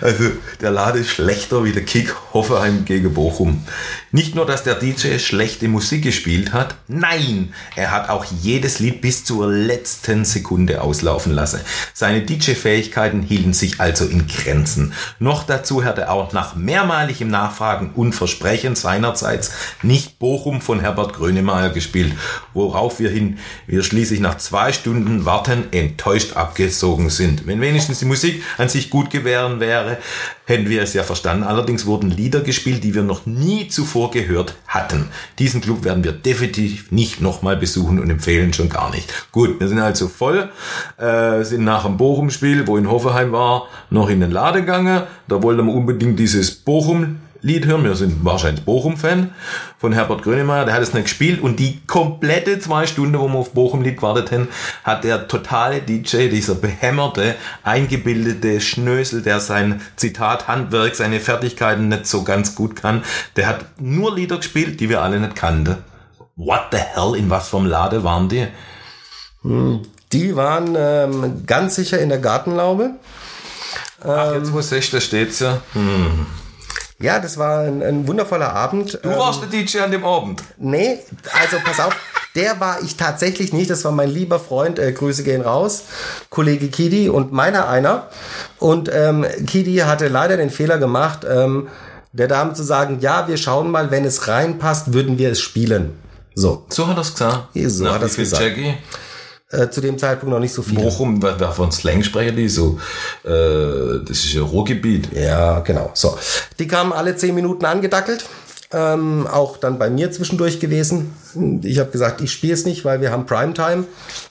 Also 0.00 0.24
der 0.60 0.70
Lade 0.70 1.00
ist 1.00 1.10
schlechter 1.10 1.64
wie 1.64 1.72
der 1.72 1.84
Kick 1.84 2.14
Hoffenheim 2.32 2.84
gegen 2.84 3.12
Bochum. 3.12 3.64
Nicht 4.10 4.34
nur, 4.34 4.46
dass 4.46 4.64
der 4.64 4.74
DJ 4.74 5.18
schlechte 5.18 5.68
Musik 5.68 6.02
gespielt 6.02 6.54
hat, 6.54 6.76
nein, 6.88 7.52
er 7.76 7.90
hat 7.90 8.08
auch 8.08 8.24
jedes 8.24 8.78
Lied 8.78 9.02
bis 9.02 9.24
zur 9.24 9.52
letzten 9.52 10.24
Sekunde 10.24 10.80
auslaufen 10.80 11.32
lassen. 11.32 11.60
Seine 11.92 12.22
DJ-Fähigkeiten 12.22 13.22
hielten 13.22 13.52
sich 13.52 13.80
also 13.80 14.06
in 14.06 14.26
Grenzen. 14.26 14.94
Noch 15.18 15.44
dazu 15.44 15.84
hat 15.84 15.98
er 15.98 16.10
auch 16.10 16.32
nach 16.32 16.56
mehrmaligem 16.56 17.28
Nachfragen 17.28 17.92
und 17.94 18.14
Versprechen 18.14 18.76
seinerseits 18.76 19.52
nicht 19.82 20.18
Bochum 20.18 20.62
von 20.62 20.80
Herbert 20.80 21.12
Grönemeyer 21.12 21.68
gespielt, 21.68 22.14
worauf 22.54 23.00
wir 23.00 23.10
hin, 23.10 23.38
wir 23.66 23.82
schließlich 23.82 24.20
nach 24.20 24.38
zwei 24.38 24.72
Stunden 24.72 25.26
Warten 25.26 25.64
enttäuscht 25.72 26.34
abgesogen 26.34 27.10
sind. 27.10 27.46
Wenn 27.46 27.60
wenigstens 27.60 27.98
die 27.98 28.06
Musik 28.06 28.42
an 28.56 28.70
sich 28.70 28.88
gut 28.88 29.10
gegangen 29.10 29.60
wäre, 29.60 29.98
hätten 30.48 30.70
wir 30.70 30.82
es 30.82 30.94
ja 30.94 31.02
verstanden. 31.02 31.44
Allerdings 31.44 31.84
wurden 31.84 32.10
Lieder 32.10 32.40
gespielt, 32.40 32.82
die 32.82 32.94
wir 32.94 33.02
noch 33.02 33.26
nie 33.26 33.68
zuvor 33.68 34.10
gehört 34.10 34.54
hatten. 34.66 35.08
Diesen 35.38 35.60
Club 35.60 35.84
werden 35.84 36.04
wir 36.04 36.12
definitiv 36.12 36.90
nicht 36.90 37.20
nochmal 37.20 37.58
besuchen 37.58 38.00
und 38.00 38.08
empfehlen 38.08 38.54
schon 38.54 38.70
gar 38.70 38.90
nicht. 38.90 39.12
Gut, 39.30 39.60
wir 39.60 39.68
sind 39.68 39.78
also 39.78 40.08
voll, 40.08 40.48
äh, 40.96 41.44
sind 41.44 41.64
nach 41.64 41.84
dem 41.84 41.98
Bochum-Spiel, 41.98 42.66
wo 42.66 42.78
in 42.78 42.90
Hoffenheim 42.90 43.30
war, 43.30 43.68
noch 43.90 44.08
in 44.08 44.20
den 44.20 44.30
Laden 44.30 44.62
gegangen. 44.62 45.02
Da 45.28 45.42
wollten 45.42 45.66
wir 45.66 45.74
unbedingt 45.74 46.18
dieses 46.18 46.50
Bochum 46.50 47.16
Lied 47.40 47.66
hören. 47.66 47.84
Wir 47.84 47.94
sind 47.94 48.24
wahrscheinlich 48.24 48.64
Bochum-Fan 48.64 49.32
von 49.78 49.92
Herbert 49.92 50.22
Grönemeyer. 50.22 50.64
Der 50.64 50.74
hat 50.74 50.82
es 50.82 50.92
nicht 50.92 51.04
gespielt 51.04 51.40
und 51.40 51.58
die 51.58 51.80
komplette 51.86 52.58
zwei 52.58 52.86
Stunden, 52.86 53.18
wo 53.18 53.28
wir 53.28 53.38
auf 53.38 53.52
Bochum-Lied 53.52 53.96
gewartet 53.96 54.32
haben, 54.32 54.48
hat 54.84 55.04
der 55.04 55.28
totale 55.28 55.80
DJ, 55.80 56.28
dieser 56.28 56.54
behämmerte, 56.54 57.36
eingebildete 57.62 58.60
Schnösel, 58.60 59.22
der 59.22 59.40
sein 59.40 59.80
Zitat 59.96 60.48
Handwerk, 60.48 60.96
seine 60.96 61.20
Fertigkeiten 61.20 61.88
nicht 61.88 62.06
so 62.06 62.24
ganz 62.24 62.54
gut 62.54 62.76
kann, 62.76 63.04
der 63.36 63.46
hat 63.46 63.80
nur 63.80 64.14
Lieder 64.14 64.38
gespielt, 64.38 64.80
die 64.80 64.88
wir 64.88 65.02
alle 65.02 65.20
nicht 65.20 65.36
kannten. 65.36 65.76
What 66.36 66.68
the 66.72 66.78
hell, 66.78 67.14
in 67.16 67.30
was 67.30 67.48
vom 67.48 67.66
Lade 67.66 68.04
waren 68.04 68.28
die? 68.28 68.46
Die 70.12 70.36
waren 70.36 70.74
ähm, 70.76 71.46
ganz 71.46 71.74
sicher 71.74 71.98
in 71.98 72.08
der 72.08 72.18
Gartenlaube. 72.18 72.92
Ach, 74.04 74.34
jetzt 74.34 74.52
wo 74.52 74.60
es 74.60 74.70
da 74.70 75.00
steht's 75.00 75.40
ja. 75.40 75.60
Hm. 75.72 76.26
Ja, 77.00 77.20
das 77.20 77.38
war 77.38 77.60
ein, 77.60 77.80
ein 77.82 78.08
wundervoller 78.08 78.52
Abend. 78.52 78.98
Du 79.02 79.10
warst 79.10 79.40
der 79.42 79.48
DJ 79.48 79.78
an 79.80 79.92
dem 79.92 80.04
Abend. 80.04 80.42
Nee, 80.56 80.98
also 81.40 81.58
pass 81.64 81.78
auf, 81.78 81.94
der 82.34 82.58
war 82.58 82.82
ich 82.82 82.96
tatsächlich 82.96 83.52
nicht. 83.52 83.70
Das 83.70 83.84
war 83.84 83.92
mein 83.92 84.10
lieber 84.10 84.40
Freund, 84.40 84.80
äh, 84.80 84.90
Grüße 84.92 85.22
gehen 85.22 85.42
raus, 85.42 85.84
Kollege 86.28 86.68
Kidi 86.68 87.08
und 87.08 87.32
meiner 87.32 87.68
einer. 87.68 88.08
Und 88.58 88.90
ähm, 88.92 89.24
Kidi 89.46 89.76
hatte 89.76 90.08
leider 90.08 90.36
den 90.36 90.50
Fehler 90.50 90.78
gemacht, 90.78 91.20
ähm, 91.28 91.68
der 92.12 92.26
Dame 92.26 92.54
zu 92.54 92.64
sagen, 92.64 92.98
ja, 93.00 93.28
wir 93.28 93.36
schauen 93.36 93.70
mal, 93.70 93.92
wenn 93.92 94.04
es 94.04 94.26
reinpasst, 94.26 94.92
würden 94.92 95.18
wir 95.18 95.30
es 95.30 95.40
spielen. 95.40 95.98
So, 96.34 96.66
So 96.68 96.88
hat 96.88 96.96
er's 96.96 97.12
gesagt. 97.12 97.48
So 97.54 97.84
Nach 97.84 97.94
hat 97.94 98.02
er's 98.02 98.16
viel, 98.16 98.24
gesagt. 98.24 98.42
Jackie? 98.42 98.74
Äh, 99.50 99.68
zu 99.70 99.80
dem 99.80 99.98
Zeitpunkt 99.98 100.32
noch 100.32 100.40
nicht 100.40 100.52
so 100.52 100.62
viel. 100.62 100.78
Bochum, 100.78 101.22
wer 101.22 101.52
von 101.52 101.72
Slang 101.72 102.02
sprechen 102.02 102.36
die 102.36 102.48
so? 102.48 102.78
Äh, 103.24 104.04
das 104.04 104.18
ist 104.18 104.32
ja 104.32 104.42
Ruhrgebiet. 104.42 105.12
Ja, 105.12 105.60
genau. 105.60 105.90
So, 105.94 106.18
die 106.58 106.66
kamen 106.66 106.92
alle 106.92 107.16
zehn 107.16 107.34
Minuten 107.34 107.64
angedackelt. 107.64 108.24
Ähm, 108.70 109.26
auch 109.26 109.56
dann 109.56 109.78
bei 109.78 109.88
mir 109.88 110.12
zwischendurch 110.12 110.60
gewesen. 110.60 111.14
Ich 111.62 111.78
habe 111.78 111.90
gesagt, 111.90 112.20
ich 112.20 112.30
spiele 112.30 112.52
es 112.52 112.66
nicht, 112.66 112.84
weil 112.84 113.00
wir 113.00 113.10
haben 113.10 113.24
Primetime. 113.24 113.84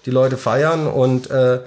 Die 0.06 0.12
Leute 0.12 0.38
feiern 0.38 0.86
und 0.86 1.32
äh, 1.32 1.62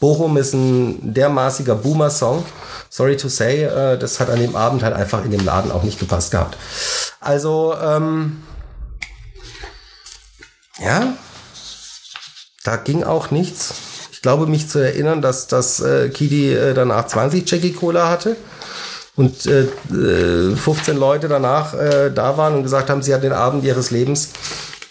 Bochum 0.00 0.38
ist 0.38 0.54
ein 0.54 1.12
dermaßiger 1.12 1.74
Boomer-Song. 1.74 2.44
Sorry 2.88 3.18
to 3.18 3.28
say, 3.28 3.64
äh, 3.64 3.98
das 3.98 4.20
hat 4.20 4.30
an 4.30 4.38
dem 4.38 4.56
Abend 4.56 4.82
halt 4.82 4.94
einfach 4.94 5.22
in 5.24 5.30
dem 5.30 5.44
Laden 5.44 5.70
auch 5.70 5.82
nicht 5.82 5.98
gepasst 5.98 6.30
gehabt. 6.30 6.56
Also, 7.20 7.74
ähm, 7.82 8.42
ja, 10.78 11.14
da 12.64 12.76
ging 12.76 13.04
auch 13.04 13.30
nichts. 13.30 13.74
Ich 14.10 14.22
glaube, 14.22 14.46
mich 14.46 14.68
zu 14.68 14.78
erinnern, 14.80 15.22
dass, 15.22 15.46
dass 15.46 15.80
äh, 15.80 16.08
Kidi 16.08 16.52
äh, 16.52 16.74
danach 16.74 17.06
20 17.06 17.48
Jackie 17.48 17.72
Cola 17.72 18.08
hatte 18.08 18.36
und 19.16 19.46
äh, 19.46 19.68
äh, 19.92 20.56
15 20.56 20.96
Leute 20.96 21.28
danach 21.28 21.74
äh, 21.74 22.10
da 22.12 22.36
waren 22.36 22.54
und 22.54 22.62
gesagt 22.64 22.90
haben, 22.90 23.02
sie 23.02 23.14
hat 23.14 23.22
den 23.22 23.32
Abend 23.32 23.64
ihres 23.64 23.90
Lebens. 23.90 24.30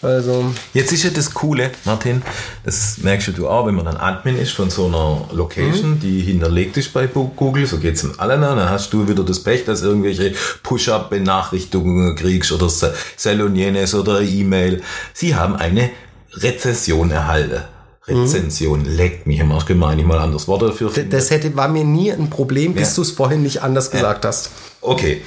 Also, 0.02 0.52
Jetzt 0.74 0.92
ist 0.92 1.02
ja 1.02 1.10
das 1.10 1.32
Coole, 1.32 1.70
Martin, 1.84 2.22
das 2.62 2.98
merkst 2.98 3.32
du 3.38 3.48
auch, 3.48 3.66
wenn 3.66 3.74
man 3.74 3.86
dann 3.86 3.96
Admin 3.96 4.36
ist 4.36 4.52
von 4.52 4.68
so 4.68 4.86
einer 4.86 5.28
Location, 5.32 5.98
die 5.98 6.20
hinterlegt 6.20 6.76
ist 6.76 6.92
bei 6.92 7.06
Google, 7.06 7.66
so 7.66 7.78
geht's 7.78 8.04
im 8.04 8.20
allen, 8.20 8.42
dann 8.42 8.68
hast 8.68 8.92
du 8.92 9.08
wieder 9.08 9.24
das 9.24 9.40
Pech, 9.40 9.64
dass 9.64 9.80
irgendwelche 9.80 10.34
Push-Up-Benachrichtigungen 10.62 12.16
kriegst 12.16 12.52
oder 12.52 12.68
Sell 12.68 13.40
und 13.40 13.56
jenes 13.56 13.94
oder 13.94 14.20
E-Mail. 14.20 14.82
Sie 15.14 15.34
haben 15.36 15.56
eine 15.56 15.90
Rezension 16.36 17.10
erhalten. 17.10 17.62
Rezension, 18.06 18.84
leckt 18.84 19.26
mich 19.26 19.38
im 19.38 19.50
Arsch, 19.50 19.64
gemein, 19.64 19.98
ich 19.98 20.04
mal 20.04 20.18
anderes 20.18 20.46
Wort 20.46 20.60
dafür 20.60 20.90
finden. 20.90 21.08
das 21.10 21.30
hätte, 21.30 21.56
war 21.56 21.68
mir 21.68 21.84
nie 21.84 22.12
ein 22.12 22.28
Problem, 22.28 22.74
bis 22.74 22.90
Ja. 22.90 22.96
du 22.96 23.02
es 23.02 23.10
vorhin 23.12 23.42
nicht 23.42 23.62
anders 23.62 23.90
gesagt 23.90 24.26
hast. 24.26 24.50
Okay, 24.82 25.22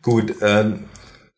gut. 0.00 0.34
Ähm, 0.40 0.84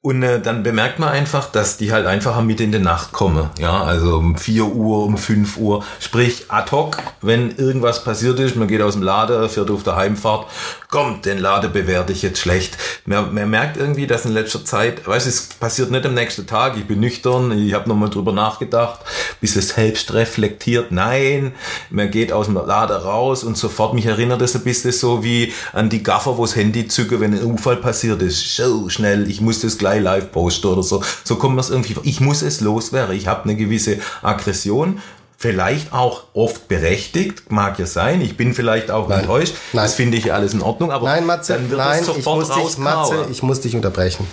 und 0.04 0.22
äh, 0.22 0.38
dann 0.38 0.62
bemerkt 0.62 0.98
man 0.98 1.08
einfach, 1.08 1.50
dass 1.50 1.78
die 1.78 1.90
halt 1.90 2.04
einfach 2.06 2.38
mit 2.42 2.60
in 2.60 2.72
die 2.72 2.78
Nacht 2.78 3.12
kommen. 3.12 3.48
Ja, 3.58 3.84
also 3.84 4.18
um 4.18 4.36
4 4.36 4.66
Uhr, 4.66 5.02
um 5.02 5.16
5 5.16 5.56
Uhr. 5.56 5.82
Sprich, 5.98 6.44
ad 6.48 6.72
hoc, 6.72 6.98
wenn 7.22 7.56
irgendwas 7.56 8.04
passiert 8.04 8.38
ist, 8.38 8.54
man 8.54 8.68
geht 8.68 8.82
aus 8.82 8.92
dem 8.92 9.02
Laden, 9.02 9.48
fährt 9.48 9.70
auf 9.70 9.82
der 9.82 9.96
Heimfahrt, 9.96 10.46
kommt, 10.90 11.24
den 11.24 11.38
Laden 11.38 11.72
bewerte 11.72 12.12
ich 12.12 12.20
jetzt 12.20 12.38
schlecht. 12.38 12.76
Man, 13.06 13.32
man 13.32 13.48
merkt 13.48 13.78
irgendwie, 13.78 14.06
dass 14.06 14.26
in 14.26 14.32
letzter 14.32 14.62
Zeit, 14.62 15.06
weißt 15.06 15.26
es 15.26 15.46
passiert 15.58 15.90
nicht 15.90 16.04
am 16.04 16.12
nächsten 16.12 16.46
Tag, 16.46 16.76
ich 16.76 16.86
bin 16.86 17.00
nüchtern, 17.00 17.50
ich 17.52 17.72
habe 17.72 17.88
nochmal 17.88 18.10
drüber 18.10 18.32
nachgedacht, 18.32 19.00
bisschen 19.40 19.62
selbst 19.62 20.12
reflektiert, 20.12 20.92
nein, 20.92 21.52
man 21.88 22.10
geht 22.10 22.30
aus 22.30 22.44
dem 22.44 22.56
Laden 22.56 22.98
raus 22.98 23.42
und 23.42 23.56
sofort, 23.56 23.94
mich 23.94 24.04
erinnert 24.04 24.42
das 24.42 24.54
ein 24.54 24.64
bisschen 24.64 24.92
so 24.92 25.24
wie 25.24 25.54
an 25.72 25.88
die 25.88 26.02
Gaffer, 26.02 26.36
wo 26.36 26.44
das 26.44 26.56
Handy 26.56 26.88
zücke, 26.88 27.20
wenn 27.20 27.32
ein 27.32 27.42
Unfall 27.42 27.76
passiert 27.76 28.20
ist, 28.20 28.54
so 28.54 28.90
schnell, 28.90 29.30
ich 29.30 29.40
muss 29.40 29.60
das 29.60 29.78
gleich 29.78 29.93
live 29.98 30.32
posten 30.32 30.68
oder 30.68 30.82
so. 30.82 31.02
So 31.24 31.36
kommt 31.36 31.58
es 31.60 31.70
irgendwie, 31.70 31.96
ich 32.02 32.20
muss 32.20 32.42
es 32.42 32.60
loswerden, 32.60 33.16
ich 33.16 33.26
habe 33.26 33.44
eine 33.44 33.56
gewisse 33.56 33.98
Aggression, 34.22 35.00
Vielleicht 35.36 35.92
auch 35.92 36.24
oft 36.32 36.68
berechtigt, 36.68 37.50
mag 37.52 37.78
ja 37.78 37.84
sein. 37.84 38.22
Ich 38.22 38.34
bin 38.34 38.54
vielleicht 38.54 38.90
auch 38.90 39.08
Nein. 39.08 39.20
enttäuscht. 39.20 39.54
Nein. 39.74 39.84
Das 39.84 39.94
finde 39.94 40.16
ich 40.16 40.32
alles 40.32 40.54
in 40.54 40.62
Ordnung. 40.62 40.90
Aber 40.90 41.04
Nein, 41.06 41.26
Matze, 41.26 41.52
dann 41.52 41.68
wird 41.68 41.78
nein, 41.78 42.00
es 42.02 42.08
ich 42.08 42.14
sofort 42.14 42.48
muss, 42.48 42.74
dich. 42.74 42.78
Matze, 42.78 43.26
ich 43.30 43.42
muss 43.42 43.60
dich 43.60 43.76
unterbrechen. 43.76 44.26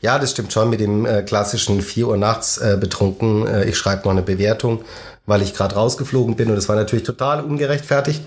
Ja, 0.00 0.18
das 0.18 0.30
stimmt 0.30 0.52
schon 0.52 0.70
mit 0.70 0.80
dem 0.80 1.04
äh, 1.04 1.22
klassischen 1.22 1.82
4 1.82 2.08
Uhr 2.08 2.16
nachts 2.16 2.56
äh, 2.56 2.78
betrunken. 2.80 3.46
Äh, 3.46 3.64
ich 3.64 3.76
schreibe 3.76 4.04
noch 4.04 4.12
eine 4.12 4.22
Bewertung, 4.22 4.84
weil 5.26 5.42
ich 5.42 5.52
gerade 5.52 5.74
rausgeflogen 5.74 6.36
bin 6.36 6.48
und 6.48 6.56
das 6.56 6.68
war 6.68 6.76
natürlich 6.76 7.04
total 7.04 7.42
ungerechtfertigt, 7.44 8.22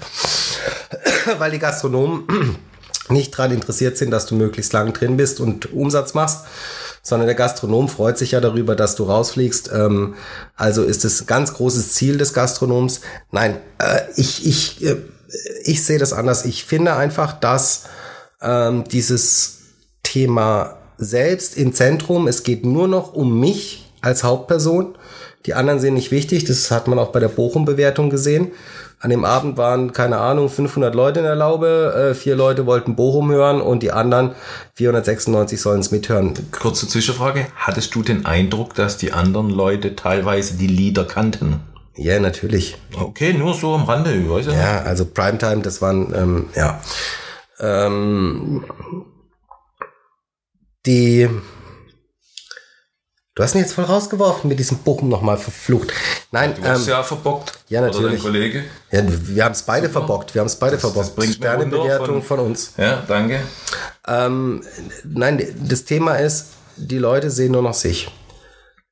weil 1.40 1.50
die 1.50 1.60
Gastronomen 1.60 2.28
nicht 3.12 3.38
daran 3.38 3.52
interessiert 3.52 3.98
sind, 3.98 4.12
dass 4.12 4.26
du 4.26 4.36
möglichst 4.36 4.74
lang 4.74 4.94
drin 4.94 5.18
bist 5.18 5.40
und 5.40 5.74
Umsatz 5.74 6.14
machst, 6.14 6.46
sondern 7.04 7.28
der 7.28 7.36
Gastronom 7.36 7.90
freut 7.90 8.18
sich 8.18 8.32
ja 8.32 8.42
darüber, 8.42 8.76
dass 8.76 8.96
du 8.96 9.04
rausfliegst. 9.04 9.72
Ähm, 9.74 10.16
also 10.56 10.84
ist 10.84 11.06
es 11.06 11.26
ganz 11.26 11.54
großes 11.54 11.94
Ziel 11.94 12.18
des 12.18 12.34
Gastronoms. 12.34 13.02
Nein, 13.32 13.58
äh, 13.80 14.02
ich, 14.16 14.46
ich, 14.46 14.86
äh, 14.86 14.98
ich 15.64 15.84
sehe 15.84 16.00
das 16.00 16.14
anders. 16.14 16.46
Ich 16.46 16.66
finde 16.66 16.96
einfach, 16.96 17.34
dass 17.34 17.84
ähm, 18.42 18.84
dieses 18.86 19.60
Thema 20.04 20.78
selbst 20.98 21.58
im 21.58 21.74
Zentrum, 21.74 22.28
es 22.28 22.44
geht 22.44 22.66
nur 22.66 22.88
noch 22.88 23.14
um 23.14 23.40
mich 23.40 23.92
als 24.02 24.24
Hauptperson. 24.24 24.96
Die 25.46 25.56
anderen 25.56 25.80
sind 25.80 25.96
nicht 25.96 26.12
wichtig. 26.12 26.46
Das 26.46 26.70
hat 26.70 26.88
man 26.88 27.00
auch 27.00 27.12
bei 27.12 27.20
der 27.20 27.28
Bochum-Bewertung 27.28 28.10
gesehen. 28.10 28.52
An 29.02 29.10
dem 29.10 29.26
Abend 29.26 29.58
waren, 29.58 29.94
keine 29.94 30.20
Ahnung, 30.20 30.48
500 30.48 30.94
Leute 30.94 31.20
in 31.20 31.26
der 31.26 31.36
Laube. 31.36 32.12
Äh, 32.12 32.14
vier 32.14 32.36
Leute 32.36 32.68
wollten 32.68 32.96
Bochum 32.96 33.32
hören 33.32 33.60
und 33.60 33.82
die 33.82 33.92
anderen 33.92 34.36
496 34.76 35.60
sollen 35.60 35.80
es 35.80 35.90
mithören. 35.90 36.36
Kurze 36.52 36.88
Zwischenfrage. 36.88 37.48
Hattest 37.56 37.96
du 37.96 38.04
den 38.04 38.28
Eindruck, 38.28 38.76
dass 38.76 38.98
die 38.98 39.12
anderen 39.12 39.50
Leute 39.50 39.96
teilweise 39.96 40.56
die 40.56 40.68
Lieder 40.68 41.06
kannten? 41.06 41.62
Ja, 41.96 42.20
natürlich. 42.20 42.78
Okay, 42.96 43.34
nur 43.34 43.56
so 43.56 43.74
am 43.74 43.86
Rande, 43.86 44.14
ich 44.14 44.30
weiß 44.30 44.46
ja. 44.46 44.54
Ja, 44.54 44.82
also 44.84 45.06
Primetime, 45.06 45.62
das 45.62 45.82
waren, 45.82 46.14
ähm, 46.16 46.50
ja. 46.56 46.80
Ähm, 47.60 48.64
die, 50.86 51.28
du 53.42 53.46
hast 53.46 53.56
mich 53.56 53.64
jetzt 53.64 53.74
voll 53.74 53.86
rausgeworfen 53.86 54.48
mit 54.50 54.60
diesem 54.60 54.78
Bochum 54.78 55.10
nochmal 55.10 55.38
verflucht. 55.38 55.92
Nein, 56.32 56.54
Du 56.56 56.64
hast 56.68 56.84
ähm, 56.84 56.90
ja 56.90 57.02
verbockt. 57.04 57.54
ja, 57.70 57.80
Oder 57.82 57.88
natürlich. 57.90 58.14
dein 58.14 58.22
Kollege. 58.22 58.64
ja, 58.92 59.02
wir 59.08 59.44
haben 59.46 59.54
es 59.54 59.64
beide 59.64 59.90
verbockt. 59.90 60.36
Wir 60.36 60.42
haben 60.42 60.48
es 60.48 60.56
beide 60.58 60.74
Das- 60.74 60.84
das 60.84 60.92
verbockt. 60.92 61.16
bringt 61.16 61.40
mir 61.40 61.48
Wunder 61.58 61.66
Sternebewertung 61.66 62.22
von- 62.22 62.38
von 62.38 62.40
uns. 62.46 62.74
Ja, 62.78 63.02
danke. 63.08 63.40
Ähm, 64.08 64.62
nein, 65.04 65.44
das 65.68 65.86
Thema 65.86 66.16
ist, 66.16 66.50
die 66.78 67.00
Leute 67.00 67.32
sehen 67.32 67.54
nur 67.54 67.64
noch 67.64 67.74
sich. 67.74 68.12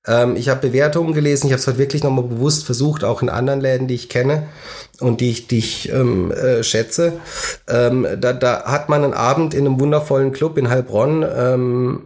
Ähm, 0.08 0.36
ich 0.36 0.50
habe 0.50 0.62
Bewertungen 0.68 1.14
gelesen, 1.14 1.46
ich 1.48 1.54
habe 1.54 1.60
es 1.60 1.68
heute 1.68 1.78
wirklich 1.78 2.04
nochmal 2.04 2.23
bewusst 2.26 2.65
versucht, 2.65 3.04
auch 3.04 3.21
in 3.21 3.30
anderen 3.30 3.62
Läden, 3.62 3.88
die 3.88 3.96
ich 3.96 4.10
kenne 4.10 4.48
und 5.00 5.21
die 5.21 5.30
ich, 5.30 5.48
die 5.48 5.60
ich 5.60 5.92
ähm, 5.92 6.32
äh, 6.32 6.63
schätze. 6.63 7.13
Ähm, 7.67 8.08
da, 8.19 8.34
da 8.34 8.63
hat 8.65 8.90
man 8.90 9.04
einen 9.04 9.13
Abend 9.13 9.54
in 9.54 9.67
einem 9.67 9.80
wundervollen 9.80 10.32
Club 10.32 10.58
in 10.58 10.69
Heilbronn, 10.69 11.23
ähm, 11.36 12.02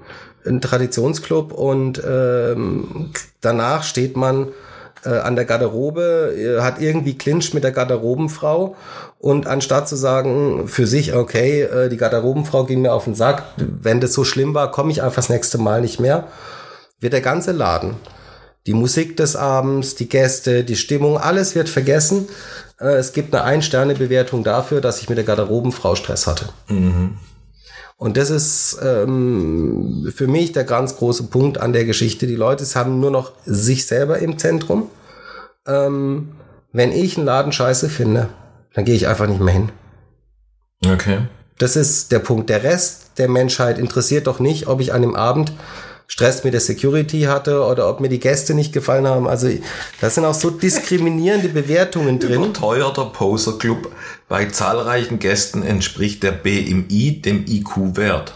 ein 0.45 0.61
Traditionsclub 0.61 1.51
und 1.51 2.01
ähm, 2.05 3.11
danach 3.41 3.83
steht 3.83 4.15
man 4.17 4.49
äh, 5.05 5.09
an 5.09 5.35
der 5.35 5.45
Garderobe, 5.45 6.33
äh, 6.37 6.61
hat 6.61 6.81
irgendwie 6.81 7.17
Clinch 7.17 7.53
mit 7.53 7.63
der 7.63 7.71
Garderobenfrau 7.71 8.75
und 9.19 9.47
anstatt 9.47 9.87
zu 9.87 9.95
sagen 9.95 10.67
für 10.67 10.87
sich, 10.87 11.13
okay, 11.13 11.61
äh, 11.61 11.89
die 11.89 11.97
Garderobenfrau 11.97 12.65
ging 12.65 12.81
mir 12.81 12.93
auf 12.93 13.05
den 13.05 13.15
Sack, 13.15 13.43
wenn 13.57 14.01
das 14.01 14.13
so 14.13 14.23
schlimm 14.23 14.53
war, 14.53 14.71
komme 14.71 14.91
ich 14.91 15.01
einfach 15.01 15.15
das 15.15 15.29
nächste 15.29 15.57
Mal 15.57 15.81
nicht 15.81 15.99
mehr, 15.99 16.27
wird 16.99 17.13
der 17.13 17.21
ganze 17.21 17.51
Laden, 17.51 17.95
die 18.65 18.73
Musik 18.73 19.17
des 19.17 19.35
Abends, 19.35 19.95
die 19.95 20.07
Gäste, 20.07 20.63
die 20.63 20.75
Stimmung, 20.75 21.17
alles 21.17 21.55
wird 21.55 21.69
vergessen. 21.69 22.27
Äh, 22.79 22.95
es 22.95 23.13
gibt 23.13 23.33
eine 23.33 23.43
Ein-Sterne-Bewertung 23.43 24.43
dafür, 24.43 24.81
dass 24.81 25.01
ich 25.01 25.09
mit 25.09 25.17
der 25.17 25.25
Garderobenfrau 25.25 25.95
Stress 25.95 26.27
hatte. 26.27 26.49
Und 27.97 28.17
das 28.17 28.29
ist 28.29 28.79
ähm, 28.83 30.11
für 30.13 30.27
mich 30.27 30.51
der 30.51 30.63
ganz 30.63 30.97
große 30.97 31.23
Punkt 31.23 31.57
an 31.59 31.73
der 31.73 31.85
Geschichte. 31.85 32.27
Die 32.27 32.35
Leute 32.35 32.65
haben 32.75 32.99
nur 32.99 33.11
noch 33.11 33.33
sich 33.45 33.85
selber 33.85 34.19
im 34.19 34.37
Zentrum. 34.37 34.89
Ähm, 35.65 36.31
wenn 36.71 36.91
ich 36.91 37.17
einen 37.17 37.25
Laden 37.25 37.51
scheiße 37.51 37.89
finde, 37.89 38.29
dann 38.73 38.85
gehe 38.85 38.95
ich 38.95 39.07
einfach 39.07 39.27
nicht 39.27 39.39
mehr 39.39 39.53
hin. 39.53 39.71
Okay. 40.85 41.19
Das 41.59 41.75
ist 41.75 42.11
der 42.11 42.19
Punkt. 42.19 42.49
Der 42.49 42.63
Rest 42.63 43.11
der 43.17 43.29
Menschheit 43.29 43.77
interessiert 43.77 44.27
doch 44.27 44.39
nicht, 44.39 44.67
ob 44.67 44.81
ich 44.81 44.91
an 44.93 45.01
dem 45.01 45.15
Abend 45.15 45.53
Stress 46.13 46.43
mit 46.43 46.53
der 46.53 46.61
Security 46.61 47.21
hatte 47.21 47.65
oder 47.65 47.89
ob 47.89 47.99
mir 47.99 48.07
die 48.07 48.19
Gäste 48.19 48.53
nicht 48.53 48.71
gefallen 48.71 49.07
haben. 49.07 49.27
Also 49.27 49.49
das 49.99 50.13
sind 50.13 50.25
auch 50.25 50.35
so 50.35 50.51
diskriminierende 50.51 51.49
Bewertungen 51.61 52.19
drin. 52.19 52.43
Überteuerter 52.43 53.05
Poser-Club 53.05 53.91
bei 54.29 54.45
zahlreichen 54.45 55.17
Gästen 55.17 55.63
entspricht 55.63 56.21
der 56.21 56.33
BMI 56.33 57.19
dem 57.25 57.47
IQ-Wert. 57.47 58.35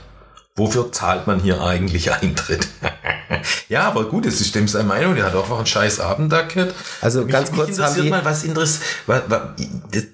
Wofür 0.55 0.91
zahlt 0.91 1.27
man 1.27 1.39
hier 1.39 1.61
eigentlich 1.61 2.11
Eintritt? 2.11 2.67
ja, 3.69 3.83
aber 3.83 4.05
gut, 4.05 4.25
es 4.25 4.41
ist 4.41 4.55
dem 4.55 4.67
seine 4.67 4.85
Meinung, 4.87 5.15
der 5.15 5.25
hat 5.25 5.35
auch 5.35 5.43
einfach 5.43 5.57
einen 5.57 5.65
scheiß 5.65 5.99
Abend 5.99 6.31
da 6.31 6.41
gehabt. 6.41 6.73
Also 7.01 7.23
mich, 7.23 7.31
ganz 7.31 7.49
mich 7.49 7.57
kurz 7.57 7.69
interessiert 7.69 7.97
haben 7.97 8.03
die- 8.03 8.09
mal, 8.09 8.25
was 8.25 8.43
interessiert, 8.43 8.83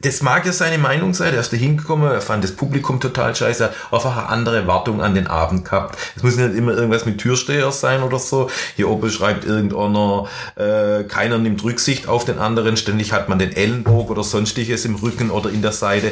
das, 0.01 0.21
mag 0.21 0.45
ja 0.45 0.51
seine 0.51 0.77
Meinung 0.77 1.13
sein, 1.13 1.33
er 1.33 1.39
ist 1.41 1.51
da 1.53 1.57
hingekommen, 1.57 2.09
er 2.11 2.21
fand 2.21 2.43
das 2.43 2.51
Publikum 2.53 2.99
total 2.99 3.35
scheiße, 3.35 3.65
hat 3.65 3.73
einfach 3.91 4.17
eine 4.17 4.29
andere 4.29 4.67
Wartung 4.67 5.01
an 5.01 5.15
den 5.15 5.27
Abend 5.27 5.65
gehabt. 5.65 5.97
Es 6.15 6.23
muss 6.23 6.35
nicht 6.35 6.55
immer 6.55 6.73
irgendwas 6.73 7.05
mit 7.05 7.17
Türsteher 7.17 7.71
sein 7.71 8.03
oder 8.03 8.19
so. 8.19 8.49
Hier 8.75 8.89
oben 8.89 9.09
schreibt 9.11 9.45
irgendeiner, 9.45 10.27
äh, 10.55 11.03
keiner 11.03 11.37
nimmt 11.37 11.63
Rücksicht 11.63 12.07
auf 12.07 12.25
den 12.25 12.39
anderen, 12.39 12.77
ständig 12.77 13.11
hat 13.11 13.29
man 13.29 13.39
den 13.39 13.51
Ellenbogen 13.55 14.09
oder 14.11 14.23
sonstiges 14.23 14.85
im 14.85 14.95
Rücken 14.95 15.29
oder 15.31 15.49
in 15.49 15.61
der 15.61 15.71
Seite. 15.71 16.11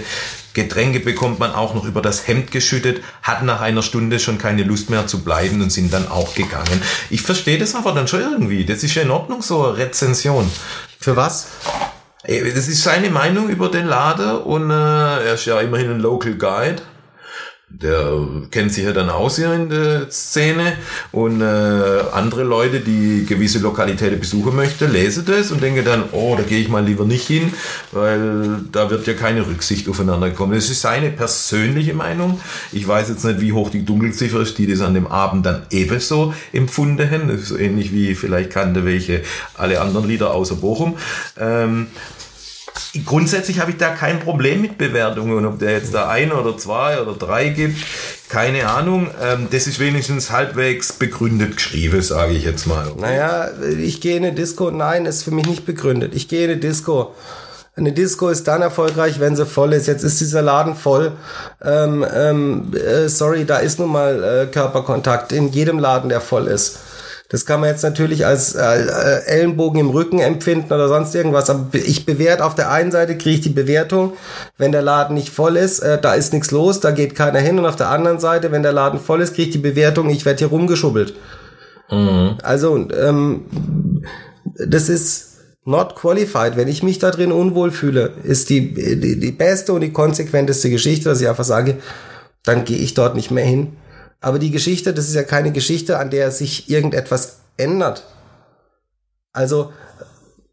Getränke 0.54 1.00
bekommt 1.00 1.40
man 1.40 1.54
auch 1.54 1.74
noch 1.74 1.86
über 1.86 2.02
das 2.02 2.28
Hemd 2.28 2.52
geschüttet, 2.52 3.02
hat 3.24 3.44
nach 3.44 3.62
einer 3.62 3.82
Stunde 3.82 4.20
schon 4.20 4.38
keine 4.38 4.64
Lust 4.64 4.90
mehr 4.90 5.08
zu 5.08 5.20
bleiben 5.24 5.62
und 5.62 5.72
sind 5.72 5.94
dann 5.94 6.10
auch 6.10 6.34
gegangen. 6.34 6.82
Ich 7.10 7.22
verstehe 7.22 7.58
das 7.58 7.76
aber 7.76 7.92
dann 7.94 8.08
schon 8.08 8.22
irgendwie. 8.22 8.66
Das 8.66 8.84
ist 8.84 8.96
ja 8.96 9.02
in 9.02 9.12
Ordnung, 9.12 9.42
so 9.42 9.66
eine 9.66 9.78
Rezension. 9.78 10.50
Für 11.00 11.16
was? 11.16 11.48
Ey, 12.24 12.54
Das 12.54 12.68
ist 12.68 12.84
seine 12.84 13.10
Meinung 13.10 13.50
über 13.50 13.70
den 13.70 13.88
Laden 13.88 14.38
und 14.38 14.70
äh, 14.70 14.74
er 14.74 15.34
ist 15.34 15.46
ja 15.46 15.60
immerhin 15.60 15.92
ein 15.92 16.00
Local 16.00 16.34
Guide. 16.36 16.82
Der 17.74 18.18
kennt 18.52 18.74
sich 18.74 18.84
ja 18.84 18.92
dann 18.92 19.10
aus 19.10 19.38
hier 19.38 19.54
in 19.54 19.70
der 19.70 20.12
Szene 20.12 20.74
und 21.12 21.42
äh, 21.42 21.46
andere 22.12 22.44
Leute, 22.44 22.80
die 22.80 23.26
gewisse 23.26 23.60
Lokalitäten 23.60 24.20
besuchen 24.20 24.56
möchten, 24.56 24.92
lesen 24.92 25.26
das 25.26 25.52
und 25.52 25.64
denken 25.64 25.86
dann, 25.86 26.04
oh, 26.12 26.36
da 26.38 26.44
gehe 26.44 26.60
ich 26.60 26.70
mal 26.70 26.84
lieber 26.84 27.06
nicht 27.06 27.26
hin, 27.28 27.54
weil 27.92 28.60
da 28.72 28.90
wird 28.90 29.08
ja 29.08 29.14
keine 29.14 29.48
Rücksicht 29.48 29.88
aufeinander 29.90 30.30
kommen. 30.32 30.54
Das 30.54 30.70
ist 30.70 30.82
seine 30.82 31.10
persönliche 31.10 31.94
Meinung. 31.94 32.40
Ich 32.72 32.88
weiß 32.88 33.10
jetzt 33.10 33.24
nicht, 33.24 33.42
wie 33.42 33.54
hoch 33.54 33.70
die 33.70 33.86
Dunkelziffer 33.86 34.42
ist, 34.42 34.58
die 34.58 34.68
das 34.68 34.82
an 34.82 34.94
dem 34.94 35.08
Abend 35.08 35.46
dann 35.46 35.64
ebenso 35.72 36.34
empfunden 36.54 37.10
haben. 37.10 37.30
Das 37.30 37.42
ist 37.42 37.52
ähnlich 37.52 37.94
wie 37.94 38.16
vielleicht 38.16 38.52
kannte 38.52 38.86
welche 38.86 39.22
alle 39.56 39.82
anderen 39.82 40.08
Lieder 40.08 40.34
außer 40.34 40.56
Bochum. 40.56 40.98
Ähm, 41.40 41.88
Grundsätzlich 43.06 43.60
habe 43.60 43.72
ich 43.72 43.78
da 43.78 43.90
kein 43.90 44.20
Problem 44.20 44.62
mit 44.62 44.78
Bewertungen, 44.78 45.46
ob 45.46 45.60
der 45.60 45.72
jetzt 45.72 45.94
da 45.94 46.10
ein 46.10 46.32
oder 46.32 46.58
zwei 46.58 47.02
oder 47.02 47.14
drei 47.14 47.48
gibt, 47.50 47.78
keine 48.28 48.68
Ahnung. 48.68 49.10
Ähm, 49.22 49.48
das 49.50 49.68
ist 49.68 49.80
wenigstens 49.80 50.30
halbwegs 50.30 50.92
begründet 50.94 51.56
geschrieben, 51.56 52.02
sage 52.02 52.34
ich 52.34 52.44
jetzt 52.44 52.68
mal. 52.68 52.92
Naja, 52.98 53.50
ich 53.80 54.02
gehe 54.02 54.18
in 54.18 54.26
eine 54.26 54.34
Disco. 54.34 54.72
Nein, 54.72 55.06
ist 55.06 55.24
für 55.24 55.32
mich 55.32 55.46
nicht 55.46 55.66
begründet. 55.66 56.14
Ich 56.16 56.28
gehe 56.28 56.44
in 56.44 56.52
eine 56.52 56.60
Disco. 56.60 57.14
Eine 57.78 57.94
Disco 57.94 58.28
ist 58.28 58.50
dann 58.50 58.62
erfolgreich, 58.62 59.22
wenn 59.22 59.38
sie 59.38 59.46
voll 59.46 59.72
ist. 59.72 59.88
Jetzt 59.88 60.04
ist 60.04 60.20
dieser 60.20 60.42
Laden 60.42 60.76
voll. 60.76 61.14
Ähm, 61.64 62.06
ähm, 62.14 62.74
äh, 62.76 63.08
sorry, 63.08 63.46
da 63.46 63.58
ist 63.58 63.80
nun 63.80 63.90
mal 63.90 64.24
äh, 64.24 64.48
Körperkontakt 64.52 65.32
in 65.32 65.50
jedem 65.54 65.80
Laden, 65.80 66.10
der 66.10 66.20
voll 66.20 66.48
ist. 66.48 66.80
Das 67.32 67.46
kann 67.46 67.62
man 67.62 67.70
jetzt 67.70 67.84
natürlich 67.84 68.26
als 68.26 68.56
äh, 68.56 68.62
äh, 68.62 69.26
Ellenbogen 69.26 69.80
im 69.80 69.90
Rücken 69.90 70.20
empfinden 70.20 70.74
oder 70.74 70.90
sonst 70.90 71.16
irgendwas. 71.16 71.50
Aber 71.50 71.60
be- 71.72 71.78
ich 71.78 72.06
bewerte 72.06 72.44
auf 72.44 72.56
der 72.56 72.70
einen 72.72 72.92
Seite, 72.92 73.18
kriege 73.18 73.36
ich 73.36 73.42
die 73.42 73.50
Bewertung, 73.50 74.14
wenn 74.58 74.74
der 74.74 74.82
Laden 74.82 75.16
nicht 75.16 75.30
voll 75.30 75.56
ist, 75.56 75.80
äh, 75.80 76.00
da 76.02 76.14
ist 76.14 76.34
nichts 76.34 76.52
los, 76.52 76.82
da 76.82 76.92
geht 76.92 77.16
keiner 77.16 77.40
hin. 77.40 77.58
Und 77.58 77.66
auf 77.66 77.78
der 77.78 77.90
anderen 77.90 78.20
Seite, 78.20 78.52
wenn 78.52 78.64
der 78.64 78.74
Laden 78.74 79.00
voll 79.00 79.22
ist, 79.22 79.34
kriege 79.34 79.48
ich 79.48 79.54
die 79.54 79.60
Bewertung, 79.60 80.10
ich 80.10 80.26
werde 80.26 80.40
hier 80.40 80.48
rumgeschubbelt. 80.50 81.14
Also, 82.44 82.76
ähm, 82.76 84.02
das 84.58 84.90
ist 84.90 85.38
not 85.66 85.96
qualified. 85.96 86.58
Wenn 86.58 86.68
ich 86.68 86.84
mich 86.84 87.00
da 87.00 87.12
drin 87.12 87.32
unwohl 87.32 87.72
fühle, 87.72 88.12
ist 88.24 88.50
die, 88.50 88.74
die, 88.74 89.20
die 89.20 89.32
beste 89.32 89.74
und 89.74 89.82
die 89.82 89.94
konsequenteste 89.94 90.70
Geschichte, 90.70 91.08
dass 91.10 91.22
ich 91.22 91.30
einfach 91.30 91.44
sage, 91.44 91.78
dann 92.44 92.66
gehe 92.66 92.78
ich 92.78 92.94
dort 92.94 93.16
nicht 93.16 93.32
mehr 93.32 93.46
hin. 93.46 93.74
Aber 94.22 94.38
die 94.40 94.52
Geschichte, 94.52 94.94
das 94.94 95.08
ist 95.08 95.16
ja 95.16 95.24
keine 95.24 95.52
Geschichte, 95.52 95.98
an 95.98 96.12
der 96.12 96.32
sich 96.32 96.70
irgendetwas 96.70 97.40
ändert. 97.58 98.04
Also, 99.34 99.74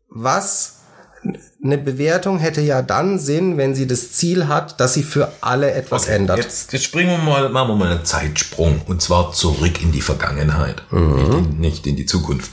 was 0.08 0.78
eine 1.62 1.76
Bewertung 1.76 2.38
hätte 2.38 2.60
ja 2.60 2.82
dann 2.82 3.18
Sinn, 3.18 3.58
wenn 3.58 3.74
sie 3.74 3.86
das 3.86 4.12
Ziel 4.12 4.48
hat, 4.48 4.80
dass 4.80 4.94
sie 4.94 5.02
für 5.02 5.32
alle 5.40 5.72
etwas 5.72 6.06
ändert. 6.06 6.38
Jetzt, 6.38 6.72
jetzt 6.72 6.84
springen 6.84 7.10
wir 7.10 7.18
mal, 7.18 7.48
machen 7.48 7.68
wir 7.68 7.76
mal 7.76 7.90
einen 7.90 8.04
Zeitsprung 8.04 8.80
und 8.86 9.02
zwar 9.02 9.32
zurück 9.32 9.82
in 9.82 9.92
die 9.92 10.00
Vergangenheit, 10.00 10.82
nicht, 10.90 11.34
in, 11.34 11.60
nicht 11.60 11.86
in 11.86 11.96
die 11.96 12.06
Zukunft. 12.06 12.52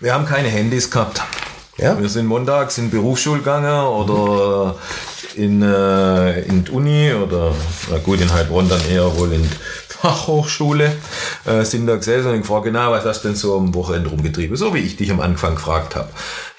Wir 0.00 0.12
haben 0.12 0.26
keine 0.26 0.48
Handys 0.48 0.90
gehabt. 0.90 1.22
Ja. 1.78 1.98
Wir 1.98 2.08
sind 2.08 2.26
montags 2.26 2.76
in 2.76 2.90
gegangen 2.90 3.86
oder 3.86 4.76
in, 5.36 5.62
äh, 5.62 6.40
in 6.42 6.64
die 6.64 6.70
Uni 6.70 7.12
oder, 7.14 7.54
na 7.90 7.98
gut, 7.98 8.20
in 8.20 8.32
Heilbronn 8.32 8.68
dann 8.68 8.80
eher 8.90 9.16
wohl 9.16 9.32
in 9.32 9.48
Fachhochschule, 10.02 10.96
äh, 11.44 11.64
sind 11.64 11.86
da 11.86 11.94
gesessen 11.94 12.32
und 12.32 12.40
gefragt, 12.40 12.64
genau, 12.64 12.90
was 12.90 13.04
hast 13.04 13.22
du 13.22 13.28
denn 13.28 13.36
so 13.36 13.56
am 13.56 13.72
Wochenende 13.72 14.10
rumgetrieben? 14.10 14.56
So 14.56 14.74
wie 14.74 14.80
ich 14.80 14.96
dich 14.96 15.12
am 15.12 15.20
Anfang 15.20 15.54
gefragt 15.54 15.94
habe. 15.94 16.08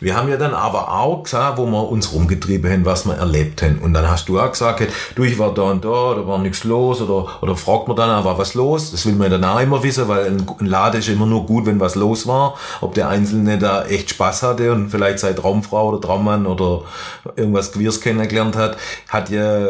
Wir 0.03 0.17
haben 0.17 0.27
ja 0.27 0.35
dann 0.35 0.53
aber 0.53 0.91
auch 0.93 1.23
gesagt, 1.23 1.57
wo 1.57 1.65
wir 1.65 1.87
uns 1.87 2.11
rumgetrieben 2.11 2.69
haben, 2.69 2.85
was 2.85 3.05
wir 3.05 3.13
erlebt 3.13 3.61
haben. 3.61 3.79
Und 3.79 3.93
dann 3.93 4.09
hast 4.09 4.27
du 4.27 4.37
auch 4.37 4.51
gesagt, 4.51 4.83
du, 5.15 5.23
ich 5.23 5.39
war 5.39 5.53
da 5.53 5.61
und 5.61 5.85
da, 5.85 6.15
da 6.15 6.27
war 6.27 6.39
nichts 6.39 6.65
los 6.65 6.99
oder, 6.99 7.41
oder 7.41 7.55
fragt 7.55 7.87
man 7.87 7.95
dann, 7.95 8.25
war 8.25 8.37
was 8.37 8.53
los? 8.53 8.91
Das 8.91 9.05
will 9.05 9.13
man 9.15 9.31
dann 9.31 9.45
auch 9.45 9.61
immer 9.61 9.81
wissen, 9.81 10.09
weil 10.09 10.25
ein, 10.25 10.45
ein 10.59 10.65
Laden 10.65 10.99
ist 10.99 11.07
immer 11.07 11.25
nur 11.25 11.45
gut, 11.45 11.65
wenn 11.65 11.79
was 11.79 11.95
los 11.95 12.27
war. 12.27 12.55
Ob 12.81 12.95
der 12.95 13.07
Einzelne 13.07 13.57
da 13.57 13.85
echt 13.85 14.09
Spaß 14.09 14.43
hatte 14.43 14.73
und 14.73 14.89
vielleicht 14.89 15.19
seine 15.19 15.35
Traumfrau 15.35 15.87
oder 15.87 16.01
Traummann 16.01 16.47
oder 16.47 16.81
irgendwas 17.37 17.71
Queers 17.71 18.01
kennengelernt 18.01 18.57
hat, 18.57 18.75
hat 19.07 19.29
ja, 19.29 19.67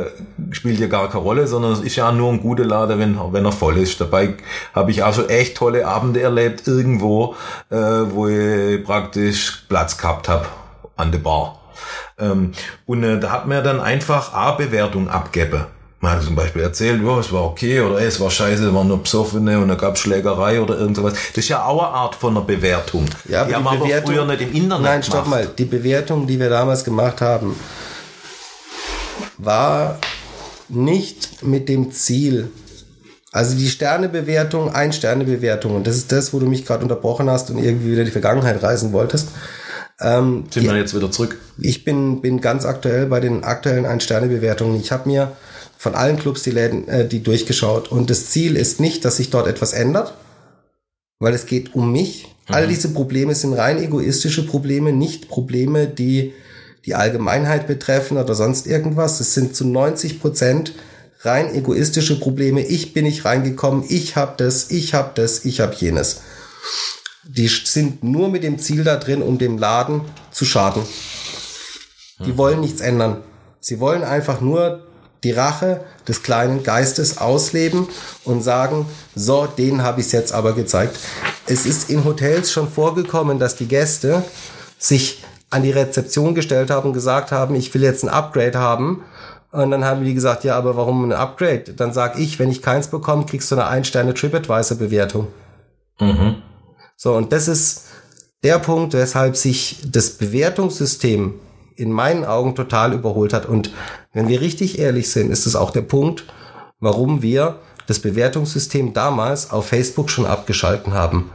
spielt 0.49 0.79
ja 0.79 0.87
gar 0.87 1.09
keine 1.09 1.23
Rolle, 1.23 1.45
sondern 1.45 1.73
es 1.73 1.81
ist 1.81 1.95
ja 1.95 2.09
auch 2.09 2.13
nur 2.13 2.31
ein 2.31 2.41
guter 2.41 2.65
Laden, 2.65 2.97
wenn, 2.97 3.19
wenn 3.31 3.45
er 3.45 3.51
voll 3.51 3.77
ist. 3.77 4.01
Dabei 4.01 4.33
habe 4.73 4.89
ich 4.89 5.03
auch 5.03 5.13
schon 5.13 5.29
echt 5.29 5.57
tolle 5.57 5.87
Abende 5.87 6.21
erlebt, 6.21 6.67
irgendwo, 6.67 7.35
äh, 7.69 7.75
wo 7.75 8.27
ich 8.27 8.83
praktisch 8.83 9.65
Platz 9.69 9.95
gehabt 9.95 10.22
habe 10.29 10.45
an 10.95 11.11
der 11.11 11.19
Bar. 11.19 11.59
Ähm, 12.19 12.51
und 12.85 13.03
äh, 13.03 13.19
da 13.19 13.31
hat 13.31 13.47
man 13.47 13.63
dann 13.63 13.79
einfach 13.81 14.33
A-Bewertung 14.33 15.09
abgeben. 15.09 15.65
Man 15.99 16.11
hat 16.11 16.23
zum 16.23 16.35
Beispiel 16.35 16.61
erzählt, 16.61 17.01
ja, 17.01 17.17
es 17.17 17.31
war 17.31 17.45
okay 17.45 17.79
oder 17.79 17.99
ey, 17.99 18.07
es 18.07 18.19
war 18.19 18.29
scheiße, 18.29 18.67
es 18.67 18.73
waren 18.73 18.89
nur 18.89 19.01
Besoffene 19.01 19.57
und 19.59 19.69
da 19.69 19.75
gab 19.75 19.97
Schlägerei 19.97 20.59
oder 20.59 20.77
irgend 20.77 20.97
sowas. 20.97 21.13
Das 21.29 21.37
ist 21.37 21.47
ja 21.47 21.63
auch 21.63 21.81
eine 21.81 21.93
Art 21.95 22.15
von 22.15 22.35
einer 22.35 22.45
Bewertung. 22.45 23.05
Ja, 23.29 23.41
aber 23.41 23.49
die 23.49 23.55
haben 23.55 23.63
die 23.63 23.69
aber 23.69 23.85
Bewertung- 23.85 24.13
früher 24.13 24.25
nicht 24.25 24.41
im 24.41 24.53
Internet 24.53 24.85
Nein, 24.85 25.03
stopp 25.03 25.27
mal. 25.27 25.47
Die 25.57 25.63
Bewertung, 25.65 26.27
die 26.27 26.39
wir 26.39 26.49
damals 26.49 26.83
gemacht 26.83 27.21
haben, 27.21 27.55
war 29.37 29.97
nicht 30.67 31.43
mit 31.43 31.69
dem 31.69 31.91
Ziel. 31.91 32.51
Also 33.31 33.55
die 33.55 33.69
Sternebewertung, 33.69 34.75
ein 34.75 34.93
Sternebewertung, 34.93 35.75
und 35.75 35.87
das 35.87 35.95
ist 35.95 36.11
das, 36.11 36.33
wo 36.33 36.39
du 36.39 36.45
mich 36.45 36.65
gerade 36.65 36.83
unterbrochen 36.83 37.29
hast 37.29 37.49
und 37.49 37.57
irgendwie 37.57 37.93
wieder 37.93 38.03
die 38.03 38.11
Vergangenheit 38.11 38.61
reisen 38.61 38.91
wolltest. 38.91 39.29
Ähm, 39.99 40.45
Sind 40.49 40.65
wir 40.65 40.75
jetzt 40.75 40.95
wieder 40.95 41.11
zurück? 41.11 41.37
ich 41.59 41.83
bin, 41.85 42.21
bin 42.21 42.41
ganz 42.41 42.65
aktuell 42.65 43.05
bei 43.05 43.19
den 43.19 43.43
aktuellen 43.43 43.85
Ein-Sterne-Bewertungen. 43.85 44.79
Ich 44.79 44.91
habe 44.91 45.09
mir 45.09 45.33
von 45.77 45.95
allen 45.95 46.17
Clubs 46.17 46.43
die 46.43 46.51
Läden, 46.51 46.87
äh, 46.87 47.07
die 47.07 47.21
durchgeschaut. 47.21 47.91
Und 47.91 48.09
das 48.09 48.27
Ziel 48.27 48.55
ist 48.55 48.79
nicht, 48.79 49.05
dass 49.05 49.17
sich 49.17 49.29
dort 49.29 49.47
etwas 49.47 49.73
ändert, 49.73 50.13
weil 51.19 51.33
es 51.33 51.45
geht 51.45 51.75
um 51.75 51.91
mich. 51.91 52.27
All 52.47 52.67
diese 52.67 52.89
Probleme 52.89 53.35
sind 53.35 53.53
rein 53.53 53.81
egoistische 53.81 54.45
Probleme, 54.45 54.91
nicht 54.91 55.29
Probleme, 55.29 55.87
die 55.87 56.33
die 56.85 56.95
Allgemeinheit 56.95 57.67
betreffen 57.67 58.17
oder 58.17 58.35
sonst 58.35 58.67
irgendwas. 58.67 59.19
Es 59.19 59.33
sind 59.33 59.55
zu 59.55 59.65
90 59.65 60.19
Prozent 60.19 60.73
rein 61.21 61.53
egoistische 61.55 62.19
Probleme. 62.19 62.61
Ich 62.61 62.93
bin 62.93 63.05
nicht 63.05 63.23
reingekommen, 63.23 63.85
ich 63.87 64.15
hab 64.15 64.37
das, 64.37 64.71
ich 64.71 64.93
hab 64.93 65.15
das, 65.15 65.45
ich 65.45 65.61
hab 65.61 65.73
jenes. 65.75 66.21
Die 67.25 67.47
sind 67.47 68.03
nur 68.03 68.29
mit 68.29 68.43
dem 68.43 68.59
Ziel 68.59 68.83
da 68.83 68.97
drin, 68.97 69.21
um 69.21 69.37
dem 69.37 69.57
Laden 69.57 70.01
zu 70.31 70.45
schaden. 70.45 70.83
Die 72.25 72.37
wollen 72.37 72.59
nichts 72.59 72.81
ändern. 72.81 73.17
Sie 73.59 73.79
wollen 73.79 74.03
einfach 74.03 74.41
nur 74.41 74.83
die 75.23 75.31
Rache 75.31 75.81
des 76.07 76.21
kleinen 76.21 76.63
Geistes 76.63 77.17
ausleben 77.17 77.87
und 78.25 78.41
sagen, 78.41 78.85
so, 79.15 79.45
den 79.45 79.83
habe 79.83 80.01
ich 80.01 80.11
jetzt 80.11 80.33
aber 80.33 80.53
gezeigt. 80.53 80.99
Es 81.47 81.65
ist 81.65 81.89
in 81.89 82.03
Hotels 82.03 82.51
schon 82.51 82.69
vorgekommen, 82.69 83.39
dass 83.39 83.55
die 83.55 83.67
Gäste 83.67 84.23
sich 84.77 85.23
an 85.49 85.63
die 85.63 85.71
Rezeption 85.71 86.35
gestellt 86.35 86.69
haben 86.69 86.87
und 86.87 86.93
gesagt 86.93 87.31
haben, 87.31 87.55
ich 87.55 87.73
will 87.73 87.83
jetzt 87.83 88.03
ein 88.03 88.09
Upgrade 88.09 88.57
haben. 88.57 89.03
Und 89.51 89.71
dann 89.71 89.85
haben 89.85 90.03
die 90.03 90.13
gesagt, 90.13 90.43
ja, 90.43 90.55
aber 90.57 90.75
warum 90.75 91.05
ein 91.05 91.13
Upgrade? 91.13 91.73
Dann 91.77 91.93
sag 91.93 92.17
ich, 92.17 92.39
wenn 92.39 92.49
ich 92.49 92.61
keins 92.61 92.87
bekomme, 92.87 93.25
kriegst 93.25 93.51
du 93.51 93.55
eine 93.55 93.67
Ein-Sterne 93.67 94.13
TripAdvisor-Bewertung. 94.13 95.27
Mhm. 95.99 96.41
So, 96.95 97.13
und 97.13 97.31
das 97.31 97.47
ist 97.47 97.85
der 98.43 98.59
Punkt, 98.59 98.93
weshalb 98.93 99.35
sich 99.35 99.79
das 99.85 100.11
Bewertungssystem 100.11 101.35
in 101.75 101.91
meinen 101.91 102.25
Augen 102.25 102.55
total 102.55 102.93
überholt 102.93 103.33
hat. 103.33 103.45
Und 103.45 103.71
wenn 104.13 104.27
wir 104.27 104.41
richtig 104.41 104.79
ehrlich 104.79 105.09
sind, 105.09 105.31
ist 105.31 105.45
es 105.45 105.55
auch 105.55 105.71
der 105.71 105.81
Punkt, 105.81 106.25
warum 106.79 107.21
wir 107.21 107.59
das 107.87 107.99
Bewertungssystem 107.99 108.93
damals 108.93 109.51
auf 109.51 109.67
Facebook 109.67 110.09
schon 110.09 110.25
abgeschalten 110.25 110.93
haben. 110.93 111.31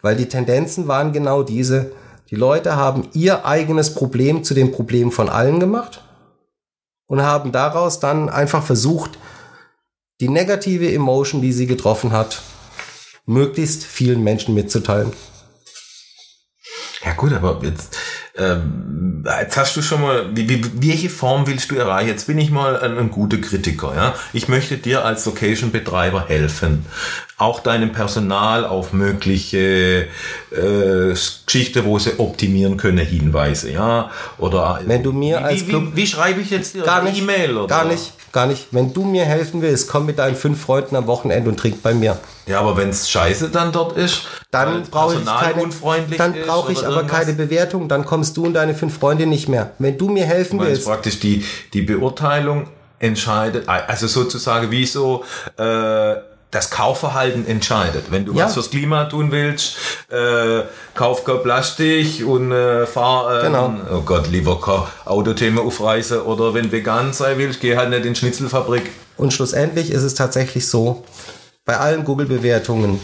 Weil 0.00 0.16
die 0.16 0.28
Tendenzen 0.28 0.88
waren 0.88 1.12
genau 1.12 1.42
diese. 1.42 1.92
Die 2.30 2.36
Leute 2.36 2.76
haben 2.76 3.08
ihr 3.12 3.44
eigenes 3.44 3.94
Problem 3.94 4.44
zu 4.44 4.54
dem 4.54 4.72
Problem 4.72 5.10
von 5.10 5.28
allen 5.28 5.60
gemacht 5.60 6.04
und 7.06 7.22
haben 7.22 7.52
daraus 7.52 8.00
dann 8.00 8.28
einfach 8.28 8.62
versucht, 8.62 9.18
die 10.20 10.28
negative 10.28 10.92
Emotion, 10.92 11.42
die 11.42 11.52
sie 11.52 11.66
getroffen 11.66 12.12
hat, 12.12 12.42
möglichst 13.30 13.84
vielen 13.84 14.22
Menschen 14.24 14.54
mitzuteilen. 14.54 15.12
Ja 17.04 17.12
gut, 17.14 17.32
aber 17.32 17.60
jetzt, 17.62 17.96
ähm, 18.36 19.24
jetzt 19.40 19.56
hast 19.56 19.74
du 19.76 19.80
schon 19.80 20.02
mal, 20.02 20.36
wie, 20.36 20.46
wie, 20.48 20.62
welche 20.82 21.08
Form 21.08 21.46
willst 21.46 21.70
du 21.70 21.76
erreichen? 21.76 22.08
Jetzt 22.08 22.26
bin 22.26 22.36
ich 22.38 22.50
mal 22.50 22.78
ein, 22.78 22.98
ein 22.98 23.10
guter 23.10 23.38
Kritiker. 23.38 23.94
Ja? 23.96 24.14
Ich 24.34 24.48
möchte 24.48 24.76
dir 24.76 25.04
als 25.06 25.24
Location-Betreiber 25.24 26.28
helfen. 26.28 26.84
Auch 27.38 27.60
deinem 27.60 27.92
Personal 27.92 28.66
auf 28.66 28.92
mögliche 28.92 30.08
äh, 30.50 31.14
Geschichte, 31.46 31.86
wo 31.86 31.98
sie 31.98 32.18
optimieren 32.18 32.76
können, 32.76 32.98
Hinweise. 32.98 33.70
ja 33.72 34.10
Oder 34.36 34.80
Wenn 34.84 35.02
du 35.02 35.12
mir 35.12 35.38
wie, 35.38 35.42
als 35.42 35.60
wie, 35.60 35.70
Club 35.70 35.84
wie, 35.92 35.96
wie 35.96 36.06
schreibe 36.06 36.40
ich 36.42 36.50
jetzt 36.50 36.74
dir 36.74 36.82
gar 36.82 37.00
eine 37.00 37.10
nicht, 37.10 37.22
E-Mail? 37.22 37.56
oder? 37.56 37.66
Gar 37.66 37.86
nicht, 37.86 38.12
gar 38.32 38.46
nicht. 38.46 38.68
Wenn 38.70 38.92
du 38.92 39.04
mir 39.04 39.24
helfen 39.24 39.62
willst, 39.62 39.88
komm 39.88 40.06
mit 40.06 40.18
deinen 40.18 40.36
fünf 40.36 40.60
Freunden 40.60 40.96
am 40.96 41.06
Wochenende 41.06 41.50
und 41.50 41.58
trink 41.58 41.82
bei 41.82 41.94
mir. 41.94 42.18
Ja, 42.46 42.60
aber 42.60 42.76
wenn's 42.76 43.08
scheiße 43.08 43.48
dann 43.50 43.72
dort 43.72 43.96
ist, 43.96 44.22
Dann 44.50 44.82
brauche 44.90 45.14
ich 45.14 45.24
keine, 45.24 45.68
dann 46.16 46.34
brauche 46.46 46.72
ich 46.72 46.84
aber 46.84 46.96
irgendwas. 46.96 47.18
keine 47.18 47.32
Bewertung. 47.34 47.88
Dann 47.88 48.04
kommst 48.04 48.36
du 48.36 48.46
und 48.46 48.54
deine 48.54 48.74
fünf 48.74 48.98
Freunde 48.98 49.26
nicht 49.26 49.48
mehr. 49.48 49.72
Wenn 49.78 49.96
du 49.98 50.08
mir 50.08 50.24
helfen 50.26 50.58
Du 50.58 50.64
willst, 50.64 50.84
praktisch 50.86 51.20
die, 51.20 51.44
die 51.72 51.82
Beurteilung 51.82 52.68
entscheidet, 52.98 53.68
also 53.68 54.06
sozusagen 54.06 54.70
wie 54.70 54.84
so 54.86 55.24
äh, 55.56 56.14
das 56.50 56.70
Kaufverhalten 56.70 57.46
entscheidet. 57.46 58.06
Wenn 58.10 58.24
du 58.24 58.34
Ja. 58.34 58.46
was 58.46 58.54
fürs 58.54 58.70
Klima 58.70 59.04
tun 59.04 59.30
willst, 59.30 59.76
äh, 60.10 60.62
kauf 60.94 61.24
kein 61.24 61.42
Plastik 61.42 62.26
und 62.26 62.50
äh, 62.50 62.86
fahr, 62.86 63.36
ähm, 63.38 63.52
Genau. 63.52 63.74
oh 63.92 64.00
Gott, 64.00 64.26
lieber 64.28 64.60
kein 64.60 64.82
Autothema 65.04 65.62
aufreißen 65.62 66.22
oder 66.22 66.52
wenn 66.54 66.72
vegan 66.72 67.12
sein 67.12 67.38
willst, 67.38 67.60
geh 67.60 67.76
halt 67.76 67.90
nicht 67.90 68.04
in 68.04 68.14
Schnitzelfabrik. 68.16 68.90
Und 69.16 69.32
schlussendlich 69.32 69.90
ist 69.92 70.02
es 70.02 70.14
tatsächlich 70.14 70.66
so, 70.68 71.04
bei 71.64 71.76
allen 71.76 72.04
Google-Bewertungen, 72.04 73.00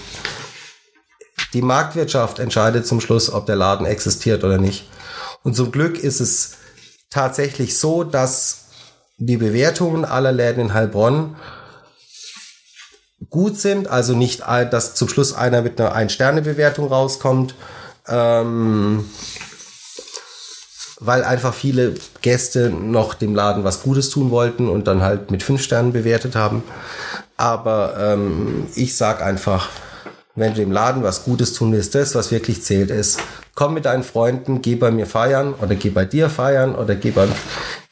die 1.52 1.62
Marktwirtschaft 1.62 2.38
entscheidet 2.38 2.86
zum 2.86 3.00
Schluss, 3.00 3.32
ob 3.32 3.46
der 3.46 3.56
Laden 3.56 3.86
existiert 3.86 4.42
oder 4.42 4.58
nicht. 4.58 4.88
Und 5.44 5.54
zum 5.54 5.70
Glück 5.70 5.98
ist 5.98 6.20
es 6.20 6.56
tatsächlich 7.10 7.78
so, 7.78 8.02
dass 8.02 8.64
die 9.18 9.36
Bewertungen 9.36 10.04
aller 10.04 10.32
Läden 10.32 10.60
in 10.60 10.74
Heilbronn 10.74 11.36
gut 13.30 13.58
sind, 13.58 13.88
also 13.88 14.14
nicht, 14.14 14.40
dass 14.40 14.94
zum 14.94 15.08
Schluss 15.08 15.34
einer 15.34 15.62
mit 15.62 15.80
einer 15.80 15.92
Ein-Sterne-Bewertung 15.92 16.88
rauskommt, 16.88 17.54
ähm, 18.08 19.08
weil 21.00 21.24
einfach 21.24 21.54
viele 21.54 21.94
Gäste 22.22 22.70
noch 22.70 23.14
dem 23.14 23.34
Laden 23.34 23.64
was 23.64 23.82
Gutes 23.82 24.10
tun 24.10 24.30
wollten 24.30 24.68
und 24.68 24.86
dann 24.86 25.02
halt 25.02 25.30
mit 25.30 25.42
fünf 25.42 25.62
Sternen 25.62 25.92
bewertet 25.92 26.36
haben. 26.36 26.62
Aber 27.36 27.96
ähm, 27.98 28.66
ich 28.74 28.96
sag 28.96 29.22
einfach, 29.22 29.68
wenn 30.36 30.52
du 30.54 30.60
dem 30.60 30.70
Laden 30.70 31.02
was 31.02 31.24
Gutes 31.24 31.52
tun 31.54 31.72
willst, 31.72 31.94
das, 31.94 32.14
was 32.14 32.30
wirklich 32.30 32.62
zählt, 32.62 32.90
ist, 32.90 33.18
komm 33.54 33.72
mit 33.74 33.86
deinen 33.86 34.02
Freunden, 34.02 34.60
geh 34.60 34.74
bei 34.74 34.90
mir 34.90 35.06
feiern 35.06 35.54
oder 35.54 35.74
geh 35.74 35.88
bei 35.88 36.04
dir 36.04 36.28
feiern 36.28 36.74
oder 36.74 36.94
geh, 36.94 37.10
beim, 37.10 37.30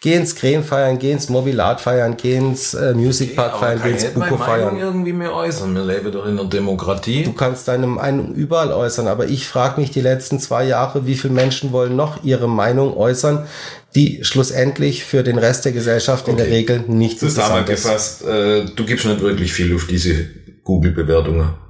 geh 0.03 0.13
ins 0.15 0.35
Creme 0.37 0.63
feiern, 0.63 0.99
geh 0.99 1.11
ins 1.11 1.31
Mobilat 1.31 1.81
feiern, 1.81 2.17
geh 2.19 2.37
ins 2.37 2.75
äh, 2.75 2.93
Music 2.93 3.35
Park 3.35 3.57
feiern, 3.59 3.81
geh 3.83 3.93
ins 3.93 4.05
Buko 4.05 4.37
feiern. 4.37 4.77
irgendwie 4.79 5.15
mehr 5.15 5.35
äußern. 5.35 5.75
Wir 5.75 5.85
leben 5.85 6.13
doch 6.13 6.27
in 6.27 6.39
einer 6.39 6.49
Demokratie. 6.49 7.23
Du 7.25 7.33
kannst 7.33 7.67
deine 7.67 7.87
Meinung 7.87 8.35
überall 8.35 8.73
äußern, 8.73 9.09
aber 9.09 9.27
ich 9.27 9.47
frage 9.49 9.81
mich 9.81 9.91
die 9.91 10.03
letzten 10.03 10.39
zwei 10.39 10.65
Jahre, 10.65 11.07
wie 11.07 11.15
viele 11.15 11.33
Menschen 11.33 11.73
wollen 11.73 11.97
noch 11.97 12.23
ihre 12.25 12.49
Meinung 12.49 12.95
äußern, 12.95 13.47
die 13.95 14.23
schlussendlich 14.23 15.05
für 15.05 15.23
den 15.23 15.39
Rest 15.39 15.65
der 15.65 15.73
Gesellschaft 15.73 16.29
in 16.29 16.37
der 16.37 16.45
Okay. 16.47 16.55
Regel 16.57 16.85
nicht 16.89 17.23
interessant 17.23 17.71
ist. 17.71 17.83
Zusammengefasst, 17.85 18.25
äh, 18.27 18.65
du 18.77 18.85
gibst 18.85 19.07
nicht 19.07 19.23
wirklich 19.23 19.51
viel 19.53 19.75
auf 19.75 19.87
diese 19.87 20.27
Google-Bewertungen. 20.63 21.64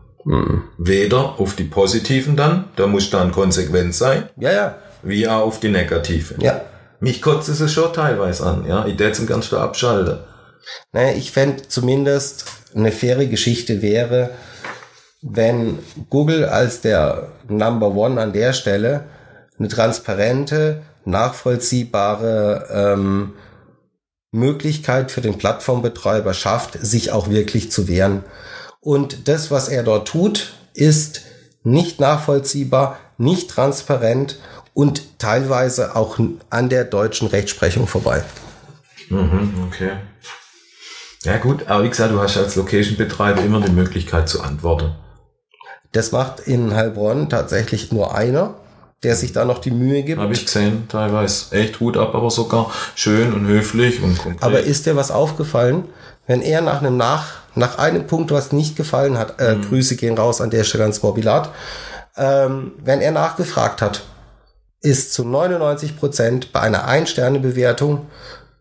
Weder 0.79 1.39
auf 1.39 1.55
die 1.55 1.65
positiven 1.65 2.37
dann, 2.37 2.65
da 2.77 2.87
muss 2.87 3.11
dann 3.11 3.31
konsequent 3.31 3.95
sein, 3.95 4.29
Ja, 4.39 4.53
ja, 4.53 4.75
wie 5.03 5.29
auch 5.29 5.43
auf 5.43 5.61
die 5.61 5.69
negativen. 5.69 6.41
ja. 6.41 6.63
Mich 7.01 7.21
kotzt 7.21 7.51
es 7.51 7.73
schon 7.73 7.93
teilweise 7.93 8.47
an, 8.47 8.65
ja. 8.67 8.87
Ich 8.87 8.99
es 8.99 9.27
ganz 9.27 9.47
schnell 9.47 9.61
abschalten. 9.61 10.21
Naja, 10.93 11.15
ich 11.15 11.33
fände 11.33 11.69
zumindest 11.69 12.47
eine 12.75 12.93
faire 12.93 13.27
Geschichte 13.27 13.83
wäre, 13.83 14.31
wenn 15.21 15.79
Google 16.09 16.47
als 16.47 16.81
der 16.81 17.29
Number 17.49 17.95
One 17.95 18.19
an 18.19 18.33
der 18.33 18.55
Stelle 18.55 19.05
eine 19.59 19.69
transparente, 19.69 20.83
nachvollziehbare 21.05 22.69
ähm, 22.71 23.35
Möglichkeit 24.33 25.11
für 25.11 25.21
den 25.21 25.39
Plattformbetreiber 25.39 26.35
schafft, 26.35 26.79
sich 26.81 27.13
auch 27.13 27.29
wirklich 27.29 27.71
zu 27.71 27.87
wehren. 27.89 28.25
Und 28.85 29.29
das, 29.29 29.51
was 29.51 29.69
er 29.69 29.83
dort 29.83 30.07
tut, 30.07 30.53
ist 30.75 31.23
nicht 31.63 32.01
nachvollziehbar, 32.01 32.99
nicht 33.17 33.49
transparent 33.51 34.39
und 34.75 35.19
teilweise 35.19 35.97
auch 35.97 36.19
an 36.51 36.69
der 36.69 36.85
deutschen 36.85 37.29
Rechtsprechung 37.29 37.87
vorbei. 37.87 38.23
Mhm, 39.09 39.55
okay. 39.67 39.93
Ja 41.23 41.39
gut, 41.39 41.67
aber 41.67 41.85
wie 41.85 41.89
gesagt, 41.89 42.13
du 42.13 42.21
hast 42.21 42.37
als 42.37 42.57
Location-Betreiber 42.57 43.43
immer 43.43 43.63
die 43.63 43.73
Möglichkeit 43.73 44.29
zu 44.29 44.43
antworten. 44.43 44.95
Das 45.93 46.13
macht 46.13 46.41
in 46.41 46.75
Heilbronn 46.75 47.31
tatsächlich 47.31 47.91
nur 47.91 48.15
einer, 48.15 48.57
der 49.03 49.17
sich 49.17 49.33
da 49.33 49.47
noch 49.47 49.61
die 49.61 49.71
Mühe 49.71 50.03
gibt. 50.03 50.21
Habe 50.21 50.35
ich 50.35 50.45
gesehen, 50.45 50.89
teilweise. 50.89 51.55
Echt 51.57 51.81
Hut 51.81 51.97
ab, 51.97 52.15
aber 52.15 52.31
sogar 52.31 52.71
schön 52.95 53.33
und 53.33 53.47
höflich 53.47 54.03
und 54.03 54.19
konkret. 54.19 54.43
Aber 54.43 54.61
ist 54.61 54.85
dir 54.85 54.97
was 54.97 55.11
aufgefallen, 55.11 55.85
wenn 56.27 56.43
er 56.43 56.61
nach 56.61 56.83
einem 56.83 56.99
nach, 56.99 57.44
nach 57.55 57.79
einem 57.79 58.07
Punkt, 58.07 58.31
was 58.31 58.53
nicht 58.53 58.77
gefallen 58.77 59.19
hat, 59.19 59.41
äh, 59.41 59.57
Grüße 59.57 59.97
gehen 59.97 60.17
raus 60.17 60.41
an 60.41 60.51
der 60.51 60.65
Stelle 60.65 60.85
ans 60.85 61.03
Mobilat, 61.03 61.51
ähm, 62.17 62.73
wenn 62.83 63.01
er 63.01 63.13
nachgefragt 63.13 63.83
hat, 63.83 64.03
ist 64.81 65.13
zu 65.15 65.25
99 65.25 65.97
Prozent 65.97 66.53
bei 66.53 66.61
einer 66.61 66.87
Ein-Sterne-Bewertung, 66.87 68.07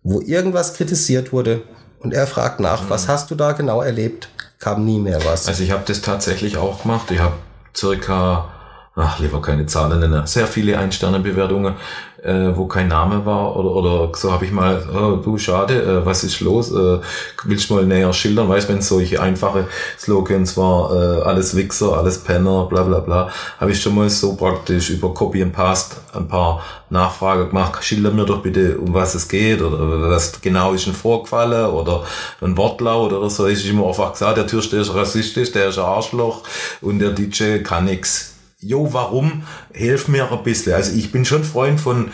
wo 0.03 0.21
irgendwas 0.21 0.73
kritisiert 0.73 1.33
wurde, 1.33 1.61
und 2.03 2.13
er 2.13 2.27
fragt 2.27 2.59
nach, 2.59 2.89
was 2.89 3.07
hast 3.07 3.31
du 3.31 3.35
da 3.35 3.53
genau 3.53 3.81
erlebt, 3.81 4.27
kam 4.59 4.83
nie 4.85 4.99
mehr 4.99 5.23
was. 5.23 5.47
Also 5.47 5.63
ich 5.63 5.71
habe 5.71 5.83
das 5.85 6.01
tatsächlich 6.01 6.57
auch 6.57 6.81
gemacht. 6.81 7.09
Ich 7.11 7.19
habe 7.19 7.35
circa, 7.75 8.49
ach 8.95 9.19
lieber 9.19 9.41
keine 9.41 9.65
Zahlen 9.65 9.99
nennen, 9.99 10.27
sehr 10.27 10.45
viele 10.47 10.77
Ein-Sterne-Bewertungen, 10.77 11.75
äh, 12.23 12.55
wo 12.55 12.67
kein 12.67 12.87
Name 12.87 13.25
war 13.25 13.55
oder 13.55 13.71
oder 13.71 14.11
so 14.15 14.31
habe 14.31 14.45
ich 14.45 14.51
mal, 14.51 14.81
oh, 14.93 15.17
du 15.17 15.37
schade, 15.37 15.81
äh, 15.81 16.05
was 16.05 16.23
ist 16.23 16.39
los? 16.39 16.71
Äh, 16.71 16.99
willst 17.43 17.69
du 17.69 17.75
mal 17.75 17.85
näher 17.85 18.13
schildern? 18.13 18.47
Weißt, 18.47 18.69
wenn 18.69 18.81
solche 18.81 19.21
einfache 19.21 19.67
Slogans 19.97 20.55
war, 20.55 20.91
äh, 20.93 21.21
alles 21.23 21.55
Wichser, 21.55 21.97
alles 21.97 22.19
Penner, 22.19 22.65
bla 22.69 22.83
bla 22.83 22.99
bla, 22.99 23.29
habe 23.59 23.71
ich 23.71 23.81
schon 23.81 23.95
mal 23.95 24.09
so 24.09 24.35
praktisch 24.35 24.91
über 24.91 25.13
Copy 25.13 25.41
and 25.41 25.53
Paste 25.53 25.97
ein 26.13 26.27
paar 26.27 26.63
Nachfragen 26.89 27.49
gemacht. 27.49 27.83
Schilder 27.83 28.11
mir 28.11 28.25
doch 28.25 28.41
bitte, 28.41 28.77
um 28.77 28.93
was 28.93 29.15
es 29.15 29.27
geht 29.27 29.61
oder 29.61 30.09
was 30.11 30.39
genau 30.39 30.73
ist 30.73 30.87
ein 30.87 30.93
vorgefallen 30.93 31.71
oder 31.71 32.03
ein 32.41 32.55
Wortlaut 32.55 33.11
oder 33.11 33.29
so. 33.29 33.47
Ich 33.47 33.67
immer 33.67 33.87
einfach 33.87 34.13
gesagt, 34.13 34.37
der 34.37 34.47
Türsteher 34.47 34.81
ist 34.81 34.93
rassistisch, 34.93 35.51
der 35.51 35.69
ist 35.69 35.79
ein 35.79 35.85
Arschloch 35.85 36.43
und 36.81 36.99
der 36.99 37.09
DJ 37.09 37.57
kann 37.63 37.85
nix. 37.85 38.32
Jo, 38.63 38.89
warum? 38.93 39.43
Hilf 39.73 40.07
mir 40.07 40.31
ein 40.31 40.43
bisschen. 40.43 40.73
Also 40.73 40.95
ich 40.95 41.11
bin 41.11 41.25
schon 41.25 41.43
Freund 41.43 41.79
von 41.79 42.11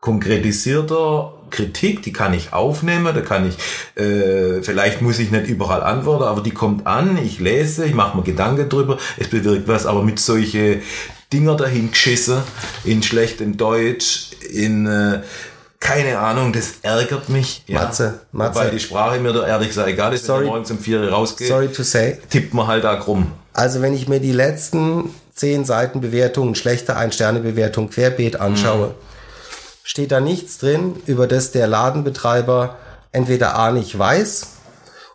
konkretisierter 0.00 1.32
Kritik, 1.50 2.02
die 2.02 2.12
kann 2.12 2.34
ich 2.34 2.52
aufnehmen, 2.52 3.14
da 3.14 3.20
kann 3.20 3.48
ich, 3.48 3.56
äh, 4.00 4.62
vielleicht 4.62 5.02
muss 5.02 5.18
ich 5.18 5.30
nicht 5.30 5.48
überall 5.48 5.82
antworten, 5.82 6.24
aber 6.24 6.42
die 6.42 6.50
kommt 6.50 6.86
an, 6.86 7.18
ich 7.18 7.40
lese, 7.40 7.84
ich 7.86 7.94
mache 7.94 8.16
mir 8.16 8.22
Gedanken 8.22 8.68
drüber, 8.68 8.98
es 9.16 9.28
bewirkt 9.28 9.68
was, 9.68 9.86
aber 9.86 10.02
mit 10.02 10.18
solche 10.18 10.80
Dinger 11.32 11.56
dahin 11.56 11.90
geschissen, 11.90 12.38
in 12.84 13.02
schlechtem 13.02 13.56
Deutsch, 13.56 14.30
in 14.52 14.86
äh, 14.86 15.22
keine 15.80 16.18
Ahnung, 16.18 16.52
das 16.52 16.74
ärgert 16.82 17.28
mich. 17.28 17.62
Ja. 17.66 17.82
Matze, 17.82 18.20
Matze. 18.32 18.58
Weil 18.58 18.70
die 18.70 18.80
Sprache 18.80 19.20
mir 19.20 19.32
da 19.32 19.46
ehrlich 19.46 19.68
gesagt 19.68 19.88
egal 19.88 20.12
ist, 20.14 20.28
wenn 20.28 20.42
ich 20.42 20.46
morgens 20.46 20.70
um 20.70 20.78
vier 20.78 21.08
rausgehe, 21.10 21.48
Sorry 21.48 21.68
to 21.68 21.82
say. 21.82 22.18
tippt 22.30 22.54
man 22.54 22.66
halt 22.66 22.84
da 22.84 22.96
krumm. 22.96 23.32
Also 23.52 23.82
wenn 23.82 23.94
ich 23.94 24.08
mir 24.08 24.20
die 24.20 24.32
letzten 24.32 25.10
zehn 25.36 25.64
Seiten 25.64 26.00
Bewertungen, 26.00 26.54
schlechte 26.54 26.96
Ein-Sterne-Bewertung 26.96 27.90
querbeet 27.90 28.40
anschaue, 28.40 28.94
steht 29.84 30.10
da 30.10 30.20
nichts 30.20 30.58
drin, 30.58 30.96
über 31.06 31.26
das 31.26 31.52
der 31.52 31.68
Ladenbetreiber 31.68 32.76
entweder 33.12 33.56
A 33.56 33.70
nicht 33.70 33.96
weiß 33.96 34.48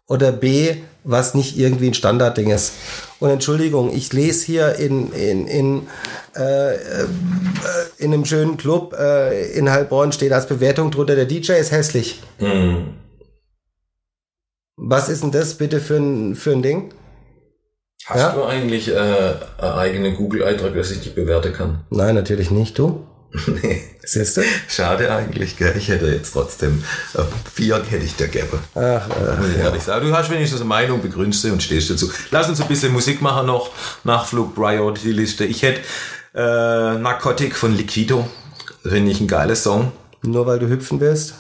oder 0.08 0.32
B, 0.32 0.76
was 1.04 1.34
nicht 1.34 1.58
irgendwie 1.58 1.88
ein 1.88 1.94
Standardding 1.94 2.52
ist. 2.52 2.74
Und 3.20 3.30
Entschuldigung, 3.30 3.94
ich 3.94 4.14
lese 4.14 4.46
hier 4.46 4.76
in, 4.76 5.12
in, 5.12 5.48
in, 5.48 5.88
äh, 6.36 6.76
äh, 6.76 7.08
in 7.98 8.14
einem 8.14 8.26
schönen 8.26 8.58
Club 8.58 8.96
äh, 8.98 9.52
in 9.52 9.70
Heilbronn 9.70 10.12
steht 10.12 10.34
als 10.34 10.48
Bewertung 10.48 10.92
drunter, 10.92 11.16
der 11.16 11.26
DJ 11.26 11.54
ist 11.54 11.72
hässlich. 11.72 12.22
Hm. 12.38 12.96
Was 14.78 15.10
ist 15.10 15.24
denn 15.24 15.32
das 15.32 15.56
bitte 15.56 15.80
für 15.80 15.98
ein, 15.98 16.36
für 16.36 16.52
ein 16.52 16.62
Ding? 16.62 16.94
Hast 18.06 18.20
Ja. 18.20 18.32
du 18.32 18.44
eigentlich 18.44 18.88
äh, 18.90 18.96
einen 18.98 19.74
eigenen 19.74 20.16
Google-Eintrag, 20.16 20.74
dass 20.76 20.92
ich 20.92 21.02
dich 21.02 21.16
bewerten 21.16 21.54
kann? 21.54 21.82
Nein, 21.90 22.16
natürlich 22.16 22.52
nicht. 22.52 22.78
Du? 22.80 23.06
nee. 23.62 23.82
Siehst 24.04 24.36
du? 24.38 24.42
Schade 24.68 25.10
eigentlich, 25.14 25.56
gell? 25.58 25.74
Ich 25.78 25.88
hätte 25.88 26.08
jetzt 26.08 26.34
trotzdem 26.34 26.84
äh, 27.14 27.22
vier 27.54 27.82
hätte 27.90 28.04
ich 28.04 28.16
dir 28.16 28.28
gegeben. 28.28 28.60
Ach, 28.76 28.80
äh, 28.80 29.38
Muss 29.40 29.50
ich 29.56 29.58
ehrlich 29.58 29.84
sagen. 29.84 30.06
Du 30.08 30.14
hast 30.16 30.30
wenigstens 30.30 30.60
eine 30.60 30.68
Meinung, 30.68 31.02
begründest 31.02 31.44
sie 31.44 31.52
und 31.52 31.64
stehst 31.64 31.90
dazu. 31.90 32.12
Lass 32.32 32.50
uns 32.50 32.60
ein 32.60 32.68
bisschen 32.68 32.92
Musik 32.92 33.22
machen 33.22 33.48
noch. 33.48 33.70
Nachflug, 34.04 34.54
Priority 34.56 35.12
Liste. 35.12 35.46
Ich 35.46 35.62
hätte 35.62 35.80
äh, 36.34 36.98
Narcotic 36.98 37.56
von 37.56 37.76
Liquido. 37.78 38.28
Finde 38.84 39.12
ich 39.12 39.22
ein 39.22 39.28
geiles 39.28 39.64
Song. 39.64 39.92
nur 40.24 40.46
weil 40.48 40.60
du 40.60 40.68
hüpfen 40.68 41.00
willst? 41.00 41.36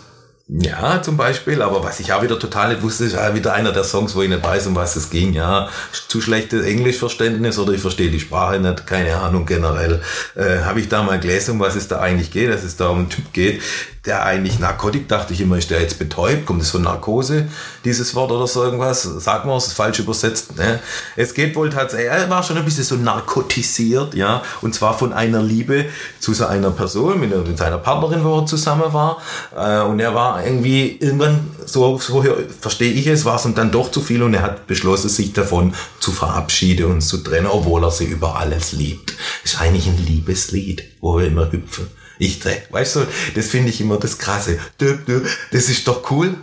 Ja, 0.53 1.01
zum 1.01 1.15
Beispiel, 1.15 1.61
aber 1.61 1.81
was 1.81 2.01
ich 2.01 2.11
auch 2.11 2.21
wieder 2.23 2.37
total 2.37 2.73
nicht 2.73 2.81
wusste, 2.81 3.05
ist 3.05 3.13
ja 3.13 3.33
wieder 3.33 3.53
einer 3.53 3.71
der 3.71 3.85
Songs, 3.85 4.15
wo 4.15 4.21
ich 4.21 4.27
nicht 4.27 4.43
weiß, 4.43 4.67
um 4.67 4.75
was 4.75 4.97
es 4.97 5.09
ging. 5.09 5.31
Ja, 5.31 5.69
zu 6.09 6.19
schlechtes 6.19 6.65
Englischverständnis 6.65 7.57
oder 7.57 7.71
ich 7.71 7.79
verstehe 7.79 8.11
die 8.11 8.19
Sprache 8.19 8.59
nicht, 8.59 8.85
keine 8.85 9.15
Ahnung 9.15 9.45
generell. 9.45 10.01
Äh, 10.35 10.59
Habe 10.65 10.81
ich 10.81 10.89
da 10.89 11.03
mal 11.03 11.21
gelesen, 11.21 11.51
um 11.51 11.59
was 11.61 11.77
es 11.77 11.87
da 11.87 12.01
eigentlich 12.01 12.31
geht, 12.31 12.49
dass 12.49 12.65
es 12.65 12.75
da 12.75 12.89
um 12.89 12.97
einen 12.97 13.09
Typ 13.09 13.31
geht, 13.31 13.61
der 14.05 14.25
eigentlich 14.25 14.57
Narkotik, 14.57 15.07
dachte 15.07 15.33
ich 15.33 15.41
immer, 15.41 15.59
ist 15.59 15.69
der 15.69 15.79
jetzt 15.79 15.99
betäubt, 15.99 16.47
kommt 16.47 16.61
das 16.61 16.71
von 16.71 16.81
Narkose, 16.81 17.47
dieses 17.85 18.15
Wort 18.15 18.31
oder 18.31 18.47
so 18.47 18.63
irgendwas, 18.63 19.03
sag 19.03 19.45
mal, 19.45 19.57
es 19.57 19.67
ist 19.67 19.73
falsch 19.73 19.99
übersetzt. 19.99 20.57
Ne? 20.57 20.79
Es 21.15 21.35
geht 21.35 21.55
wohl 21.55 21.69
tatsächlich, 21.69 22.09
er 22.09 22.27
war 22.27 22.41
schon 22.41 22.57
ein 22.57 22.65
bisschen 22.65 22.83
so 22.83 22.95
narkotisiert, 22.95 24.15
ja, 24.15 24.41
und 24.61 24.73
zwar 24.73 24.97
von 24.97 25.13
einer 25.13 25.43
Liebe 25.43 25.85
zu 26.19 26.33
so 26.33 26.47
einer 26.47 26.71
Person, 26.71 27.19
mit, 27.19 27.29
mit 27.47 27.57
seiner 27.59 27.77
Partnerin, 27.77 28.23
wo 28.23 28.39
er 28.39 28.45
zusammen 28.47 28.91
war, 28.91 29.21
äh, 29.55 29.81
und 29.81 29.99
er 29.99 30.15
war 30.15 30.43
irgendwie 30.43 30.97
irgendwann, 30.99 31.51
so, 31.63 31.99
so 31.99 32.25
verstehe 32.59 32.91
ich 32.91 33.05
es, 33.05 33.23
war 33.23 33.35
es 33.35 33.45
ihm 33.45 33.53
dann 33.53 33.71
doch 33.71 33.91
zu 33.91 34.01
viel 34.01 34.23
und 34.23 34.33
er 34.33 34.41
hat 34.41 34.65
beschlossen, 34.65 35.09
sich 35.09 35.31
davon 35.33 35.75
zu 35.99 36.11
verabschieden 36.11 36.85
und 36.85 37.01
zu 37.01 37.17
trennen, 37.17 37.47
obwohl 37.47 37.83
er 37.83 37.91
sie 37.91 38.05
über 38.05 38.37
alles 38.37 38.71
liebt. 38.71 39.13
Ist 39.43 39.61
eigentlich 39.61 39.85
ein 39.85 40.03
Liebeslied, 40.03 40.83
wo 41.01 41.19
wir 41.19 41.27
immer 41.27 41.51
hüpfen. 41.51 42.00
Ich 42.21 42.39
dreh, 42.39 42.57
weißt 42.69 42.97
du, 42.97 43.07
das 43.33 43.47
finde 43.47 43.69
ich 43.69 43.81
immer 43.81 43.97
das 43.97 44.19
Krasse. 44.19 44.59
Das 44.77 45.69
ist 45.69 45.87
doch 45.87 46.11
cool, 46.11 46.35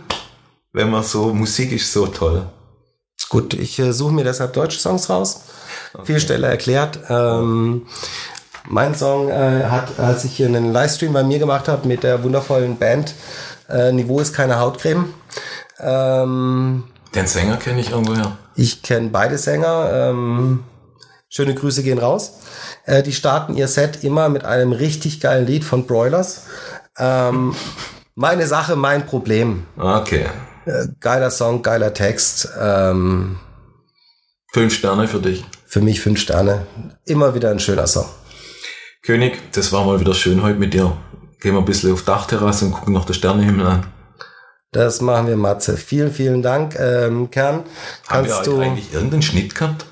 wenn 0.73 0.89
man 0.89 1.03
so, 1.03 1.33
Musik 1.33 1.71
ist 1.71 1.93
so 1.93 2.05
toll. 2.07 2.49
Gut, 3.29 3.53
ich 3.53 3.79
äh, 3.79 3.93
suche 3.93 4.11
mir 4.11 4.25
deshalb 4.25 4.51
deutsche 4.51 4.77
Songs 4.77 5.09
raus. 5.09 5.43
Viel 6.03 6.19
schneller 6.19 6.49
erklärt. 6.49 6.99
Ähm, 7.07 7.87
mein 8.67 8.93
Song 8.93 9.29
äh, 9.29 9.63
hat, 9.69 9.97
als 9.99 10.25
ich 10.25 10.35
hier 10.35 10.47
einen 10.47 10.73
Livestream 10.73 11.13
bei 11.13 11.23
mir 11.23 11.39
gemacht 11.39 11.69
habe 11.69 11.87
mit 11.87 12.03
der 12.03 12.23
wundervollen 12.23 12.77
Band 12.77 13.15
äh, 13.69 13.93
Niveau 13.93 14.19
ist 14.19 14.33
keine 14.33 14.59
Hautcreme. 14.59 15.13
Ähm, 15.79 16.83
Den 17.15 17.27
Sänger 17.27 17.55
kenne 17.55 17.79
ich 17.79 17.91
irgendwoher. 17.91 18.37
ich 18.55 18.81
kenne 18.81 19.11
beide 19.11 19.37
Sänger. 19.37 19.91
Ähm, 19.93 20.65
schöne 21.29 21.55
Grüße 21.55 21.83
gehen 21.83 21.99
raus. 21.99 22.33
Äh, 22.89 23.03
die 23.03 23.13
starten 23.13 23.55
ihr 23.55 23.67
Set 23.67 24.03
immer 24.03 24.29
mit 24.29 24.45
einem 24.45 24.71
richtig 24.71 25.19
geilen 25.21 25.45
Lied 25.45 25.63
von 25.63 25.85
Broilers. 25.85 26.47
Ähm, 26.97 27.55
meine 28.15 28.47
Sache, 28.47 28.75
mein 28.75 29.05
Problem. 29.05 29.67
Okay. 29.77 30.25
Äh, 30.65 30.87
geiler 30.99 31.29
Song, 31.29 31.61
geiler 31.61 31.93
Text. 31.93 32.49
Ähm, 32.59 33.37
Fünf 34.51 34.73
Sterne 34.73 35.07
für 35.07 35.19
dich. 35.19 35.45
für 35.67 35.81
mich 35.81 36.01
fünf 36.01 36.19
Sterne. 36.19 36.65
Immer 37.05 37.35
wieder 37.35 37.51
ein 37.51 37.59
schöner 37.59 37.85
Song. 37.85 38.05
König, 39.03 39.39
das 39.51 39.71
war 39.71 39.85
mal 39.85 39.99
wieder 39.99 40.15
schön 40.15 40.41
heute 40.41 40.57
mit 40.57 40.73
dir. 40.73 40.97
Gehen 41.39 41.53
wir 41.53 41.59
ein 41.59 41.65
bisschen 41.65 41.93
auf 41.93 42.01
Dachterrasse 42.03 42.65
und 42.65 42.71
gucken 42.71 42.93
noch 42.95 43.05
den 43.05 43.13
Sternenhimmel 43.13 43.67
an. 43.67 43.85
Das 44.71 44.99
machen 45.01 45.27
wir, 45.27 45.37
Matze. 45.37 45.77
Vielen, 45.77 46.11
vielen 46.11 46.41
Dank. 46.41 46.75
Ähm, 46.79 47.29
Kern, 47.29 47.63
Haben 48.07 48.27
wir 48.27 48.41
du. 48.43 48.59
eigentlich 48.59 48.91
irgendeinen 48.93 49.21
Schnitt 49.21 49.53
gehabt? 49.53 49.85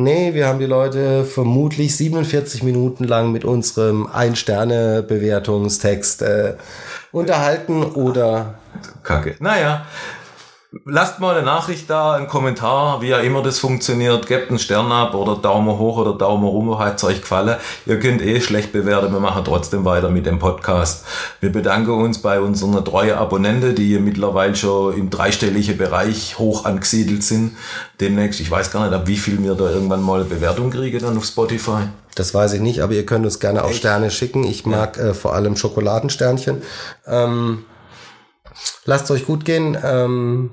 Nee, 0.00 0.32
wir 0.32 0.46
haben 0.46 0.60
die 0.60 0.66
Leute 0.66 1.24
vermutlich 1.24 1.96
47 1.96 2.62
Minuten 2.62 3.02
lang 3.02 3.32
mit 3.32 3.44
unserem 3.44 4.06
Ein-Sterne-Bewertungstext 4.06 6.22
äh, 6.22 6.54
unterhalten 7.10 7.82
oder 7.82 8.60
Kacke. 9.02 9.34
Naja, 9.40 9.86
lasst 10.84 11.20
mal 11.20 11.36
eine 11.36 11.44
Nachricht 11.44 11.88
da, 11.90 12.14
einen 12.14 12.28
Kommentar, 12.28 13.00
wie 13.00 13.08
ja 13.08 13.18
immer 13.18 13.42
das 13.42 13.58
funktioniert. 13.58 14.26
Gebt 14.26 14.50
einen 14.50 14.58
Stern 14.58 14.90
ab 14.92 15.14
oder 15.14 15.36
Daumen 15.36 15.78
hoch 15.78 15.98
oder 15.98 16.14
Daumen 16.14 16.44
rum, 16.44 16.78
hat's 16.78 17.04
euch 17.04 17.20
gefallen. 17.20 17.56
Ihr 17.86 17.98
könnt 17.98 18.22
eh 18.22 18.40
schlecht 18.40 18.72
bewerten, 18.72 19.12
wir 19.12 19.20
machen 19.20 19.44
trotzdem 19.44 19.84
weiter 19.84 20.10
mit 20.10 20.26
dem 20.26 20.38
Podcast. 20.38 21.04
Wir 21.40 21.50
bedanken 21.50 21.90
uns 21.90 22.18
bei 22.22 22.40
unseren 22.40 22.84
treuen 22.84 23.16
Abonnenten, 23.16 23.74
die 23.74 23.98
mittlerweile 23.98 24.56
schon 24.56 24.96
im 24.96 25.10
dreistelligen 25.10 25.76
Bereich 25.76 26.38
hoch 26.38 26.64
angesiedelt 26.64 27.22
sind. 27.22 27.56
Demnächst, 28.00 28.40
ich 28.40 28.50
weiß 28.50 28.70
gar 28.70 28.84
nicht, 28.84 28.94
ab 28.94 29.06
wie 29.06 29.16
viel 29.16 29.42
wir 29.42 29.54
da 29.54 29.70
irgendwann 29.70 30.02
mal 30.02 30.24
Bewertung 30.24 30.70
kriegen 30.70 31.00
dann 31.00 31.16
auf 31.16 31.24
Spotify. 31.24 31.88
das 32.14 32.34
weiß 32.34 32.54
ich 32.54 32.60
nicht, 32.60 32.80
aber 32.80 32.94
ihr 32.94 33.06
könnt 33.06 33.24
uns 33.24 33.38
gerne 33.40 33.64
auch 33.64 33.72
Sterne 33.72 34.10
schicken. 34.10 34.44
Ich 34.44 34.66
mag 34.66 34.98
äh, 34.98 35.14
vor 35.14 35.34
allem 35.34 35.56
Schokoladensternchen. 35.56 36.62
Ähm, 37.06 37.64
lasst 38.84 39.10
euch 39.10 39.26
gut 39.26 39.44
gehen. 39.44 39.78
Ähm, 39.82 40.50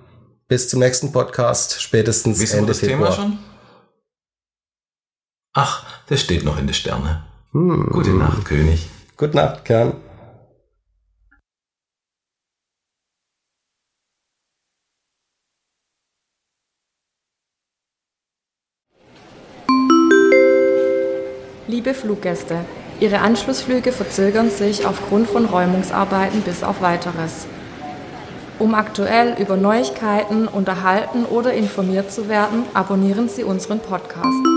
bis 0.47 0.69
zum 0.69 0.79
nächsten 0.79 1.11
Podcast, 1.11 1.81
spätestens 1.81 2.39
Wissen 2.39 2.53
wir 2.53 2.59
Ende 2.59 2.71
das 2.71 2.79
Thema 2.79 3.11
Februar. 3.11 3.13
schon? 3.13 3.39
Ach, 5.53 5.85
das 6.07 6.21
steht 6.21 6.43
noch 6.43 6.57
in 6.59 6.67
den 6.67 6.73
Sterne. 6.73 7.25
Hm. 7.51 7.89
Gute 7.91 8.11
Nacht, 8.11 8.45
König. 8.45 8.87
Gute 9.17 9.35
Nacht, 9.35 9.65
Kern. 9.65 9.93
Liebe 21.67 21.93
Fluggäste, 21.93 22.59
Ihre 22.99 23.19
Anschlussflüge 23.19 23.91
verzögern 23.91 24.49
sich 24.49 24.85
aufgrund 24.85 25.27
von 25.27 25.45
Räumungsarbeiten 25.45 26.41
bis 26.41 26.63
auf 26.63 26.81
weiteres. 26.81 27.47
Um 28.57 28.73
aktuell 28.73 29.35
über 29.37 29.57
Neuigkeiten 29.57 30.47
unterhalten 30.47 31.25
oder 31.25 31.53
informiert 31.53 32.11
zu 32.11 32.29
werden, 32.29 32.63
abonnieren 32.73 33.27
Sie 33.27 33.43
unseren 33.43 33.79
Podcast. 33.79 34.54